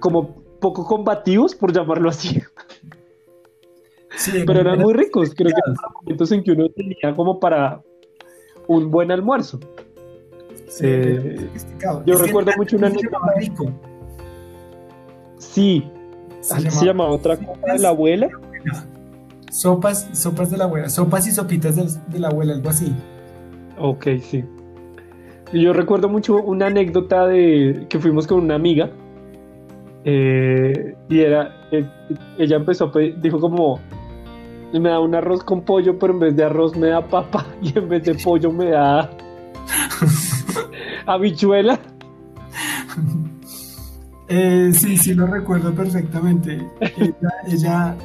Como, 0.00 0.42
poco 0.60 0.86
combativos, 0.86 1.54
por 1.54 1.72
llamarlo 1.72 2.08
así. 2.08 2.40
pero 4.46 4.60
eran 4.60 4.80
muy 4.80 4.94
ricos, 4.94 5.34
creo 5.34 5.52
que 5.52 5.60
eran 5.64 5.76
momentos 6.02 6.32
en 6.32 6.42
que 6.42 6.52
uno 6.52 6.70
tenía 6.70 7.14
como 7.14 7.38
para 7.38 7.82
un 8.66 8.90
buen 8.90 9.12
almuerzo. 9.12 9.60
Eh, 10.80 11.48
yo 12.04 12.18
recuerdo 12.18 12.52
mucho 12.56 12.76
una 12.76 12.90
rico. 13.36 13.72
Sí, 15.38 15.90
se, 16.40 16.84
llamaba 16.84 17.10
otra 17.10 17.36
cosa 17.36 17.72
de 17.72 17.78
la 17.78 17.88
abuela. 17.90 18.28
Sopas, 19.50 20.08
sopas 20.12 20.50
de 20.50 20.58
la 20.58 20.64
abuela, 20.64 20.88
sopas 20.88 21.26
y 21.26 21.32
sopitas 21.32 21.76
de, 21.76 22.18
la 22.18 22.28
abuela, 22.28 22.54
algo 22.54 22.68
así. 22.68 22.92
Ok, 23.78 24.06
sí. 24.20 24.44
Yo 25.52 25.72
recuerdo 25.72 26.08
mucho 26.08 26.36
una 26.36 26.66
anécdota 26.66 27.26
de 27.26 27.86
que 27.88 27.98
fuimos 27.98 28.26
con 28.26 28.40
una 28.40 28.54
amiga 28.54 28.90
eh, 30.04 30.94
y 31.08 31.20
era, 31.20 31.68
eh, 31.70 31.86
ella 32.38 32.56
empezó 32.56 32.86
a 32.86 32.92
pedir, 32.92 33.20
dijo 33.20 33.40
como, 33.40 33.80
me 34.72 34.88
da 34.88 35.00
un 35.00 35.14
arroz 35.14 35.42
con 35.42 35.62
pollo, 35.62 35.98
pero 35.98 36.12
en 36.12 36.18
vez 36.20 36.36
de 36.36 36.44
arroz 36.44 36.76
me 36.76 36.88
da 36.88 37.06
papa 37.06 37.46
y 37.62 37.76
en 37.78 37.88
vez 37.88 38.04
de 38.04 38.14
pollo 38.14 38.52
me 38.52 38.70
da 38.70 39.10
habichuela. 41.14 41.78
Eh, 44.30 44.72
sí, 44.74 44.98
sí 44.98 45.14
lo 45.14 45.26
recuerdo 45.26 45.74
perfectamente. 45.74 46.70
Ella, 47.46 47.96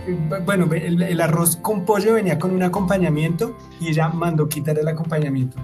bueno, 0.46 0.70
el, 0.74 1.20
arroz 1.20 1.58
con 1.58 1.84
pollo 1.84 2.14
venía 2.14 2.40
con 2.40 2.52
un 2.52 2.64
acompañamiento 2.64 3.58
y 3.82 3.90
ella 3.90 4.08
mandó 4.08 4.48
quitar 4.48 4.80
el 4.80 4.88
acompañamiento. 4.88 5.58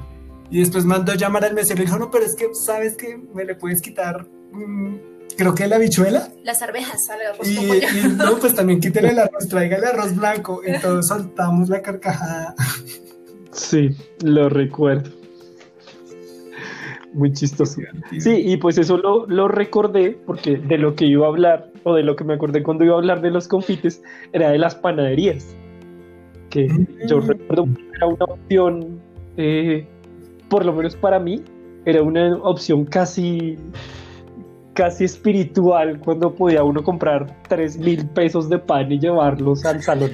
Y 0.49 0.59
después 0.59 0.83
mandó 0.83 1.13
llamar 1.13 1.45
al 1.45 1.53
mesero 1.53 1.81
y 1.81 1.85
dijo, 1.85 1.97
no, 1.97 2.11
pero 2.11 2.25
es 2.25 2.35
que, 2.35 2.53
¿sabes 2.53 2.97
que 2.97 3.17
Me 3.33 3.45
le 3.45 3.55
puedes 3.55 3.81
quitar 3.81 4.27
mm, 4.51 4.95
creo 5.37 5.55
que 5.55 5.67
la 5.67 5.77
bichuela. 5.77 6.27
Las 6.43 6.61
arvejas 6.61 7.09
al 7.09 7.21
arroz 7.33 7.47
y, 7.47 7.55
y, 7.55 8.17
no, 8.17 8.37
pues 8.41 8.53
también 8.53 8.81
quítale 8.81 9.11
el 9.11 9.19
arroz, 9.19 9.47
tráigale 9.47 9.87
arroz 9.87 10.13
blanco. 10.13 10.61
Entonces 10.65 11.07
soltamos 11.07 11.69
la 11.69 11.81
carcajada. 11.81 12.53
Sí, 13.51 13.95
lo 14.21 14.49
recuerdo. 14.49 15.18
Muy 17.13 17.33
chistoso. 17.33 17.81
Sí, 18.19 18.43
y 18.45 18.57
pues 18.57 18.77
eso 18.77 18.97
lo, 18.97 19.25
lo, 19.25 19.47
recordé 19.47 20.11
porque 20.25 20.57
de 20.57 20.77
lo 20.77 20.95
que 20.95 21.05
iba 21.05 21.25
a 21.25 21.29
hablar, 21.29 21.71
o 21.83 21.95
de 21.95 22.03
lo 22.03 22.15
que 22.15 22.23
me 22.23 22.35
acordé 22.35 22.61
cuando 22.61 22.85
iba 22.85 22.95
a 22.95 22.97
hablar 22.99 23.21
de 23.21 23.31
los 23.31 23.47
confites, 23.47 24.01
era 24.31 24.51
de 24.51 24.59
las 24.59 24.75
panaderías. 24.75 25.55
Que 26.49 26.67
yo 27.07 27.17
mm. 27.17 27.27
recuerdo 27.27 27.65
que 27.65 27.89
era 27.95 28.07
una 28.07 28.25
opción, 28.25 28.99
eh, 29.37 29.87
por 30.49 30.65
lo 30.65 30.73
menos 30.73 30.95
para 30.95 31.19
mí, 31.19 31.41
era 31.85 32.03
una 32.03 32.35
opción 32.43 32.85
casi 32.85 33.57
casi 34.79 35.03
espiritual 35.03 35.99
cuando 35.99 36.33
podía 36.33 36.63
uno 36.63 36.81
comprar 36.81 37.35
3 37.49 37.79
mil 37.79 38.05
pesos 38.07 38.47
de 38.47 38.59
pan 38.59 38.89
y 38.89 38.97
llevarlos 38.97 39.65
al 39.65 39.81
salón. 39.83 40.11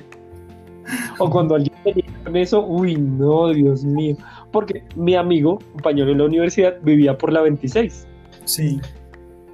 O 1.19 1.29
cuando 1.29 1.55
alguien 1.55 1.75
tenía 1.83 2.05
con 2.23 2.35
eso, 2.35 2.65
uy, 2.65 2.95
no, 2.95 3.49
Dios 3.49 3.83
mío. 3.83 4.17
Porque 4.55 4.85
mi 4.95 5.15
amigo, 5.15 5.59
compañero 5.73 6.07
de 6.07 6.15
la 6.15 6.23
universidad, 6.23 6.75
vivía 6.81 7.17
por 7.17 7.33
la 7.33 7.41
26. 7.41 8.07
Sí. 8.45 8.79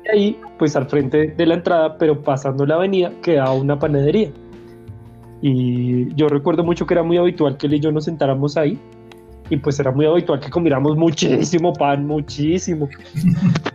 Y 0.05 0.15
ahí, 0.15 0.39
pues 0.59 0.75
al 0.75 0.87
frente 0.87 1.33
de 1.35 1.45
la 1.47 1.55
entrada, 1.55 1.97
pero 1.97 2.21
pasando 2.21 2.67
la 2.67 2.75
avenida, 2.75 3.11
quedaba 3.23 3.51
una 3.53 3.79
panadería. 3.79 4.29
Y 5.41 6.13
yo 6.13 6.27
recuerdo 6.27 6.63
mucho 6.63 6.85
que 6.85 6.93
era 6.93 7.01
muy 7.01 7.17
habitual 7.17 7.57
que 7.57 7.65
él 7.65 7.73
y 7.73 7.79
yo 7.79 7.91
nos 7.91 8.05
sentáramos 8.05 8.57
ahí. 8.57 8.77
Y 9.49 9.57
pues 9.57 9.79
era 9.79 9.89
muy 9.89 10.05
habitual 10.05 10.39
que 10.39 10.51
comiéramos 10.51 10.95
muchísimo 10.95 11.73
pan, 11.73 12.05
muchísimo. 12.05 12.87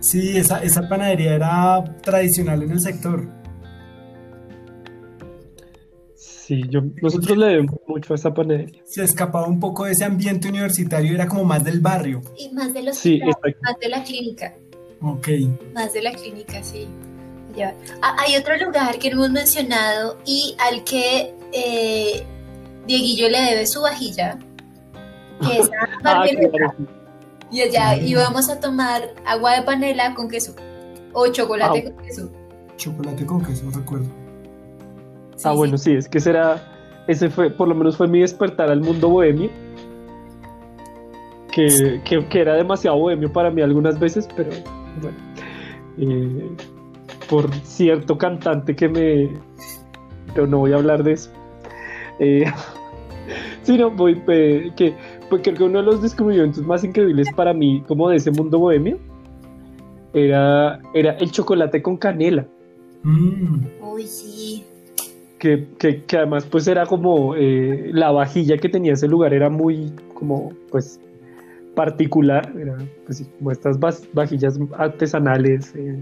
Sí, 0.00 0.38
esa, 0.38 0.62
esa 0.62 0.88
panadería 0.88 1.34
era 1.34 1.84
tradicional 2.02 2.62
en 2.62 2.70
el 2.70 2.80
sector. 2.80 3.28
Sí, 6.48 6.62
yo, 6.70 6.80
nosotros 7.02 7.36
le 7.36 7.44
debemos 7.44 7.74
mucho 7.86 8.14
a 8.14 8.16
esa 8.16 8.32
panadería. 8.32 8.80
Se 8.86 9.04
escapaba 9.04 9.46
un 9.46 9.60
poco 9.60 9.84
de 9.84 9.92
ese 9.92 10.06
ambiente 10.06 10.48
universitario, 10.48 11.14
era 11.14 11.28
como 11.28 11.44
más 11.44 11.62
del 11.62 11.80
barrio. 11.80 12.22
Y 12.38 12.48
más 12.54 12.72
de 12.72 12.84
los 12.84 12.96
sí, 12.96 13.20
más 13.20 13.78
de 13.78 13.88
la 13.90 14.02
clínica. 14.02 14.56
Ok. 15.02 15.28
Más 15.74 15.92
de 15.92 16.00
la 16.00 16.12
clínica, 16.12 16.62
sí. 16.62 16.88
Ah, 18.00 18.16
hay 18.18 18.34
otro 18.36 18.56
lugar 18.56 18.98
que 18.98 19.10
no 19.10 19.16
hemos 19.16 19.30
mencionado 19.30 20.16
y 20.24 20.56
al 20.58 20.84
que 20.84 21.34
eh, 21.52 22.24
Dieguillo 22.86 23.28
le 23.28 23.42
debe 23.42 23.66
su 23.66 23.82
vajilla, 23.82 24.38
que 25.42 25.58
es 25.58 25.70
ah, 26.04 26.24
y 27.50 27.60
allá 27.60 27.96
íbamos 27.96 28.48
a 28.48 28.58
tomar 28.58 29.02
agua 29.26 29.52
de 29.52 29.62
panela 29.64 30.14
con 30.14 30.30
queso 30.30 30.54
o 31.12 31.26
chocolate 31.28 31.84
ah. 31.86 31.90
con 31.90 32.06
queso. 32.06 32.32
Chocolate 32.78 33.26
con 33.26 33.44
queso, 33.44 33.70
recuerdo. 33.70 34.08
Ah, 35.44 35.52
bueno, 35.52 35.78
sí, 35.78 35.92
es 35.92 36.08
que 36.08 36.20
será, 36.20 36.62
ese 37.06 37.30
fue, 37.30 37.50
por 37.50 37.68
lo 37.68 37.74
menos 37.74 37.96
fue 37.96 38.08
mi 38.08 38.20
despertar 38.20 38.70
al 38.70 38.80
mundo 38.80 39.08
bohemio. 39.08 39.50
Que, 41.52 42.00
que, 42.04 42.40
era 42.40 42.54
demasiado 42.54 42.96
bohemio 42.98 43.32
para 43.32 43.50
mí 43.50 43.62
algunas 43.62 43.98
veces, 43.98 44.28
pero 44.36 44.50
bueno. 45.02 45.16
Eh, 45.98 46.50
por 47.28 47.52
cierto 47.64 48.16
cantante 48.16 48.74
que 48.74 48.88
me... 48.88 49.28
Pero 50.34 50.46
no 50.46 50.58
voy 50.58 50.72
a 50.72 50.76
hablar 50.76 51.02
de 51.02 51.12
eso. 51.12 51.30
Eh, 52.18 52.44
sí, 53.62 53.76
no, 53.76 53.90
voy, 53.90 54.22
eh, 54.28 54.70
que 54.76 54.94
pues 55.28 55.42
creo 55.42 55.56
que 55.56 55.64
uno 55.64 55.78
de 55.78 55.84
los 55.84 56.02
descubrimientos 56.02 56.62
más 56.64 56.84
increíbles 56.84 57.28
para 57.34 57.52
mí, 57.52 57.82
como 57.86 58.08
de 58.08 58.16
ese 58.16 58.30
mundo 58.30 58.58
bohemio, 58.58 58.98
era, 60.14 60.80
era 60.94 61.12
el 61.12 61.30
chocolate 61.30 61.82
con 61.82 61.96
canela. 61.96 62.46
Mm. 63.02 63.66
Uy, 63.82 64.06
sí. 64.06 64.64
Que, 65.38 65.68
además 66.16 66.46
pues 66.46 66.66
era 66.66 66.84
como 66.86 67.36
eh, 67.36 67.90
la 67.92 68.10
vajilla 68.10 68.56
que 68.58 68.68
tenía 68.68 68.94
ese 68.94 69.06
lugar 69.06 69.32
era 69.32 69.48
muy 69.48 69.92
como 70.14 70.52
pues 70.70 71.00
particular, 71.74 72.52
era 72.58 72.76
pues, 73.06 73.24
como 73.38 73.52
estas 73.52 73.78
vajillas 74.12 74.58
artesanales 74.76 75.74
eh, 75.76 75.96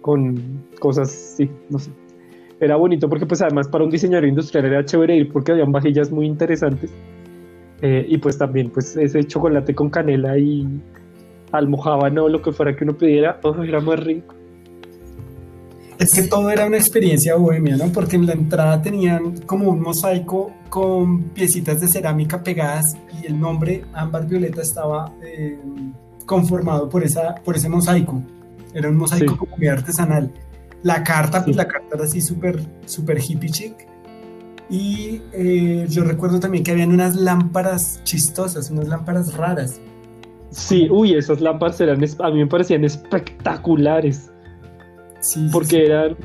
con 0.00 0.64
cosas, 0.80 1.10
sí, 1.10 1.48
no 1.70 1.78
sé. 1.78 1.92
Era 2.58 2.76
bonito 2.76 3.08
porque 3.08 3.26
pues 3.26 3.40
además 3.40 3.68
para 3.68 3.84
un 3.84 3.90
diseñador 3.90 4.26
industrial 4.26 4.64
era 4.66 4.84
chévere 4.84 5.16
ir 5.16 5.32
porque 5.32 5.52
habían 5.52 5.70
vajillas 5.70 6.10
muy 6.10 6.26
interesantes 6.26 6.92
eh, 7.82 8.06
y 8.08 8.18
pues 8.18 8.38
también 8.38 8.70
pues 8.70 8.96
ese 8.96 9.24
chocolate 9.24 9.74
con 9.74 9.90
canela 9.90 10.38
y 10.38 10.66
almohábano, 11.52 12.28
lo 12.28 12.40
que 12.40 12.52
fuera 12.52 12.74
que 12.74 12.84
uno 12.84 12.96
pidiera, 12.96 13.38
todo 13.40 13.62
era 13.62 13.80
más 13.80 14.00
rico. 14.02 14.34
Es 16.02 16.14
que 16.14 16.22
todo 16.22 16.50
era 16.50 16.66
una 16.66 16.76
experiencia 16.76 17.36
bohemia, 17.36 17.76
¿no? 17.76 17.86
Porque 17.92 18.16
en 18.16 18.26
la 18.26 18.32
entrada 18.32 18.82
tenían 18.82 19.38
como 19.46 19.70
un 19.70 19.80
mosaico 19.80 20.52
con 20.68 21.22
piecitas 21.30 21.80
de 21.80 21.88
cerámica 21.88 22.42
pegadas 22.42 22.96
y 23.20 23.26
el 23.26 23.38
nombre 23.38 23.84
Ámbar 23.92 24.26
Violeta 24.26 24.62
estaba 24.62 25.12
eh, 25.22 25.58
conformado 26.26 26.88
por, 26.88 27.04
esa, 27.04 27.36
por 27.36 27.56
ese 27.56 27.68
mosaico. 27.68 28.22
Era 28.74 28.88
un 28.88 28.96
mosaico 28.96 29.46
muy 29.56 29.68
artesanal. 29.68 30.32
La 30.82 31.04
carta, 31.04 31.44
pues 31.44 31.56
la 31.56 31.68
carta 31.68 31.94
era 31.94 32.04
así 32.04 32.20
súper, 32.20 32.60
súper 32.86 33.18
hippie 33.20 33.50
chic 33.50 33.92
y 34.72 35.20
eh, 35.34 35.86
yo 35.90 36.02
recuerdo 36.02 36.40
también 36.40 36.64
que 36.64 36.70
habían 36.70 36.92
unas 36.92 37.14
lámparas 37.14 38.00
chistosas, 38.04 38.70
unas 38.70 38.88
lámparas 38.88 39.34
raras. 39.34 39.78
Sí, 40.50 40.88
uy, 40.90 41.12
esas 41.14 41.42
lámparas 41.42 41.78
eran, 41.82 42.02
a 42.02 42.30
mí 42.30 42.38
me 42.38 42.46
parecían 42.46 42.82
espectaculares. 42.82 44.31
Sí. 45.22 45.48
Porque 45.50 45.86
eran. 45.86 46.16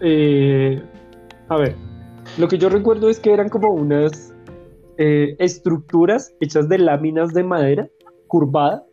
Eh, 0.00 0.82
a 1.48 1.56
ver, 1.56 1.76
lo 2.36 2.48
que 2.48 2.58
yo 2.58 2.68
recuerdo 2.68 3.08
es 3.08 3.20
que 3.20 3.32
eran 3.32 3.48
como 3.48 3.72
unas 3.72 4.34
eh, 4.98 5.36
estructuras 5.38 6.34
hechas 6.40 6.68
de 6.68 6.78
láminas 6.78 7.32
de 7.32 7.44
madera 7.44 7.88
curvada. 8.26 8.84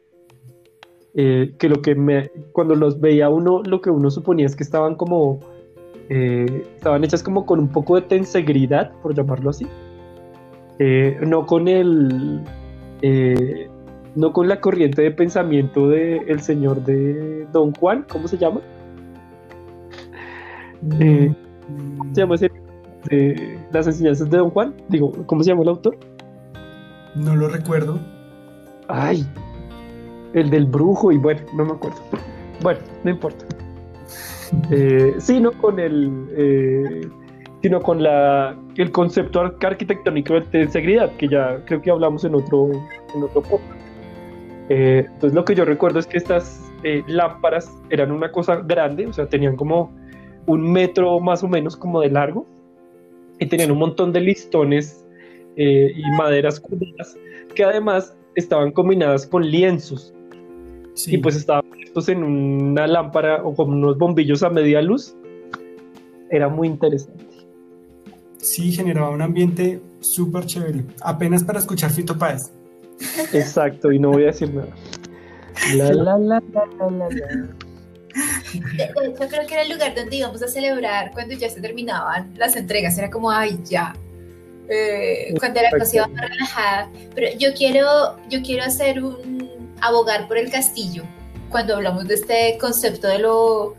que 1.14 1.68
lo 1.68 1.82
que 1.82 1.96
me. 1.96 2.30
Cuando 2.54 2.76
los 2.76 3.02
veía 3.02 3.30
uno, 3.30 3.64
lo 3.64 3.82
que 3.82 3.90
uno 3.90 4.12
suponía 4.12 4.46
es 4.46 4.56
que 4.56 4.64
estaban 4.64 4.96
como 4.96 5.40
eh, 6.14 6.68
estaban 6.76 7.06
hechas 7.06 7.24
como 7.24 7.46
con 7.46 7.58
un 7.60 7.70
poco 7.70 7.96
de 7.96 8.02
tensegridad, 8.02 8.92
por 9.02 9.16
llamarlo 9.16 9.50
así. 9.50 9.66
Eh, 10.78 11.18
no 11.26 11.46
con 11.46 11.70
el. 11.70 12.42
Eh, 13.02 13.70
no 14.16 14.34
con 14.34 14.50
la 14.50 14.60
corriente 14.60 15.04
de 15.04 15.12
pensamiento 15.12 15.88
del 15.88 16.42
señor 16.42 16.84
de 16.84 17.48
Don 17.54 17.74
Juan, 17.74 18.06
¿cómo 18.10 18.28
se 18.28 18.38
llama? 18.38 18.60
¿Cómo 20.90 22.14
se 22.14 22.22
llama 22.22 22.36
ese? 22.36 22.52
De 23.10 23.60
las 23.72 23.88
enseñanzas 23.88 24.30
de 24.30 24.38
Don 24.38 24.50
Juan. 24.52 24.74
Digo, 24.90 25.12
¿cómo 25.26 25.44
se 25.44 25.50
llama 25.50 25.64
el 25.64 25.70
autor? 25.70 25.98
No 27.16 27.36
lo 27.36 27.48
recuerdo. 27.48 28.00
Ay, 28.88 29.26
el 30.34 30.50
del 30.50 30.66
brujo, 30.66 31.12
y 31.12 31.18
bueno, 31.18 31.42
no 31.56 31.66
me 31.66 31.72
acuerdo. 31.74 32.00
Bueno, 32.62 32.80
no 33.04 33.12
importa 33.12 33.46
eh, 34.72 35.16
sino 35.20 35.52
con 35.52 35.80
el 35.80 36.28
eh, 36.36 37.02
sino 37.62 37.82
con 37.82 38.04
la 38.04 38.56
el 38.78 38.92
concepto 38.92 39.42
arquitectónico 39.42 40.40
de 40.40 40.62
integridad 40.62 41.12
que 41.18 41.28
ya 41.28 41.64
creo 41.66 41.82
que 41.82 41.92
hablamos 41.92 42.24
en 42.24 42.36
otro 42.36 42.70
en 43.16 43.24
otro 43.24 43.44
eh, 44.70 45.06
entonces 45.08 45.34
lo 45.34 45.46
que 45.46 45.56
yo 45.56 45.66
recuerdo 45.66 46.00
es 46.00 46.08
que 46.08 46.18
estas 46.18 46.72
eh, 46.84 47.04
lámparas 47.08 47.72
eran 47.90 48.12
una 48.12 48.32
cosa 48.32 48.58
grande 48.58 49.08
o 49.08 49.14
sea 49.14 49.28
tenían 49.28 49.56
como 49.56 49.92
un 50.48 50.72
metro 50.72 51.20
más 51.20 51.44
o 51.44 51.48
menos 51.48 51.76
como 51.76 52.02
de 52.02 52.10
largo 52.10 52.46
y 53.40 53.46
tenían 53.46 53.72
un 53.72 53.80
montón 53.80 54.12
de 54.12 54.22
listones 54.22 55.06
y 55.56 56.02
maderas 56.18 56.60
curvas 56.60 57.18
que 57.54 57.64
además 57.64 58.16
estaban 58.36 58.72
combinadas 58.72 59.28
con 59.28 59.46
lienzos 59.46 60.14
y 61.08 61.18
pues 61.18 61.36
estaban 61.36 61.64
puestos 61.70 62.10
en 62.10 62.24
una 62.24 62.88
lámpara 62.88 63.44
o 63.44 63.56
con 63.56 63.74
unos 63.74 63.98
bombillos 63.98 64.44
a 64.44 64.50
media 64.50 64.82
luz. 64.82 65.16
Era 66.30 66.48
muy 66.48 66.68
interesante. 66.68 67.26
Sí, 68.38 68.72
generaba 68.72 69.10
un 69.10 69.22
ambiente 69.22 69.82
súper 70.00 70.46
chévere. 70.46 70.86
Apenas 71.02 71.44
para 71.44 71.60
escuchar 71.60 71.92
Fito 71.92 72.18
Páez. 72.18 72.52
Exacto, 73.34 73.92
y 73.92 74.00
no 74.00 74.12
voy 74.12 74.24
a 74.24 74.28
decir 74.28 74.54
nada. 74.54 74.70
La, 75.76 75.94
la, 75.94 76.18
la, 76.18 76.42
la, 76.80 76.90
la, 76.90 77.10
Yo 78.14 79.28
creo 79.28 79.48
que 79.48 79.54
era 79.54 79.62
el 79.64 79.72
lugar 79.72 79.96
donde 79.96 80.16
íbamos 80.16 80.42
a 80.42 80.48
celebrar 80.48 81.12
cuando 81.12 81.36
ya 81.36 81.50
se 81.50 81.62
terminaban 81.62 82.34
las 82.38 82.56
entregas. 82.56 82.98
Era 82.98 83.10
como, 83.10 83.32
ay, 83.32 83.60
ya. 83.64 83.96
Eh, 84.70 85.34
cuando 85.40 85.62
la 85.62 85.70
cosa 85.72 85.96
iba 85.98 86.08
más 86.08 86.30
relajada. 86.30 86.90
Pero 87.14 87.38
yo 87.38 87.54
quiero, 87.54 88.18
yo 88.30 88.42
quiero 88.42 88.64
hacer 88.64 89.04
un 89.04 89.50
abogar 89.82 90.28
por 90.28 90.38
el 90.38 90.52
castillo, 90.52 91.04
cuando 91.50 91.76
hablamos 91.76 92.08
de 92.08 92.14
este 92.14 92.58
concepto 92.60 93.08
de, 93.08 93.20
lo, 93.20 93.76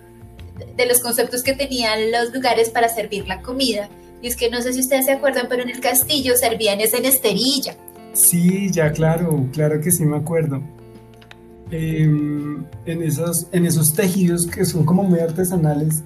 de 0.76 0.86
los 0.86 1.00
conceptos 1.00 1.42
que 1.42 1.54
tenían 1.54 2.10
los 2.10 2.32
lugares 2.34 2.70
para 2.70 2.88
servir 2.88 3.26
la 3.26 3.40
comida. 3.40 3.88
Y 4.20 4.28
es 4.28 4.36
que 4.36 4.50
no 4.50 4.60
sé 4.60 4.72
si 4.72 4.80
ustedes 4.80 5.06
se 5.06 5.12
acuerdan, 5.12 5.46
pero 5.48 5.62
en 5.62 5.70
el 5.70 5.80
castillo 5.80 6.36
servían 6.36 6.80
esa 6.80 6.98
en 6.98 7.06
esterilla. 7.06 7.76
Sí, 8.12 8.70
ya 8.70 8.92
claro, 8.92 9.46
claro 9.52 9.80
que 9.80 9.90
sí 9.90 10.04
me 10.04 10.18
acuerdo. 10.18 10.62
Em, 11.72 12.64
en, 12.84 13.02
esos, 13.02 13.46
en 13.50 13.64
esos 13.66 13.94
tejidos 13.94 14.46
que 14.46 14.64
son 14.66 14.84
como 14.84 15.02
muy 15.04 15.20
artesanales, 15.20 16.02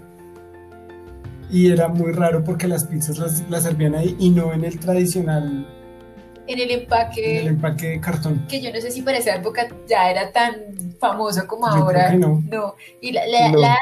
y 1.51 1.71
era 1.71 1.89
muy 1.89 2.13
raro 2.13 2.43
porque 2.45 2.67
las 2.69 2.85
pizzas 2.85 3.19
las, 3.19 3.49
las 3.51 3.65
servían 3.65 3.95
ahí 3.95 4.17
y 4.19 4.31
no 4.31 4.53
en 4.53 4.65
el 4.65 4.79
tradicional 4.79 5.67
en 6.49 6.61
el 6.61 6.71
empaque. 6.71 7.33
En 7.41 7.41
el 7.43 7.47
empaque 7.55 7.89
de 7.89 8.01
cartón. 8.01 8.47
Que 8.49 8.61
yo 8.61 8.73
no 8.73 8.81
sé 8.81 8.93
si 8.93 9.03
para 9.03 9.19
esa 9.19 9.35
época 9.35 9.67
ya 9.89 10.09
era 10.11 10.31
tan 10.31 10.55
famoso 11.01 11.45
como 11.49 11.67
Yo 11.69 11.75
ahora. 11.83 12.07
creo 12.07 12.21
que 12.21 12.27
no. 12.27 12.45
No. 12.49 12.75
Y 13.01 13.11
la, 13.11 13.27
la, 13.27 13.49
No. 13.51 13.59
la, 13.59 13.77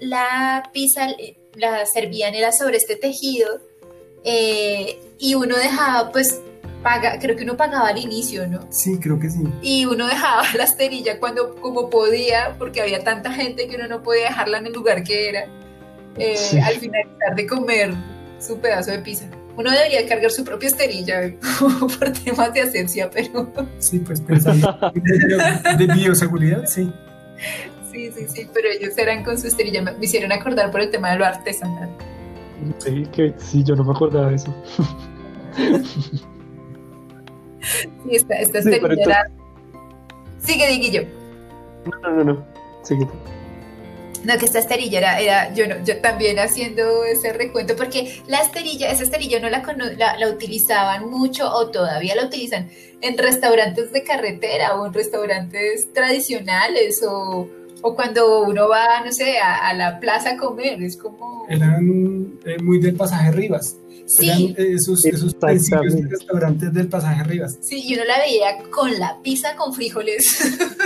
la 0.00 0.70
pizza 0.74 1.08
eh, 1.10 1.38
la 1.54 1.86
servían 1.86 2.34
era 2.34 2.52
sobre 2.52 2.76
este 2.76 2.96
tejido 2.96 3.48
eh, 4.24 4.98
y 5.18 5.34
uno 5.34 5.56
dejaba, 5.56 6.12
pues, 6.12 6.38
paga, 6.82 7.18
creo 7.20 7.36
que 7.36 7.44
uno 7.44 7.56
pagaba 7.56 7.88
al 7.88 7.98
inicio, 7.98 8.46
¿no? 8.48 8.60
Sí, 8.70 8.98
creo 8.98 9.18
que 9.18 9.30
sí. 9.30 9.42
Y 9.62 9.84
uno 9.86 10.06
dejaba 10.06 10.42
la 10.56 10.64
esterilla 10.64 11.18
cuando, 11.20 11.54
como 11.56 11.88
podía, 11.90 12.56
porque 12.58 12.80
había 12.80 13.02
tanta 13.04 13.32
gente 13.32 13.68
que 13.68 13.76
uno 13.76 13.86
no 13.88 14.02
podía 14.02 14.24
dejarla 14.24 14.58
en 14.58 14.66
el 14.66 14.72
lugar 14.72 15.02
que 15.04 15.28
era, 15.28 15.46
eh, 16.18 16.36
Sí. 16.36 16.58
al 16.58 16.74
finalizar 16.76 17.34
de 17.36 17.46
comer 17.46 17.94
su 18.38 18.58
pedazo 18.58 18.90
de 18.90 18.98
pizza. 18.98 19.26
Uno 19.56 19.70
debería 19.70 20.06
cargar 20.08 20.30
su 20.30 20.44
propia 20.44 20.68
esterilla 20.68 21.20
por 21.98 22.10
temas 22.12 22.52
de 22.54 22.62
asepsia, 22.62 23.10
pero 23.10 23.52
Sí, 23.78 23.98
pues 23.98 24.20
pensando 24.20 24.76
de, 24.94 25.86
bioseguridad, 25.94 26.64
sí. 26.66 26.90
sí, 27.92 28.10
sí, 28.12 28.26
sí, 28.28 28.48
pero 28.52 28.68
ellos 28.70 28.96
eran 28.96 29.22
con 29.24 29.38
su 29.38 29.46
esterilla. 29.46 29.82
Me 29.82 29.92
me 29.92 30.04
hicieron 30.06 30.32
acordar 30.32 30.70
por 30.70 30.80
el 30.80 30.90
tema 30.90 31.12
de 31.12 31.18
lo 31.18 31.26
artesanal. 31.26 31.90
Sí, 32.78 33.06
que, 33.12 33.34
sí, 33.38 33.62
yo 33.64 33.76
no 33.76 33.84
me 33.84 33.92
acordaba 33.92 34.28
de 34.30 34.36
eso. 34.36 34.54
Sí, 38.04 38.16
esta, 38.16 38.34
esta 38.34 38.62
Sí, 38.62 38.68
pero 38.70 38.92
esterilla 38.92 39.04
era... 39.04 39.30
Sigue, 40.40 40.66
Diguillo. 40.68 41.04
No, 42.02 42.10
no, 42.10 42.16
no, 42.16 42.24
no. 42.24 42.46
Sigue. 42.82 43.06
No, 44.24 44.38
que 44.38 44.44
esta 44.44 44.60
esterilla 44.60 44.98
era, 44.98 45.20
era 45.20 45.54
yo, 45.54 45.66
no, 45.66 45.84
yo 45.84 45.98
también 46.00 46.38
haciendo 46.38 47.04
ese 47.04 47.32
recuento, 47.32 47.74
porque 47.74 48.22
la 48.28 48.40
esterilla, 48.40 48.90
esa 48.90 49.02
esterilla 49.02 49.40
no 49.40 49.50
la, 49.50 49.62
cono- 49.62 49.90
la, 49.96 50.16
la 50.16 50.28
utilizaban 50.28 51.10
mucho 51.10 51.52
o 51.52 51.70
todavía 51.70 52.14
la 52.14 52.26
utilizan 52.26 52.68
en 53.00 53.18
restaurantes 53.18 53.90
de 53.92 54.04
carretera 54.04 54.76
o 54.76 54.86
en 54.86 54.92
restaurantes 54.92 55.92
tradicionales 55.92 57.02
o, 57.04 57.48
o 57.82 57.94
cuando 57.96 58.42
uno 58.44 58.68
va, 58.68 59.00
no 59.04 59.10
sé, 59.10 59.38
a, 59.40 59.68
a 59.68 59.74
la 59.74 59.98
plaza 59.98 60.30
a 60.30 60.36
comer, 60.36 60.80
es 60.82 60.96
como... 60.96 61.44
Eran 61.48 62.38
eh, 62.44 62.58
muy 62.62 62.78
del 62.78 62.94
pasaje 62.94 63.32
Rivas. 63.32 63.76
Sí, 64.06 64.28
Eran 64.28 64.40
eh, 64.42 64.74
esos, 64.74 65.04
esos 65.04 65.32
utensilios 65.34 65.94
de 65.94 66.08
restaurantes 66.08 66.72
del 66.72 66.88
pasaje 66.88 67.22
Rivas. 67.24 67.58
sí, 67.60 67.82
y 67.86 67.94
uno 67.94 68.04
la 68.04 68.18
veía 68.18 68.58
con 68.70 68.92
la 68.98 69.18
pizza 69.22 69.54
con 69.56 69.72
frijoles. 69.72 70.58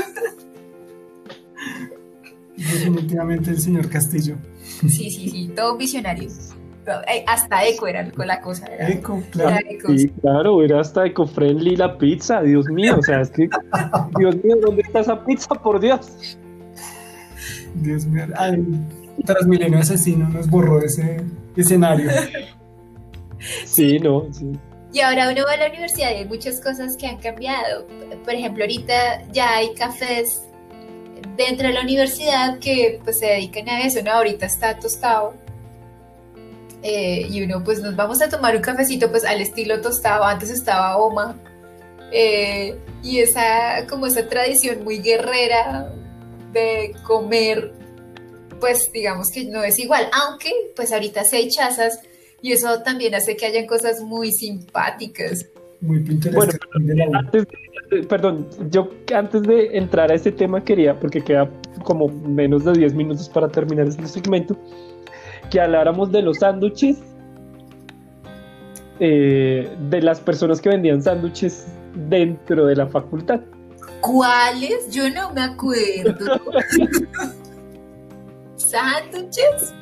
Definitivamente 2.57 3.51
el 3.51 3.61
señor 3.61 3.89
Castillo. 3.89 4.37
sí, 4.81 5.11
sí, 5.11 5.29
sí, 5.29 5.51
todo 5.55 5.77
visionario. 5.77 6.29
Eh, 7.09 7.25
Hasta 7.27 7.67
eco 7.67 7.87
era 7.89 8.09
con 8.13 8.27
la 8.29 8.41
cosa. 8.41 8.67
Era, 8.67 8.89
Eco, 8.89 9.21
claro. 9.31 9.51
era 9.51 9.61
eco, 9.71 9.89
Sí, 9.97 10.09
claro, 10.21 10.63
era 10.63 10.81
hasta 10.81 11.05
eco-friendly 11.05 11.75
la 11.77 11.99
pizza, 11.99 12.41
Dios 12.43 12.67
mío, 12.67 12.97
o 12.99 13.03
sea, 13.03 13.21
es 13.23 13.31
que, 13.31 13.49
Dios 14.19 14.37
mío, 14.45 14.57
¿dónde 14.65 14.83
está 14.83 15.01
esa 15.01 15.25
pizza, 15.25 15.49
por 15.49 15.81
Dios? 15.81 16.39
Dios 17.75 18.07
mío. 18.07 18.27
Ay, 18.37 18.65
Transmilenio 19.25 19.81
Asesino 19.81 20.29
nos 20.29 20.49
borró 20.49 20.81
ese 20.81 21.23
escenario. 21.57 22.11
Sí, 23.67 23.99
no, 23.99 24.27
sí. 24.33 24.53
Y 24.93 25.01
ahora 25.01 25.31
uno 25.31 25.45
va 25.45 25.53
a 25.53 25.57
la 25.57 25.69
universidad 25.69 26.11
y 26.13 26.15
hay 26.15 26.25
muchas 26.25 26.61
cosas 26.61 26.97
que 26.97 27.07
han 27.07 27.19
cambiado. 27.19 27.87
Por 28.25 28.35
ejemplo, 28.35 28.65
ahorita 28.65 29.31
ya 29.33 29.57
hay 29.57 29.75
cafés 29.75 30.43
dentro 31.37 31.69
de 31.69 31.75
la 31.75 31.83
universidad 31.83 32.59
que 32.61 33.01
pues 33.05 33.19
se 33.19 33.27
dedican 33.27 33.69
a 33.69 33.83
eso, 33.83 34.03
¿no? 34.03 34.13
Ahorita 34.13 34.47
está 34.47 34.79
tostado. 34.79 35.35
Eh, 36.83 37.27
y 37.29 37.43
uno 37.43 37.63
pues 37.65 37.81
nos 37.81 37.97
vamos 37.97 38.23
a 38.23 38.29
tomar 38.29 38.55
un 38.55 38.63
cafecito 38.63 39.11
pues 39.11 39.25
al 39.25 39.41
estilo 39.41 39.81
tostado, 39.81 40.25
antes 40.25 40.51
estaba 40.51 40.97
Oma. 40.97 41.37
Eh, 42.13 42.79
y 43.03 43.19
esa 43.19 43.87
como 43.89 44.07
esa 44.07 44.29
tradición 44.29 44.85
muy 44.85 44.99
guerrera 45.01 45.93
de 46.53 46.95
comer 47.05 47.73
pues 48.61 48.91
digamos 48.93 49.29
que 49.31 49.45
no 49.45 49.63
es 49.63 49.79
igual, 49.79 50.09
aunque 50.13 50.51
pues 50.75 50.93
ahorita 50.93 51.25
sí 51.25 51.37
hay 51.37 51.49
chazas 51.51 51.99
y 52.43 52.53
eso 52.53 52.83
también 52.83 53.15
hace 53.15 53.37
que 53.37 53.47
hayan 53.47 53.67
cosas 53.67 54.01
muy 54.03 54.33
simpáticas. 54.33 55.47
Muy. 55.81 55.99
Bueno. 56.33 56.53
Antes 57.15 57.47
de- 57.91 58.03
perdón, 58.09 58.49
yo 58.71 58.89
antes 59.15 59.43
de 59.43 59.77
entrar 59.77 60.11
a 60.11 60.15
este 60.15 60.33
tema 60.33 60.65
quería, 60.65 60.99
porque 60.99 61.23
queda 61.23 61.51
como 61.85 62.09
menos 62.09 62.65
de 62.65 62.73
10 62.73 62.95
minutos 62.95 63.29
para 63.29 63.49
terminar 63.49 63.87
este 63.87 64.07
segmento, 64.07 64.57
que 65.51 65.61
habláramos 65.61 66.11
de 66.11 66.23
los 66.23 66.39
sándwiches, 66.39 66.99
eh, 68.99 69.69
de 69.91 70.03
las 70.03 70.21
personas 70.21 70.61
que 70.61 70.71
vendían 70.71 71.03
sándwiches 71.03 71.67
dentro 72.09 72.67
de 72.67 72.77
la 72.77 72.87
facultad. 72.89 73.41
¿Cuáles? 74.01 74.91
Yo 74.91 75.09
no 75.11 75.33
me 75.33 75.43
acuerdo. 75.43 76.41
¿Sándwiches? 78.57 79.75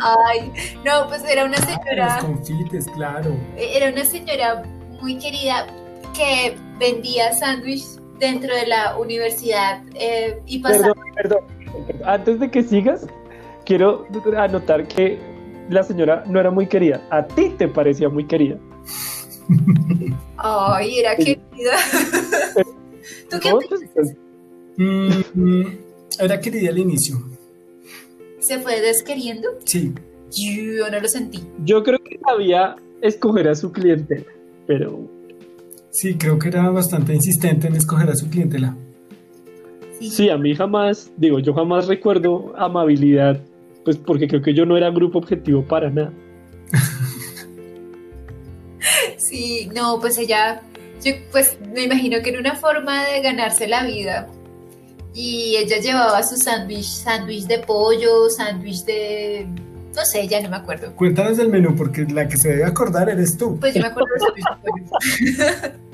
Ay, 0.00 0.52
no, 0.84 1.08
pues 1.08 1.24
era 1.24 1.44
una 1.44 1.56
Los 1.56 1.66
señora, 1.66 2.18
confites, 2.20 2.86
claro. 2.94 3.36
era 3.56 3.90
una 3.90 4.04
señora 4.04 4.62
muy 5.00 5.18
querida 5.18 5.66
que 6.14 6.56
vendía 6.78 7.32
sándwich 7.32 7.84
dentro 8.18 8.54
de 8.54 8.66
la 8.66 8.96
universidad 8.98 9.82
eh, 9.94 10.40
y 10.46 10.58
pasaba. 10.60 10.92
Perdón, 11.14 11.44
perdón, 11.66 11.86
perdón. 11.86 12.08
Antes 12.08 12.40
de 12.40 12.50
que 12.50 12.62
sigas, 12.62 13.06
quiero 13.64 14.06
anotar 14.36 14.86
que 14.86 15.18
la 15.70 15.82
señora 15.82 16.22
no 16.26 16.38
era 16.40 16.50
muy 16.50 16.66
querida. 16.66 17.00
A 17.10 17.26
ti 17.26 17.50
te 17.50 17.68
parecía 17.68 18.08
muy 18.08 18.26
querida. 18.26 18.58
Ay, 20.36 20.98
era 21.00 21.16
querida. 21.16 21.40
¿Tú 23.30 23.38
qué. 23.40 23.50
Pues, 23.50 24.14
Mm, 24.76 25.22
mm, 25.34 25.78
era 26.18 26.40
querida 26.40 26.70
al 26.70 26.78
inicio. 26.78 27.16
¿Se 28.44 28.58
fue 28.58 28.80
desqueriendo? 28.80 29.48
Sí. 29.64 29.92
Yo 30.30 30.90
no 30.90 31.00
lo 31.00 31.08
sentí. 31.08 31.40
Yo 31.64 31.82
creo 31.82 31.98
que 31.98 32.18
sabía 32.26 32.76
escoger 33.00 33.48
a 33.48 33.54
su 33.54 33.72
clientela, 33.72 34.24
pero 34.66 35.08
Sí, 35.90 36.16
creo 36.16 36.38
que 36.38 36.48
era 36.48 36.68
bastante 36.70 37.14
insistente 37.14 37.68
en 37.68 37.76
escoger 37.76 38.10
a 38.10 38.16
su 38.16 38.28
clientela. 38.28 38.76
sí, 40.00 40.28
a 40.28 40.36
mí 40.36 40.54
jamás, 40.54 41.10
digo, 41.16 41.38
yo 41.38 41.54
jamás 41.54 41.86
recuerdo 41.86 42.52
amabilidad, 42.58 43.40
pues 43.84 43.96
porque 43.96 44.26
creo 44.28 44.42
que 44.42 44.52
yo 44.52 44.66
no 44.66 44.76
era 44.76 44.90
grupo 44.90 45.18
objetivo 45.18 45.62
para 45.64 45.88
nada. 45.90 46.12
Sí, 49.16 49.70
no, 49.74 49.98
pues 50.00 50.18
ella, 50.18 50.60
yo 51.02 51.12
pues 51.32 51.56
me 51.72 51.84
imagino 51.84 52.20
que 52.22 52.30
era 52.30 52.40
una 52.40 52.56
forma 52.56 53.04
de 53.06 53.22
ganarse 53.22 53.66
la 53.66 53.84
vida. 53.86 54.28
Y 55.14 55.56
ella 55.56 55.78
llevaba 55.78 56.22
su 56.24 56.36
sándwich, 56.36 56.84
sándwich 56.86 57.46
de 57.46 57.60
pollo, 57.60 58.28
sándwich 58.28 58.84
de, 58.84 59.46
no 59.94 60.04
sé, 60.04 60.26
ya 60.26 60.40
no 60.42 60.48
me 60.50 60.56
acuerdo. 60.56 60.92
Cuéntanos 60.96 61.36
del 61.36 61.48
menú, 61.50 61.74
porque 61.76 62.02
la 62.04 62.26
que 62.26 62.36
se 62.36 62.48
debe 62.50 62.64
acordar 62.64 63.08
eres 63.08 63.36
tú. 63.38 63.56
Pues 63.60 63.74
yo 63.74 63.80
me 63.82 63.86
acuerdo 63.88 64.08
de 64.34 64.42
sándwich 64.42 65.36
de 65.36 65.44
pollo. 65.52 65.74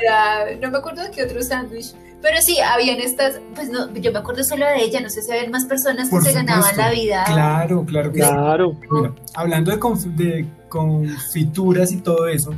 Era- 0.00 0.56
no 0.60 0.70
me 0.70 0.78
acuerdo 0.78 1.02
de 1.04 1.10
qué 1.10 1.22
otro 1.22 1.42
sándwich. 1.42 1.94
Pero 2.22 2.40
sí, 2.40 2.58
habían 2.58 2.98
estas, 3.00 3.38
pues 3.54 3.68
no, 3.68 3.92
yo 3.94 4.10
me 4.10 4.18
acuerdo 4.18 4.42
solo 4.42 4.64
de 4.66 4.82
ella, 4.82 5.00
no 5.00 5.10
sé 5.10 5.20
si 5.22 5.30
habían 5.30 5.50
más 5.50 5.66
personas 5.66 6.06
que 6.08 6.10
Por 6.16 6.24
se 6.24 6.32
ganaban 6.32 6.74
la 6.76 6.90
vida. 6.90 7.22
Claro, 7.26 7.84
claro 7.84 8.10
que 8.12 8.22
sí. 8.22 8.26
Claro. 8.28 8.76
Mira, 8.90 9.14
hablando 9.34 9.70
de, 9.70 9.78
conf- 9.78 10.14
de 10.16 10.46
confituras 10.70 11.92
y 11.92 11.98
todo 11.98 12.26
eso, 12.26 12.54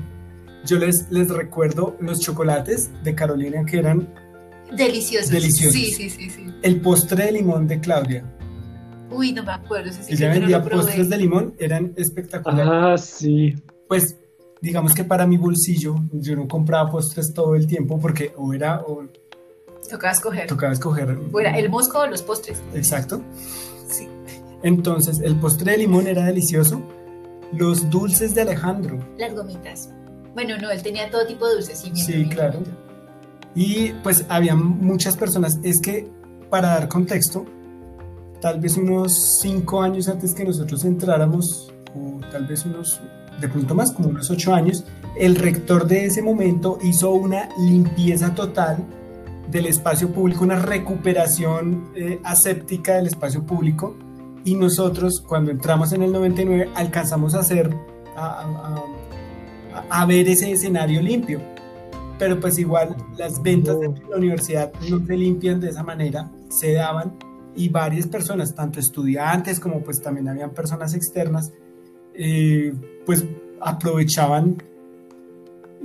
yo 0.65 0.79
les, 0.79 1.11
les 1.11 1.29
recuerdo 1.31 1.97
los 1.99 2.21
chocolates 2.21 2.91
de 3.03 3.15
Carolina 3.17 3.65
que 3.67 3.79
eran 3.81 4.09
Deliciosos. 4.75 5.31
Deliciosos. 5.31 5.73
Sí, 5.75 5.93
sí, 5.93 6.11
sí, 6.11 6.31
sí. 6.31 6.47
el 6.63 6.81
postre 6.81 7.27
de 7.27 7.33
limón 7.33 7.67
de 7.69 7.81
Claudia. 7.81 8.25
Uy, 9.11 9.33
no 9.33 9.45
me 9.45 9.53
acuerdo. 9.53 9.91
ese 9.91 10.03
sí 10.03 10.15
Ella 10.15 10.29
no 10.35 10.41
vendía 10.41 10.63
postres 10.65 11.09
de 11.09 11.17
limón, 11.17 11.55
eran 11.59 11.93
espectaculares. 11.97 12.69
Ah, 12.71 12.97
sí. 12.99 13.55
Pues 13.89 14.17
digamos 14.61 14.95
que 14.95 15.05
para 15.05 15.27
mi 15.27 15.37
bolsillo 15.37 15.95
yo 16.13 16.35
no 16.35 16.49
compraba 16.49 16.91
postres 16.91 17.33
todo 17.33 17.55
el 17.55 17.67
tiempo 17.67 18.01
porque 18.01 18.33
o 18.37 18.53
era 18.53 18.81
o 18.81 19.05
Tocaba 19.89 20.13
escoger. 20.13 20.49
tocaba 20.49 20.73
escoger. 20.73 21.17
Fuera 21.31 21.57
el 21.57 21.69
mosco 21.71 22.01
o 22.01 22.07
los 22.09 22.23
postres. 22.23 22.61
Exacto. 22.75 23.23
Sí. 23.89 24.09
Entonces 24.65 25.21
el 25.21 25.37
postre 25.39 25.73
de 25.73 25.79
limón 25.79 26.09
era 26.09 26.25
delicioso. 26.25 26.83
Los 27.53 27.89
dulces 27.91 28.35
de 28.35 28.41
Alejandro. 28.41 28.99
Las 29.17 29.33
gomitas. 29.35 29.91
Bueno, 30.35 30.59
no, 30.59 30.71
él 30.73 30.83
tenía 30.83 31.09
todo 31.11 31.25
tipo 31.27 31.47
de 31.47 31.55
dulces. 31.55 31.79
Sí, 31.79 31.93
Sí, 31.95 32.27
claro. 32.29 32.61
Y 33.57 33.93
pues 34.03 34.25
había 34.29 34.55
muchas 34.55 35.17
personas. 35.17 35.59
Es 35.65 35.81
que 35.81 36.09
para 36.51 36.69
dar 36.69 36.89
contexto, 36.89 37.45
tal 38.41 38.61
vez 38.61 38.77
unos 38.77 39.41
cinco 39.41 39.83
años 39.83 40.09
antes 40.09 40.35
que 40.35 40.45
nosotros 40.45 40.85
entráramos, 40.85 41.73
o 41.95 42.21
tal 42.31 42.47
vez 42.47 42.65
unos, 42.67 43.01
de 43.41 43.49
pronto 43.49 43.75
más, 43.75 43.91
como 43.91 44.11
unos 44.11 44.31
ocho 44.31 44.55
años, 44.55 44.85
el 45.19 45.37
rector 45.37 45.89
de 45.89 46.05
ese 46.05 46.23
momento 46.23 46.79
hizo 46.83 47.11
una 47.13 47.49
limpieza 47.59 48.35
total 48.35 48.85
del 49.51 49.67
espacio 49.67 50.13
público, 50.13 50.45
una 50.45 50.59
recuperación 50.59 51.91
eh, 51.95 52.21
aséptica 52.25 52.97
del 52.97 53.07
espacio 53.07 53.43
público 53.45 53.97
y 54.45 54.55
nosotros 54.55 55.23
cuando 55.27 55.51
entramos 55.51 55.93
en 55.93 56.03
el 56.03 56.13
99 56.13 56.71
alcanzamos 56.75 57.35
a 57.35 57.41
hacer, 57.41 57.75
a, 58.17 58.77
a, 59.91 60.07
ver 60.07 60.29
ese 60.29 60.53
escenario 60.53 61.03
limpio. 61.03 61.41
Pero 62.19 62.41
pues 62.41 62.59
igual 62.59 62.97
las 63.19 63.43
ventas 63.43 63.79
de 63.79 63.89
la 64.09 64.17
universidad 64.17 64.73
no 64.89 65.05
se 65.05 65.17
limpian 65.17 65.61
de 65.61 65.71
esa 65.71 65.83
manera, 65.83 66.31
se 66.49 66.73
daban 66.73 67.15
y 67.55 67.69
varias 67.69 68.07
personas, 68.07 68.55
tanto 68.55 68.81
estudiantes 68.81 69.59
como 69.59 69.81
pues 69.81 70.01
también 70.01 70.29
habían 70.29 70.51
personas 70.51 70.95
externas, 70.95 71.53
eh, 72.15 72.75
pues 73.05 73.25
aprovechaban 73.61 74.63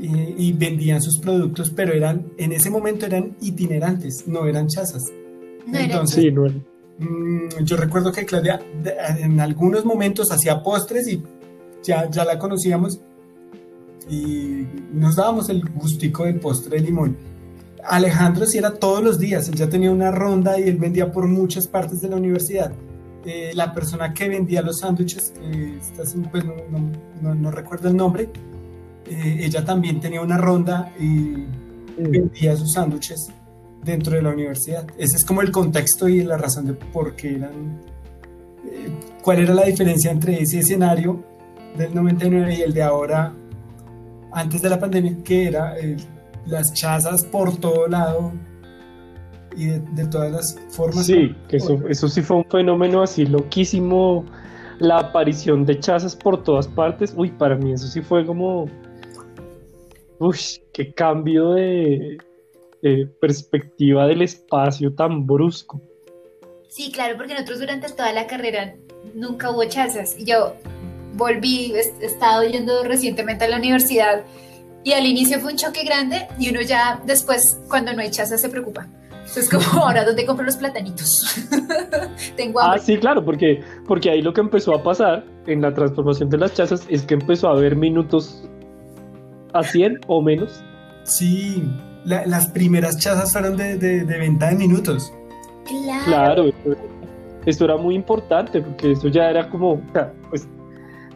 eh, 0.01 0.35
y 0.37 0.53
vendían 0.53 1.01
sus 1.01 1.17
productos, 1.17 1.69
pero 1.69 1.93
eran, 1.93 2.31
en 2.37 2.51
ese 2.51 2.69
momento 2.69 3.05
eran 3.05 3.35
itinerantes, 3.41 4.27
no 4.27 4.45
eran 4.45 4.67
chazas. 4.67 5.11
Entonces, 5.71 6.33
mm, 6.97 7.63
yo 7.63 7.77
recuerdo 7.77 8.11
que 8.11 8.25
Claudia 8.25 8.59
en 9.19 9.39
algunos 9.39 9.85
momentos 9.85 10.31
hacía 10.31 10.63
postres 10.63 11.07
y 11.07 11.23
ya, 11.83 12.09
ya 12.09 12.25
la 12.25 12.39
conocíamos 12.39 12.99
y 14.11 14.67
nos 14.93 15.15
dábamos 15.15 15.49
el 15.49 15.63
gustico 15.69 16.25
del 16.25 16.39
postre 16.39 16.77
de 16.77 16.83
limón. 16.83 17.15
Alejandro 17.83 18.45
sí 18.45 18.57
era 18.57 18.73
todos 18.73 19.01
los 19.01 19.17
días, 19.17 19.47
él 19.47 19.55
ya 19.55 19.69
tenía 19.69 19.89
una 19.89 20.11
ronda 20.11 20.59
y 20.59 20.63
él 20.63 20.77
vendía 20.77 21.11
por 21.11 21.27
muchas 21.27 21.65
partes 21.65 22.01
de 22.01 22.09
la 22.09 22.17
universidad. 22.17 22.71
Eh, 23.25 23.51
la 23.53 23.73
persona 23.73 24.13
que 24.13 24.27
vendía 24.27 24.61
los 24.61 24.79
sándwiches, 24.79 25.33
eh, 25.41 25.79
pues 26.29 26.43
no, 27.21 27.35
no, 27.35 27.51
recuerdo 27.51 27.87
el 27.87 27.95
nombre, 27.95 28.29
eh, 29.09 29.37
ella 29.41 29.63
también 29.63 29.99
tenía 29.99 30.21
una 30.21 30.37
ronda 30.37 30.91
y 30.99 31.45
vendía 31.97 32.55
sus 32.57 32.73
sándwiches 32.73 33.29
dentro 33.83 34.15
de 34.15 34.23
la 34.23 34.29
universidad. 34.29 34.85
Ese 34.97 35.15
es 35.15 35.25
como 35.25 35.41
el 35.41 35.51
contexto 35.51 36.09
y 36.09 36.23
la 36.23 36.37
razón 36.37 36.67
de 36.67 36.73
por 36.73 37.15
qué 37.15 37.35
eran, 37.35 37.79
cuál 39.21 39.39
era 39.39 39.53
la 39.53 39.63
diferencia 39.63 40.11
entre 40.11 40.41
ese 40.41 40.59
escenario 40.59 41.23
del 41.77 41.95
99 41.95 42.55
y 42.55 42.61
el 42.61 42.73
de 42.73 42.83
ahora, 42.83 43.33
antes 44.31 44.61
de 44.61 44.69
la 44.69 44.79
pandemia, 44.79 45.17
que 45.23 45.47
era 45.47 45.75
las 46.45 46.73
chazas 46.73 47.23
por 47.23 47.57
todo 47.57 47.87
lado 47.87 48.31
y 49.55 49.65
de, 49.67 50.07
todas 50.07 50.31
las 50.31 50.59
formas. 50.69 51.05
Sí, 51.05 51.35
que 51.47 51.57
eso, 51.57 51.79
eso 51.87 52.07
sí 52.07 52.21
fue 52.21 52.37
un 52.37 52.45
fenómeno 52.45 53.01
así 53.03 53.25
loquísimo. 53.25 54.25
La 54.79 54.97
aparición 54.97 55.65
de 55.65 55.79
chazas 55.79 56.15
por 56.15 56.43
todas 56.43 56.67
partes. 56.67 57.13
Uy, 57.15 57.29
para 57.29 57.55
mí 57.55 57.73
eso 57.73 57.87
sí 57.87 58.01
fue 58.01 58.25
como. 58.25 58.67
Uy, 60.19 60.37
qué 60.73 60.93
cambio 60.93 61.51
de, 61.51 62.17
perspectiva 63.19 64.07
del 64.07 64.23
espacio 64.23 64.93
tan 64.93 65.27
brusco. 65.27 65.81
Sí, 66.67 66.91
claro, 66.91 67.17
porque 67.17 67.33
nosotros 67.33 67.59
durante 67.59 67.89
toda 67.89 68.13
la 68.13 68.27
carrera 68.27 68.75
nunca 69.13 69.51
hubo 69.51 69.65
chazas. 69.65 70.17
Yo 70.23 70.55
volví, 71.13 71.73
he 71.73 72.05
estado 72.05 72.43
yendo 72.43 72.83
recientemente 72.83 73.45
a 73.45 73.49
la 73.49 73.57
universidad 73.57 74.23
y 74.83 74.93
al 74.93 75.05
inicio 75.05 75.39
fue 75.39 75.51
un 75.51 75.57
choque 75.57 75.83
grande 75.83 76.27
y 76.39 76.49
uno 76.49 76.61
ya 76.61 77.01
después, 77.05 77.59
cuando 77.67 77.93
no 77.93 78.01
hay 78.01 78.09
chazas, 78.09 78.41
se 78.41 78.49
preocupa. 78.49 78.87
Es 79.35 79.49
como, 79.49 79.63
ahora, 79.83 80.03
¿dónde 80.03 80.25
compro 80.25 80.45
los 80.45 80.57
platanitos? 80.57 81.47
Tengo 82.35 82.59
Ah, 82.59 82.77
sí, 82.77 82.97
claro, 82.97 83.23
porque, 83.23 83.63
porque 83.87 84.09
ahí 84.09 84.21
lo 84.21 84.33
que 84.33 84.41
empezó 84.41 84.75
a 84.75 84.83
pasar 84.83 85.25
en 85.47 85.61
la 85.61 85.73
transformación 85.73 86.29
de 86.29 86.37
las 86.37 86.53
chazas 86.53 86.85
es 86.89 87.03
que 87.03 87.13
empezó 87.13 87.49
a 87.49 87.51
haber 87.51 87.75
minutos 87.75 88.43
a 89.53 89.63
100 89.63 90.01
o 90.07 90.21
menos. 90.21 90.63
Sí, 91.03 91.63
las 92.05 92.47
primeras 92.47 92.97
chazas 92.97 93.31
fueron 93.31 93.57
de, 93.57 93.77
de, 93.77 94.03
venta 94.17 94.49
de 94.49 94.55
minutos. 94.55 95.13
Claro. 95.65 96.05
Claro, 96.05 96.51
esto, 97.45 97.65
era 97.65 97.77
muy 97.77 97.95
importante 97.95 98.61
porque 98.61 98.91
eso 98.91 99.07
ya 99.07 99.29
era 99.29 99.49
como, 99.49 99.81
pues 100.29 100.47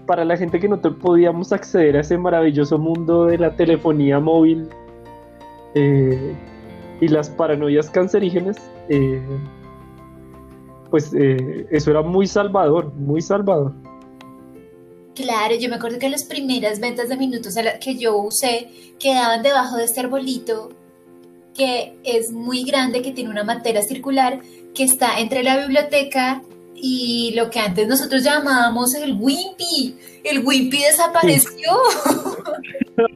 para 0.06 0.26
la 0.26 0.38
gente 0.38 0.60
que 0.60 0.68
no 0.68 0.80
podíamos 0.82 1.52
acceder 1.52 1.98
a 1.98 2.02
ese 2.02 2.18
maravilloso 2.18 2.78
mundo 2.78 3.26
de 3.26 3.38
la 3.38 3.56
telefonía 3.56 4.20
móvil, 4.20 4.70
eh, 5.76 6.34
y 7.02 7.08
las 7.10 7.30
paranoias 7.30 7.90
cancerígenas, 7.90 8.58
eh, 8.88 9.22
pues 10.90 11.14
eh, 11.14 11.68
eso 11.70 11.92
era 11.92 12.02
muy 12.02 12.26
salvador, 12.28 12.94
muy 12.94 13.22
salvador. 13.22 13.74
Claro, 15.14 15.56
yo 15.56 15.70
me 15.70 15.76
acuerdo 15.76 16.00
que 16.00 16.10
las 16.10 16.24
primeras 16.24 16.80
ventas 16.80 17.10
de 17.10 17.18
minutos 17.18 17.56
que 17.82 17.98
yo 17.98 18.18
usé 18.18 18.70
quedaban 19.00 19.44
debajo 19.44 19.78
de 19.78 19.84
este 19.84 20.00
arbolito 20.00 20.70
que 21.54 21.98
es 22.04 22.32
muy 22.32 22.64
grande, 22.64 23.02
que 23.02 23.12
tiene 23.12 23.30
una 23.30 23.46
materia 23.46 23.82
circular, 23.82 24.42
que 24.74 24.84
está 24.84 25.20
entre 25.20 25.42
la 25.42 25.58
biblioteca 25.58 26.42
y 26.76 27.34
lo 27.36 27.50
que 27.50 27.60
antes 27.60 27.88
nosotros 27.88 28.24
llamábamos 28.24 28.94
el 28.96 29.14
Wimpy. 29.20 29.98
El 30.24 30.46
Wimpy 30.46 30.82
desapareció. 30.82 31.72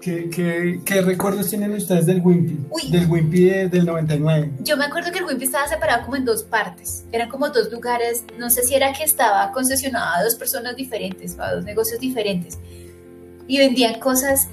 ¿Qué, 0.00 1.02
recuerdos 1.04 1.48
tienen 1.48 1.72
ustedes 1.72 2.06
del 2.06 2.20
Wimpy? 2.20 2.58
Del 2.90 3.10
Wimpy 3.10 3.44
del 3.68 3.86
99. 3.86 4.52
Yo 4.60 4.76
me 4.76 4.84
acuerdo 4.84 5.10
que 5.10 5.18
el 5.18 5.24
Wimpy 5.24 5.46
estaba 5.46 5.66
separado 5.66 6.04
como 6.04 6.16
en 6.16 6.24
dos 6.24 6.44
partes. 6.44 7.04
Eran 7.10 7.28
como 7.28 7.48
dos 7.48 7.72
lugares. 7.72 8.24
No 8.38 8.48
sé 8.48 8.62
si 8.62 8.74
era 8.74 8.92
que 8.92 9.02
estaba 9.02 9.50
concesionado 9.50 10.14
a 10.14 10.22
dos 10.22 10.36
personas 10.36 10.76
diferentes 10.76 11.36
o 11.38 11.42
a 11.42 11.54
dos 11.54 11.64
negocios 11.64 11.98
diferentes. 11.98 12.58
Y 13.48 13.58
vendían 13.58 13.98
cosas. 13.98 14.48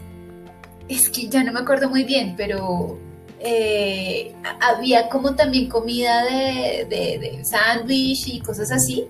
Es 0.90 1.10
que 1.10 1.28
ya 1.28 1.44
no 1.44 1.54
me 1.54 1.60
acuerdo 1.60 1.88
muy 1.88 2.04
bien, 2.04 2.34
pero 2.36 3.00
eh, 3.44 4.34
había 4.62 5.10
como 5.10 5.36
también 5.36 5.70
comida 5.70 6.24
de, 6.24 6.88
de, 6.90 7.46
sándwich 7.46 8.28
y 8.28 8.40
cosas 8.40 8.72
así. 8.72 9.08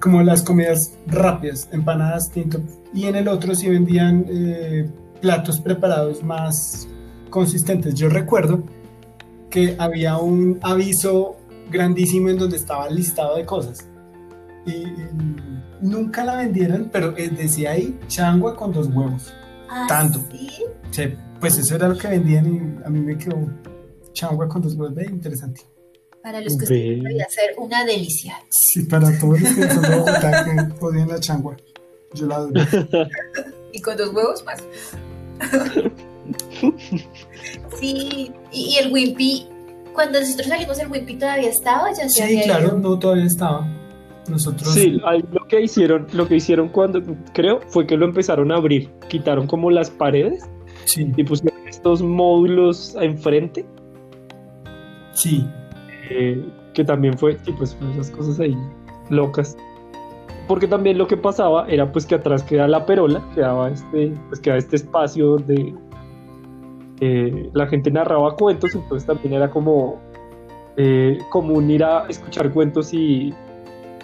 Como 0.00 0.22
las 0.22 0.42
comidas 0.42 0.92
rápidas, 1.06 1.68
empanadas, 1.72 2.30
tinto. 2.30 2.60
Y 2.94 3.06
en 3.06 3.16
el 3.16 3.28
otro 3.28 3.54
sí 3.54 3.68
vendían. 3.68 4.24
Eh, 4.28 4.88
platos 5.20 5.60
preparados 5.60 6.22
más 6.22 6.88
consistentes. 7.30 7.94
Yo 7.94 8.08
recuerdo 8.08 8.62
que 9.50 9.76
había 9.78 10.16
un 10.18 10.58
aviso 10.62 11.36
grandísimo 11.70 12.28
en 12.30 12.38
donde 12.38 12.56
estaba 12.56 12.88
listado 12.88 13.36
de 13.36 13.44
cosas. 13.44 13.86
Y, 14.66 14.84
nunca 15.80 16.24
la 16.24 16.36
vendieron, 16.36 16.90
pero 16.92 17.16
eh, 17.16 17.30
decía 17.30 17.72
ahí 17.72 17.98
changua 18.08 18.56
con 18.56 18.72
dos 18.72 18.88
huevos. 18.88 19.32
¿Ah, 19.70 19.86
Tanto. 19.88 20.20
¿sí? 20.90 21.14
Pues 21.40 21.58
eso 21.58 21.76
era 21.76 21.88
lo 21.88 21.96
que 21.96 22.08
vendían 22.08 22.46
y 22.46 22.84
a 22.84 22.90
mí 22.90 23.00
me 23.00 23.16
quedó 23.16 23.48
changua 24.12 24.48
con 24.48 24.62
dos 24.62 24.74
huevos. 24.74 24.94
Ve, 24.94 25.06
interesante. 25.06 25.62
Para 26.22 26.40
los 26.40 26.56
que 26.58 26.66
podría 27.00 27.28
ser 27.28 27.54
una 27.56 27.84
delicia. 27.84 28.34
Sí, 28.50 28.82
para 28.84 29.16
todos 29.18 29.40
los 29.40 29.54
que 29.54 29.70
son 29.70 29.82
de 29.82 29.96
Bogotá 29.96 30.44
que 30.44 30.74
podían 30.74 31.08
la 31.08 31.20
changua. 31.20 31.56
Yo 32.14 32.26
la 32.26 32.38
doy. 32.38 32.52
y 33.72 33.80
con 33.80 33.96
dos 33.96 34.12
huevos 34.12 34.44
más. 34.44 34.62
sí, 37.80 38.32
y, 38.50 38.76
el 38.76 38.92
Wimpy, 38.92 39.46
cuando 39.94 40.20
nosotros 40.20 40.48
salimos, 40.48 40.78
el 40.80 40.90
Wimpy 40.90 41.16
todavía 41.16 41.48
estaba, 41.48 41.92
ya 41.92 42.08
Sí, 42.08 42.40
claro, 42.44 42.76
no, 42.78 42.98
todavía 42.98 43.24
estaba. 43.26 43.66
Nosotros. 44.28 44.74
Sí, 44.74 45.00
lo 45.30 45.46
que 45.48 45.62
hicieron, 45.62 46.06
lo 46.12 46.28
que 46.28 46.36
hicieron 46.36 46.68
cuando, 46.68 47.00
creo, 47.32 47.60
fue 47.68 47.86
que 47.86 47.96
lo 47.96 48.04
empezaron 48.04 48.52
a 48.52 48.56
abrir. 48.56 48.90
Quitaron 49.08 49.46
como 49.46 49.70
las 49.70 49.90
paredes 49.90 50.44
y 50.96 51.24
pusieron 51.24 51.66
estos 51.66 52.02
módulos 52.02 52.96
enfrente. 53.00 53.64
Sí. 55.12 55.46
Eh, 56.10 56.44
que 56.74 56.84
también 56.84 57.18
fue, 57.18 57.36
sí, 57.44 57.52
pues 57.52 57.76
esas 57.92 58.10
cosas 58.10 58.40
ahí 58.40 58.56
locas 59.10 59.56
porque 60.48 60.66
también 60.66 60.96
lo 60.98 61.06
que 61.06 61.16
pasaba 61.16 61.68
era 61.68 61.92
pues 61.92 62.06
que 62.06 62.14
atrás 62.14 62.42
queda 62.42 62.66
la 62.66 62.86
perola, 62.86 63.22
quedaba 63.34 63.68
este, 63.68 64.12
pues 64.28 64.40
quedaba 64.40 64.58
este 64.58 64.76
espacio 64.76 65.26
donde 65.32 65.74
eh, 67.00 67.50
la 67.52 67.66
gente 67.66 67.90
narraba 67.90 68.34
cuentos, 68.34 68.74
entonces 68.74 69.06
también 69.06 69.34
era 69.34 69.50
como 69.50 70.00
eh, 70.78 71.18
común 71.30 71.70
ir 71.70 71.84
a 71.84 72.06
escuchar 72.08 72.50
cuentos 72.50 72.94
y 72.94 73.32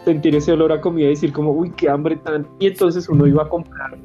sentir 0.04 0.36
ese 0.36 0.52
olor 0.52 0.70
a 0.70 0.82
comida 0.82 1.06
y 1.06 1.10
decir 1.10 1.32
como, 1.32 1.50
uy, 1.50 1.72
qué 1.76 1.88
hambre 1.88 2.16
tan... 2.16 2.46
Y 2.58 2.66
entonces 2.66 3.08
uno 3.08 3.26
iba 3.26 3.44
a 3.44 3.48
comprar 3.48 3.96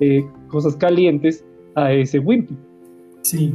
eh, 0.00 0.28
cosas 0.48 0.76
calientes 0.76 1.42
a 1.74 1.92
ese 1.92 2.18
Wimpy. 2.18 2.56
Sí, 3.22 3.54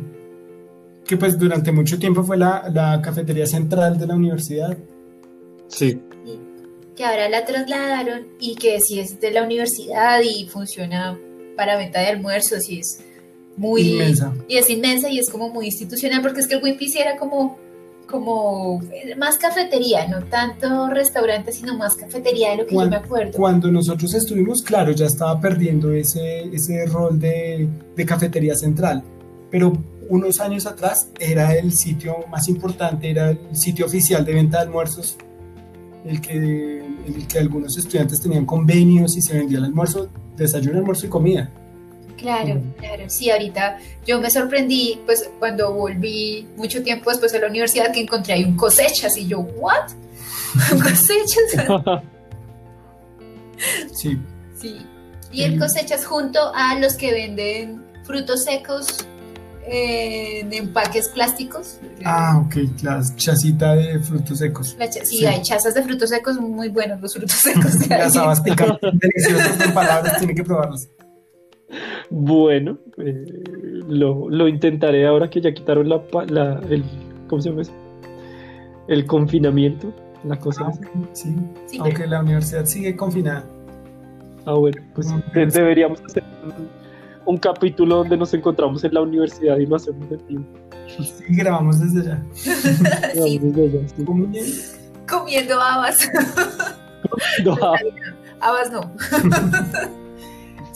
que 1.06 1.18
pues 1.18 1.38
durante 1.38 1.72
mucho 1.72 2.00
tiempo 2.00 2.24
fue 2.24 2.38
la, 2.38 2.70
la 2.74 3.02
cafetería 3.02 3.46
central 3.46 3.98
de 3.98 4.08
la 4.08 4.16
universidad. 4.16 4.78
Sí 5.68 6.00
que 6.98 7.06
ahora 7.06 7.30
la 7.30 7.46
trasladaron 7.46 8.28
y 8.40 8.56
que 8.56 8.82
si 8.82 9.00
es 9.00 9.22
de 9.22 9.32
la 9.32 9.44
universidad 9.44 10.20
y 10.22 10.48
funciona 10.48 11.18
para 11.56 11.78
venta 11.78 12.00
de 12.02 12.08
almuerzos 12.08 12.68
y 12.70 12.80
es 12.80 13.00
muy 13.56 13.94
inmensa. 13.94 14.34
y 14.48 14.58
es 14.58 14.70
inmensa 14.70 15.10
y 15.10 15.20
es 15.20 15.30
como 15.30 15.50
muy 15.50 15.68
institucional 15.68 16.22
porque 16.22 16.42
es 16.42 16.48
que 16.48 16.56
el 16.56 16.64
Wimpy 16.64 16.92
era 16.98 17.18
como 17.18 17.60
como 18.08 18.82
más 19.18 19.38
cafetería, 19.38 20.08
no 20.08 20.24
tanto 20.24 20.90
restaurante, 20.90 21.52
sino 21.52 21.78
más 21.78 21.96
cafetería 21.96 22.52
de 22.52 22.58
lo 22.58 22.66
que 22.66 22.76
yo 22.76 22.90
me 22.90 22.96
acuerdo. 22.96 23.34
Cuando 23.34 23.70
nosotros 23.70 24.14
estuvimos, 24.14 24.64
claro, 24.64 24.92
ya 24.92 25.06
estaba 25.06 25.40
perdiendo 25.40 25.92
ese, 25.94 26.44
ese 26.54 26.86
rol 26.86 27.20
de, 27.20 27.68
de 27.96 28.06
cafetería 28.06 28.56
central, 28.56 29.04
pero 29.52 29.74
unos 30.10 30.40
años 30.40 30.66
atrás 30.66 31.10
era 31.20 31.54
el 31.56 31.74
sitio 31.74 32.26
más 32.32 32.48
importante, 32.48 33.10
era 33.10 33.32
el 33.32 33.56
sitio 33.56 33.86
oficial 33.86 34.24
de 34.26 34.34
venta 34.34 34.58
de 34.58 34.64
almuerzos 34.64 35.18
el 36.08 36.22
que, 36.22 36.86
el 37.06 37.28
que 37.28 37.40
algunos 37.40 37.78
estudiantes 37.78 38.22
tenían 38.22 38.46
convenios 38.46 39.18
y 39.18 39.22
se 39.22 39.38
vendía 39.38 39.58
el 39.58 39.66
almuerzo, 39.66 40.10
desayuno, 40.36 40.80
almuerzo 40.80 41.06
y 41.06 41.10
comida. 41.10 41.52
Claro, 42.18 42.62
claro, 42.78 43.04
sí, 43.08 43.30
ahorita 43.30 43.78
yo 44.06 44.20
me 44.20 44.32
sorprendí, 44.32 45.00
pues 45.06 45.30
cuando 45.40 45.72
volví 45.74 46.48
mucho 46.58 46.82
tiempo 46.82 47.12
después 47.12 47.32
de 47.32 47.40
la 47.40 47.48
universidad 47.48 47.92
que 47.94 48.02
encontré 48.02 48.34
ahí 48.34 48.44
un 48.44 48.58
cosechas 48.58 49.16
y 49.18 49.28
yo, 49.28 49.40
¿what? 49.40 49.92
¿Cosechas? 50.84 52.02
sí. 53.94 54.20
Sí, 54.60 54.78
y 55.32 55.44
el 55.44 55.60
cosechas 55.60 56.06
junto 56.06 56.40
a 56.56 56.80
los 56.80 56.96
que 56.96 57.12
venden 57.12 57.84
frutos 58.04 58.46
secos 58.46 59.06
en 59.70 60.54
empaques 60.54 61.10
plásticos. 61.10 61.78
Ah, 62.06 62.42
ok, 62.44 62.56
la 62.82 63.04
chacita 63.16 63.76
de 63.76 64.00
frutos 64.00 64.40
secos. 64.40 64.76
sí, 65.04 65.26
hay 65.26 65.42
chazas 65.42 65.74
de 65.74 65.84
frutos 65.84 66.10
secos 66.10 66.40
muy 66.40 66.70
buenos, 66.70 67.02
los 67.02 67.14
frutos 67.14 67.34
secos. 67.34 67.88
Las 67.90 68.16
habas 68.16 68.42
picantes, 68.42 68.92
deliciosas 68.94 69.64
con 69.64 69.74
palabras, 69.74 70.18
tienen 70.18 70.36
que 70.36 70.44
probarlas. 70.44 70.90
Bueno, 72.10 72.78
eh, 72.98 73.26
lo, 73.88 74.30
lo, 74.30 74.48
intentaré 74.48 75.06
ahora 75.06 75.30
que 75.30 75.42
ya 75.42 75.54
quitaron 75.54 75.90
la, 75.90 76.02
la 76.28 76.62
el, 76.70 76.84
¿cómo 77.28 77.42
se 77.42 77.50
llama 77.50 77.62
eso? 77.64 77.74
El 78.88 79.06
confinamiento, 79.06 79.94
la 80.24 80.40
cosa. 80.40 80.68
Ah, 80.68 80.74
sí, 81.14 81.36
aunque 81.80 82.08
la 82.08 82.22
universidad 82.22 82.66
sigue 82.66 82.96
confinada. 82.96 83.46
Ah, 84.46 84.54
bueno, 84.54 84.82
pues 84.96 85.14
deberíamos 85.34 86.02
hacer 86.06 86.24
un, 87.26 87.38
capítulo 87.38 87.98
donde 87.98 88.16
nos 88.16 88.34
encontramos 88.34 88.82
en 88.86 88.94
la 88.94 89.02
universidad 89.02 89.58
y 89.58 89.66
lo 89.66 89.76
hacemos 89.76 90.10
de 90.10 90.18
tiempo. 90.20 90.60
Sí, 90.88 91.26
grabamos 91.28 91.82
desde 91.82 92.10
allá. 92.10 92.24
sí. 92.34 93.40
desde 93.40 93.80
allá 93.80 93.86
Comiendo 95.06 95.60
habas. 95.62 96.10
habas 98.40 98.72
no. 98.72 98.90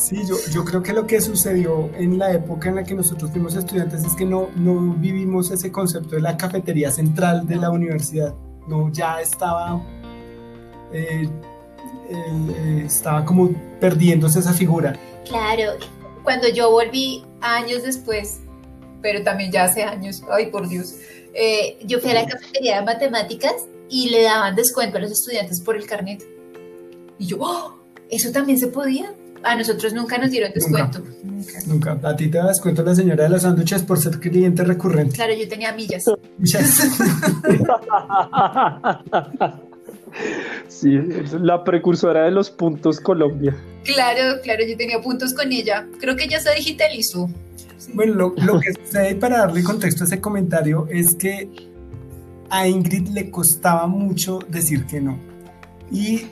Sí, 0.01 0.17
yo, 0.27 0.35
yo 0.51 0.65
creo 0.65 0.81
que 0.81 0.93
lo 0.93 1.05
que 1.05 1.21
sucedió 1.21 1.91
en 1.95 2.17
la 2.17 2.31
época 2.31 2.69
en 2.69 2.75
la 2.77 2.83
que 2.83 2.95
nosotros 2.95 3.29
fuimos 3.29 3.53
estudiantes 3.55 4.03
es 4.03 4.15
que 4.15 4.25
no, 4.25 4.49
no 4.55 4.95
vivimos 4.95 5.51
ese 5.51 5.71
concepto 5.71 6.15
de 6.15 6.21
la 6.21 6.35
cafetería 6.37 6.89
central 6.89 7.45
de 7.45 7.57
la 7.57 7.69
universidad. 7.69 8.33
No, 8.67 8.91
ya 8.91 9.21
estaba 9.21 9.79
eh, 10.91 11.29
eh, 12.09 12.83
estaba 12.83 13.23
como 13.23 13.51
perdiéndose 13.79 14.39
esa 14.39 14.53
figura. 14.53 14.99
Claro, 15.29 15.73
cuando 16.23 16.47
yo 16.49 16.71
volví 16.71 17.23
años 17.41 17.83
después, 17.83 18.39
pero 19.03 19.23
también 19.23 19.51
ya 19.51 19.65
hace 19.65 19.83
años, 19.83 20.23
ay 20.31 20.47
por 20.47 20.67
Dios, 20.67 20.95
eh, 21.35 21.77
yo 21.85 21.99
fui 21.99 22.09
a 22.09 22.15
la 22.15 22.25
cafetería 22.25 22.79
de 22.79 22.85
matemáticas 22.85 23.53
y 23.87 24.09
le 24.09 24.23
daban 24.23 24.55
descuento 24.55 24.97
a 24.97 25.01
los 25.01 25.11
estudiantes 25.11 25.61
por 25.61 25.75
el 25.75 25.85
carnet. 25.85 26.25
Y 27.19 27.27
yo, 27.27 27.37
¡Oh! 27.39 27.75
¿eso 28.09 28.31
también 28.31 28.57
se 28.57 28.65
podía? 28.65 29.13
A 29.43 29.55
nosotros 29.55 29.93
nunca 29.93 30.17
nos 30.17 30.31
dieron 30.31 30.51
descuento. 30.53 31.03
Nunca. 31.65 31.99
A 32.03 32.15
ti 32.15 32.27
te 32.29 32.37
da 32.37 32.47
descuento 32.47 32.83
la 32.83 32.93
señora 32.95 33.23
de 33.23 33.29
los 33.29 33.41
sándwiches 33.41 33.81
por 33.83 33.99
ser 33.99 34.19
cliente 34.19 34.63
recurrente. 34.63 35.15
Claro, 35.15 35.33
yo 35.33 35.47
tenía 35.47 35.73
millas. 35.73 36.05
Millas. 36.37 36.89
Sí, 40.67 40.97
es 40.97 41.33
la 41.33 41.63
precursora 41.63 42.25
de 42.25 42.31
los 42.31 42.49
puntos 42.49 42.99
Colombia. 42.99 43.55
Claro, 43.85 44.41
claro, 44.43 44.63
yo 44.67 44.75
tenía 44.75 45.01
puntos 45.01 45.33
con 45.33 45.51
ella. 45.51 45.87
Creo 45.99 46.15
que 46.15 46.27
ya 46.27 46.39
se 46.39 46.53
digitalizó. 46.53 47.29
Bueno, 47.93 48.13
lo, 48.13 48.35
lo 48.35 48.59
que 48.59 48.73
sucede 48.73 49.15
para 49.15 49.39
darle 49.39 49.63
contexto 49.63 50.03
a 50.03 50.07
ese 50.07 50.19
comentario 50.19 50.87
es 50.89 51.15
que 51.15 51.49
a 52.49 52.67
Ingrid 52.67 53.07
le 53.07 53.31
costaba 53.31 53.87
mucho 53.87 54.39
decir 54.49 54.85
que 54.85 54.99
no. 55.01 55.17
Y 55.91 56.25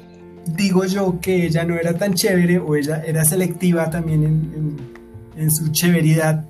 digo 0.56 0.86
yo 0.86 1.20
que 1.20 1.46
ella 1.46 1.64
no 1.64 1.76
era 1.76 1.94
tan 1.94 2.14
chévere 2.14 2.60
o 2.60 2.76
ella 2.76 3.04
era 3.06 3.26
selectiva 3.26 3.90
también 3.90 4.24
en, 4.24 4.78
en, 5.36 5.44
en 5.44 5.52
su 5.52 5.72
chéveridad 5.72 6.46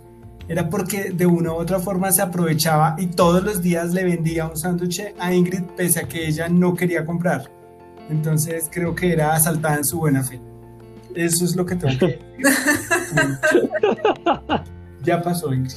era 0.50 0.68
porque 0.68 1.12
de 1.12 1.26
una 1.28 1.54
u 1.54 1.58
otra 1.58 1.80
forma 1.80 2.12
se 2.12 2.24
aprovechaba 2.24 2.96
y 2.98 3.06
todos 3.06 3.44
los 3.44 3.62
días 3.62 3.94
le 3.94 4.04
vendía 4.04 4.48
un 4.48 4.58
sándwich 4.58 5.04
a 5.20 5.32
Ingrid 5.32 5.62
pese 5.78 6.00
a 6.00 6.08
que 6.08 6.28
ella 6.28 6.50
no 6.50 6.74
quería 6.74 7.06
comprar. 7.06 7.52
Entonces 8.10 8.68
creo 8.72 8.96
que 8.96 9.14
era 9.14 9.36
asaltada 9.36 9.78
en 9.78 9.86
su 9.86 10.00
buena 10.00 10.24
fe. 10.24 10.42
Eso 11.14 11.46
es 11.46 11.56
lo 11.56 11.68
que 11.68 11.76
tengo 11.76 11.96
que 12.00 12.08
decir. 12.08 12.26
ya 15.04 15.22
pasó, 15.22 15.54
Ingrid. 15.54 15.76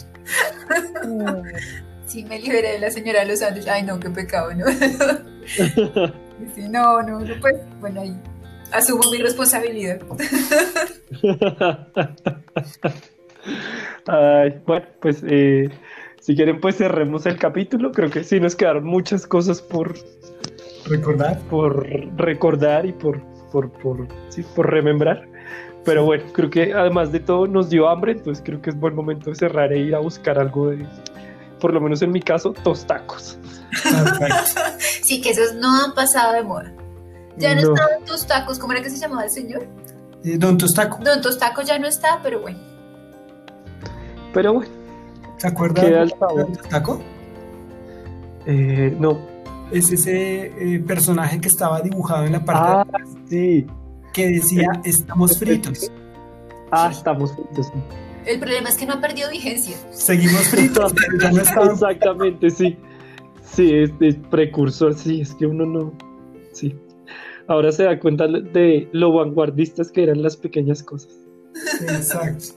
Sí, 2.07 2.25
me 2.25 2.41
liberé 2.41 2.73
de 2.73 2.79
la 2.79 2.91
señora 2.91 3.21
de 3.21 3.27
los 3.27 3.41
sándwiches. 3.41 3.71
Ay, 3.71 3.83
no, 3.83 4.01
qué 4.01 4.09
pecado, 4.09 4.55
¿no? 4.55 4.65
Sí, 6.55 6.69
no, 6.69 7.03
no, 7.03 7.21
no, 7.21 7.35
pues, 7.41 7.57
bueno, 7.81 8.01
ahí 8.01 8.17
asumo 8.73 9.03
mi 9.11 9.19
responsabilidad. 9.19 10.01
bueno, 14.67 14.87
pues 15.01 15.23
eh, 15.27 15.69
si 16.21 16.35
quieren 16.35 16.61
pues 16.61 16.77
cerremos 16.77 17.25
el 17.27 17.39
capítulo. 17.39 17.93
Creo 17.93 18.11
que 18.11 18.25
sí 18.25 18.41
nos 18.41 18.57
quedaron 18.57 18.85
muchas 18.85 19.27
cosas 19.27 19.63
por 19.63 19.95
recordar, 20.87 21.39
por 21.51 21.87
recordar 22.17 22.87
y 22.87 22.93
por, 22.93 23.21
por, 23.51 23.71
por, 23.73 24.07
sí, 24.29 24.43
por 24.55 24.71
remembrar. 24.71 25.29
Pero 25.85 26.05
bueno, 26.05 26.23
creo 26.33 26.49
que 26.49 26.73
además 26.73 27.11
de 27.11 27.19
todo 27.21 27.49
nos 27.49 27.69
dio 27.69 27.89
hambre, 27.89 28.13
entonces 28.13 28.41
creo 28.45 28.63
que 28.63 28.71
es 28.71 28.79
buen 28.79 28.95
momento 28.95 29.31
de 29.31 29.37
cerrar 29.37 29.73
e 29.73 29.79
ir 29.79 29.97
a 29.97 29.99
buscar 29.99 30.39
algo 30.39 30.71
de, 30.71 30.87
por 31.59 31.75
lo 31.75 31.81
menos 31.81 32.03
en 32.03 32.13
mi 32.13 32.21
caso, 32.21 32.53
tostacos. 32.53 33.37
Sí, 35.03 35.21
que 35.21 35.31
esos 35.31 35.55
no 35.55 35.85
han 35.85 35.95
pasado 35.95 36.33
de 36.35 36.43
moda. 36.43 36.73
Ya 37.37 37.55
no, 37.55 37.61
están 37.61 38.05
tus 38.07 38.27
tacos, 38.27 38.59
¿cómo 38.59 38.73
era 38.73 38.83
que 38.83 38.91
se 38.91 38.99
llamaba 38.99 39.25
el 39.25 39.31
señor? 39.31 39.67
Eh, 40.25 40.37
don 40.39 40.59
Tostaco. 40.59 40.99
Don 41.03 41.21
Tostaco 41.21 41.63
ya 41.63 41.79
no 41.79 41.87
está, 41.87 42.21
pero 42.23 42.41
bueno. 42.41 42.59
Pero 44.33 44.55
bueno. 44.55 44.71
¿Se 45.39 45.49
acuerda 45.49 45.83
del 45.83 46.13
taco? 46.69 47.03
Eh, 48.47 48.97
no. 48.99 49.19
Es 49.73 49.91
ese 49.91 50.47
eh, 50.47 50.81
personaje 50.81 51.41
que 51.41 51.49
estaba 51.49 51.81
dibujado 51.81 52.27
en 52.27 52.33
la 52.33 52.45
parte 52.45 52.91
ah, 52.93 53.05
sí. 53.29 53.67
que 54.13 54.29
decía 54.29 54.69
estamos 54.85 55.39
fritos. 55.39 55.91
Ah, 56.71 56.91
estamos 56.93 57.35
fritos. 57.35 57.73
El 58.27 58.39
problema 58.39 58.69
es 58.69 58.77
que 58.77 58.87
no 58.87 58.95
ha 58.95 59.01
perdido 59.01 59.31
vigencia. 59.31 59.77
Seguimos 59.91 60.49
fritos, 60.49 60.93
pero 60.93 61.19
ya 61.19 61.33
no 61.33 61.73
Exactamente, 61.73 62.51
sí. 62.51 62.79
Sí, 63.55 63.71
es, 63.75 64.17
precursor, 64.31 64.95
sí, 64.95 65.21
es 65.21 65.35
que 65.35 65.47
uno 65.47 65.67
no. 65.67 65.93
Sí. 66.53 66.75
Ahora 67.49 67.71
se 67.71 67.85
da 67.85 67.99
cuenta 67.99 68.27
de 68.27 68.89
lo 68.93 69.13
vanguardistas 69.13 69.91
que 69.91 70.05
eran 70.05 70.23
las 70.23 70.37
pequeñas 70.37 70.83
cosas. 70.83 71.19
Exacto. 71.83 72.55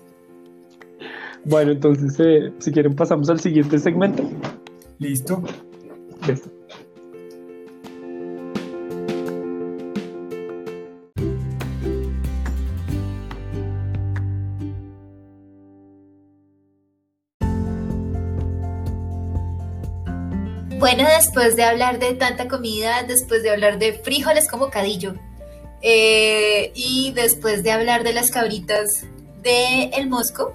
Bueno, 1.43 1.73
entonces, 1.73 2.19
eh, 2.19 2.51
si 2.59 2.71
quieren, 2.71 2.95
pasamos 2.95 3.29
al 3.29 3.39
siguiente 3.39 3.77
segmento. 3.77 4.23
Listo. 4.99 5.43
Listo. 6.27 6.49
Bueno, 20.77 21.07
después 21.17 21.55
de 21.55 21.63
hablar 21.63 21.99
de 21.99 22.15
tanta 22.15 22.47
comida, 22.47 23.03
después 23.03 23.43
de 23.43 23.51
hablar 23.51 23.77
de 23.79 23.93
frijoles 23.93 24.49
como 24.49 24.69
cadillo, 24.69 25.15
eh, 25.81 26.71
y 26.75 27.13
después 27.13 27.63
de 27.63 27.71
hablar 27.71 28.03
de 28.03 28.11
las 28.13 28.29
cabritas 28.31 29.05
de 29.41 29.85
El 29.93 30.09
Mosco 30.09 30.53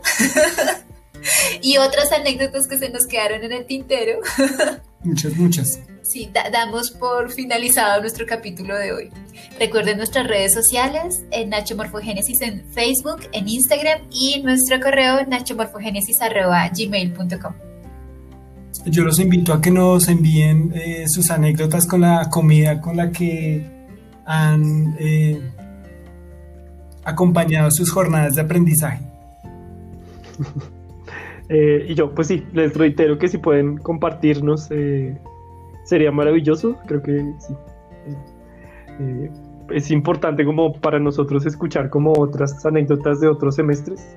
y 1.63 1.79
otras 1.79 2.13
anécdotas 2.13 2.67
que 2.67 2.77
se 2.79 2.91
nos 2.91 3.07
quedaron 3.07 3.45
en 3.45 3.53
el 3.53 3.65
tintero. 3.65 4.19
muchas, 5.05 5.37
muchas. 5.37 5.79
Sí, 6.03 6.29
damos 6.51 6.91
por 6.91 7.31
finalizado 7.31 8.01
nuestro 8.01 8.27
capítulo 8.27 8.77
de 8.77 8.93
hoy. 8.93 9.11
Recuerden 9.59 9.99
nuestras 9.99 10.27
redes 10.27 10.53
sociales, 10.53 11.23
en 11.31 11.51
Nacho 11.51 11.77
Morfogénesis 11.77 12.41
en 12.41 12.65
Facebook, 12.73 13.29
en 13.33 13.49
Instagram 13.49 14.01
y 14.11 14.43
nuestro 14.43 14.81
correo 14.81 15.25
nachomorfogenesis.gmail.com. 15.27 17.70
Yo 18.87 19.05
los 19.05 19.19
invito 19.19 19.53
a 19.53 19.61
que 19.61 19.71
nos 19.71 20.09
envíen 20.09 20.73
eh, 20.75 21.07
sus 21.07 21.31
anécdotas 21.31 21.87
con 21.87 22.01
la 22.01 22.29
comida 22.31 22.81
con 22.81 22.97
la 22.97 23.11
que 23.11 23.67
han 24.25 24.97
eh, 24.99 25.41
acompañado 27.05 27.71
sus 27.71 27.91
jornadas 27.91 28.35
de 28.35 28.43
aprendizaje. 28.43 29.05
Eh, 31.53 31.87
y 31.89 31.95
yo, 31.97 32.15
pues 32.15 32.29
sí, 32.29 32.47
les 32.53 32.77
reitero 32.77 33.19
que 33.19 33.27
si 33.27 33.37
pueden 33.37 33.77
compartirnos, 33.77 34.69
eh, 34.71 35.19
sería 35.83 36.13
maravilloso. 36.13 36.77
Creo 36.87 37.03
que 37.03 37.19
sí. 37.41 37.55
Eh, 39.01 39.31
es 39.71 39.91
importante 39.91 40.45
como 40.45 40.73
para 40.75 41.01
nosotros 41.01 41.45
escuchar 41.47 41.91
como 41.91 42.13
otras 42.13 42.65
anécdotas 42.65 43.19
de 43.19 43.27
otros 43.27 43.57
semestres. 43.57 44.17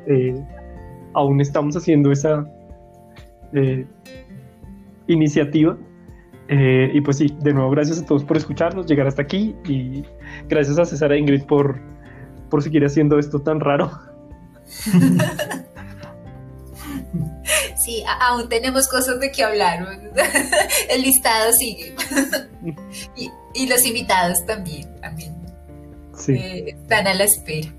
aún 1.16 1.42
estamos 1.42 1.76
haciendo 1.76 2.12
esa 2.12 2.48
iniciativa. 5.08 5.78
Eh, 6.50 6.92
y 6.94 7.02
pues 7.02 7.18
sí, 7.18 7.34
de 7.40 7.54
nuevo, 7.54 7.72
gracias 7.72 8.00
a 8.00 8.06
todos 8.06 8.24
por 8.24 8.38
escucharnos, 8.38 8.86
llegar 8.86 9.08
hasta 9.08 9.22
aquí 9.22 9.56
y 9.66 10.04
gracias 10.50 10.78
a 10.78 10.86
César 10.86 11.12
e 11.14 11.20
Ingrid 11.20 11.44
por, 11.44 11.80
por 12.50 12.62
seguir 12.62 12.86
haciendo 12.86 13.18
esto 13.18 13.40
tan 13.40 13.60
raro. 13.60 13.92
Sí, 17.84 18.04
aún 18.22 18.48
tenemos 18.48 18.88
cosas 18.88 19.20
de 19.20 19.32
qué 19.32 19.44
hablar. 19.44 19.86
El 20.90 21.02
listado 21.02 21.52
sigue. 21.52 21.96
y, 23.56 23.68
los 23.68 23.86
invitados 23.86 24.46
también, 24.46 24.96
también. 25.02 25.36
Sí. 26.16 26.34
Eh, 26.34 26.76
están 26.82 27.08
a 27.08 27.14
la 27.14 27.26
espera. 27.26 27.70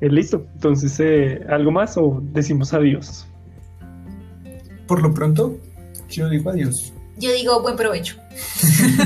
Eh, 0.00 0.08
listo. 0.08 0.46
Entonces, 0.54 1.00
eh, 1.00 1.40
¿algo 1.48 1.72
más 1.72 1.96
o 1.96 2.20
decimos 2.22 2.72
adiós? 2.72 3.26
Por 4.86 5.02
lo 5.02 5.12
pronto, 5.12 5.56
yo 6.08 6.28
digo 6.28 6.50
adiós. 6.50 6.92
Yo 7.18 7.32
digo 7.32 7.62
buen 7.62 7.76
provecho. 7.76 8.16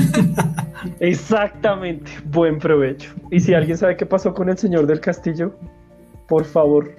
Exactamente, 0.99 2.11
buen 2.25 2.59
provecho. 2.59 3.13
Y 3.31 3.39
si 3.39 3.53
alguien 3.53 3.77
sabe 3.77 3.95
qué 3.95 4.05
pasó 4.05 4.33
con 4.33 4.49
el 4.49 4.57
señor 4.57 4.85
del 4.85 4.99
castillo, 4.99 5.55
por 6.27 6.45
favor, 6.45 6.93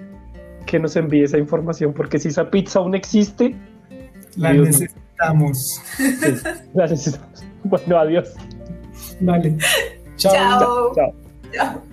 que 0.65 0.79
nos 0.79 0.95
envíe 0.95 1.23
esa 1.23 1.37
información, 1.37 1.93
porque 1.93 2.17
si 2.19 2.29
esa 2.29 2.49
pizza 2.49 2.79
aún 2.79 2.95
existe, 2.95 3.55
la 4.37 4.53
necesitamos. 4.53 5.81
la 6.73 6.87
necesitamos. 6.87 7.29
Bueno, 7.65 7.97
adiós. 7.97 8.33
Vale. 9.21 9.55
Chao. 10.17 10.33
Chao. 10.33 11.13
Chao. 11.53 11.83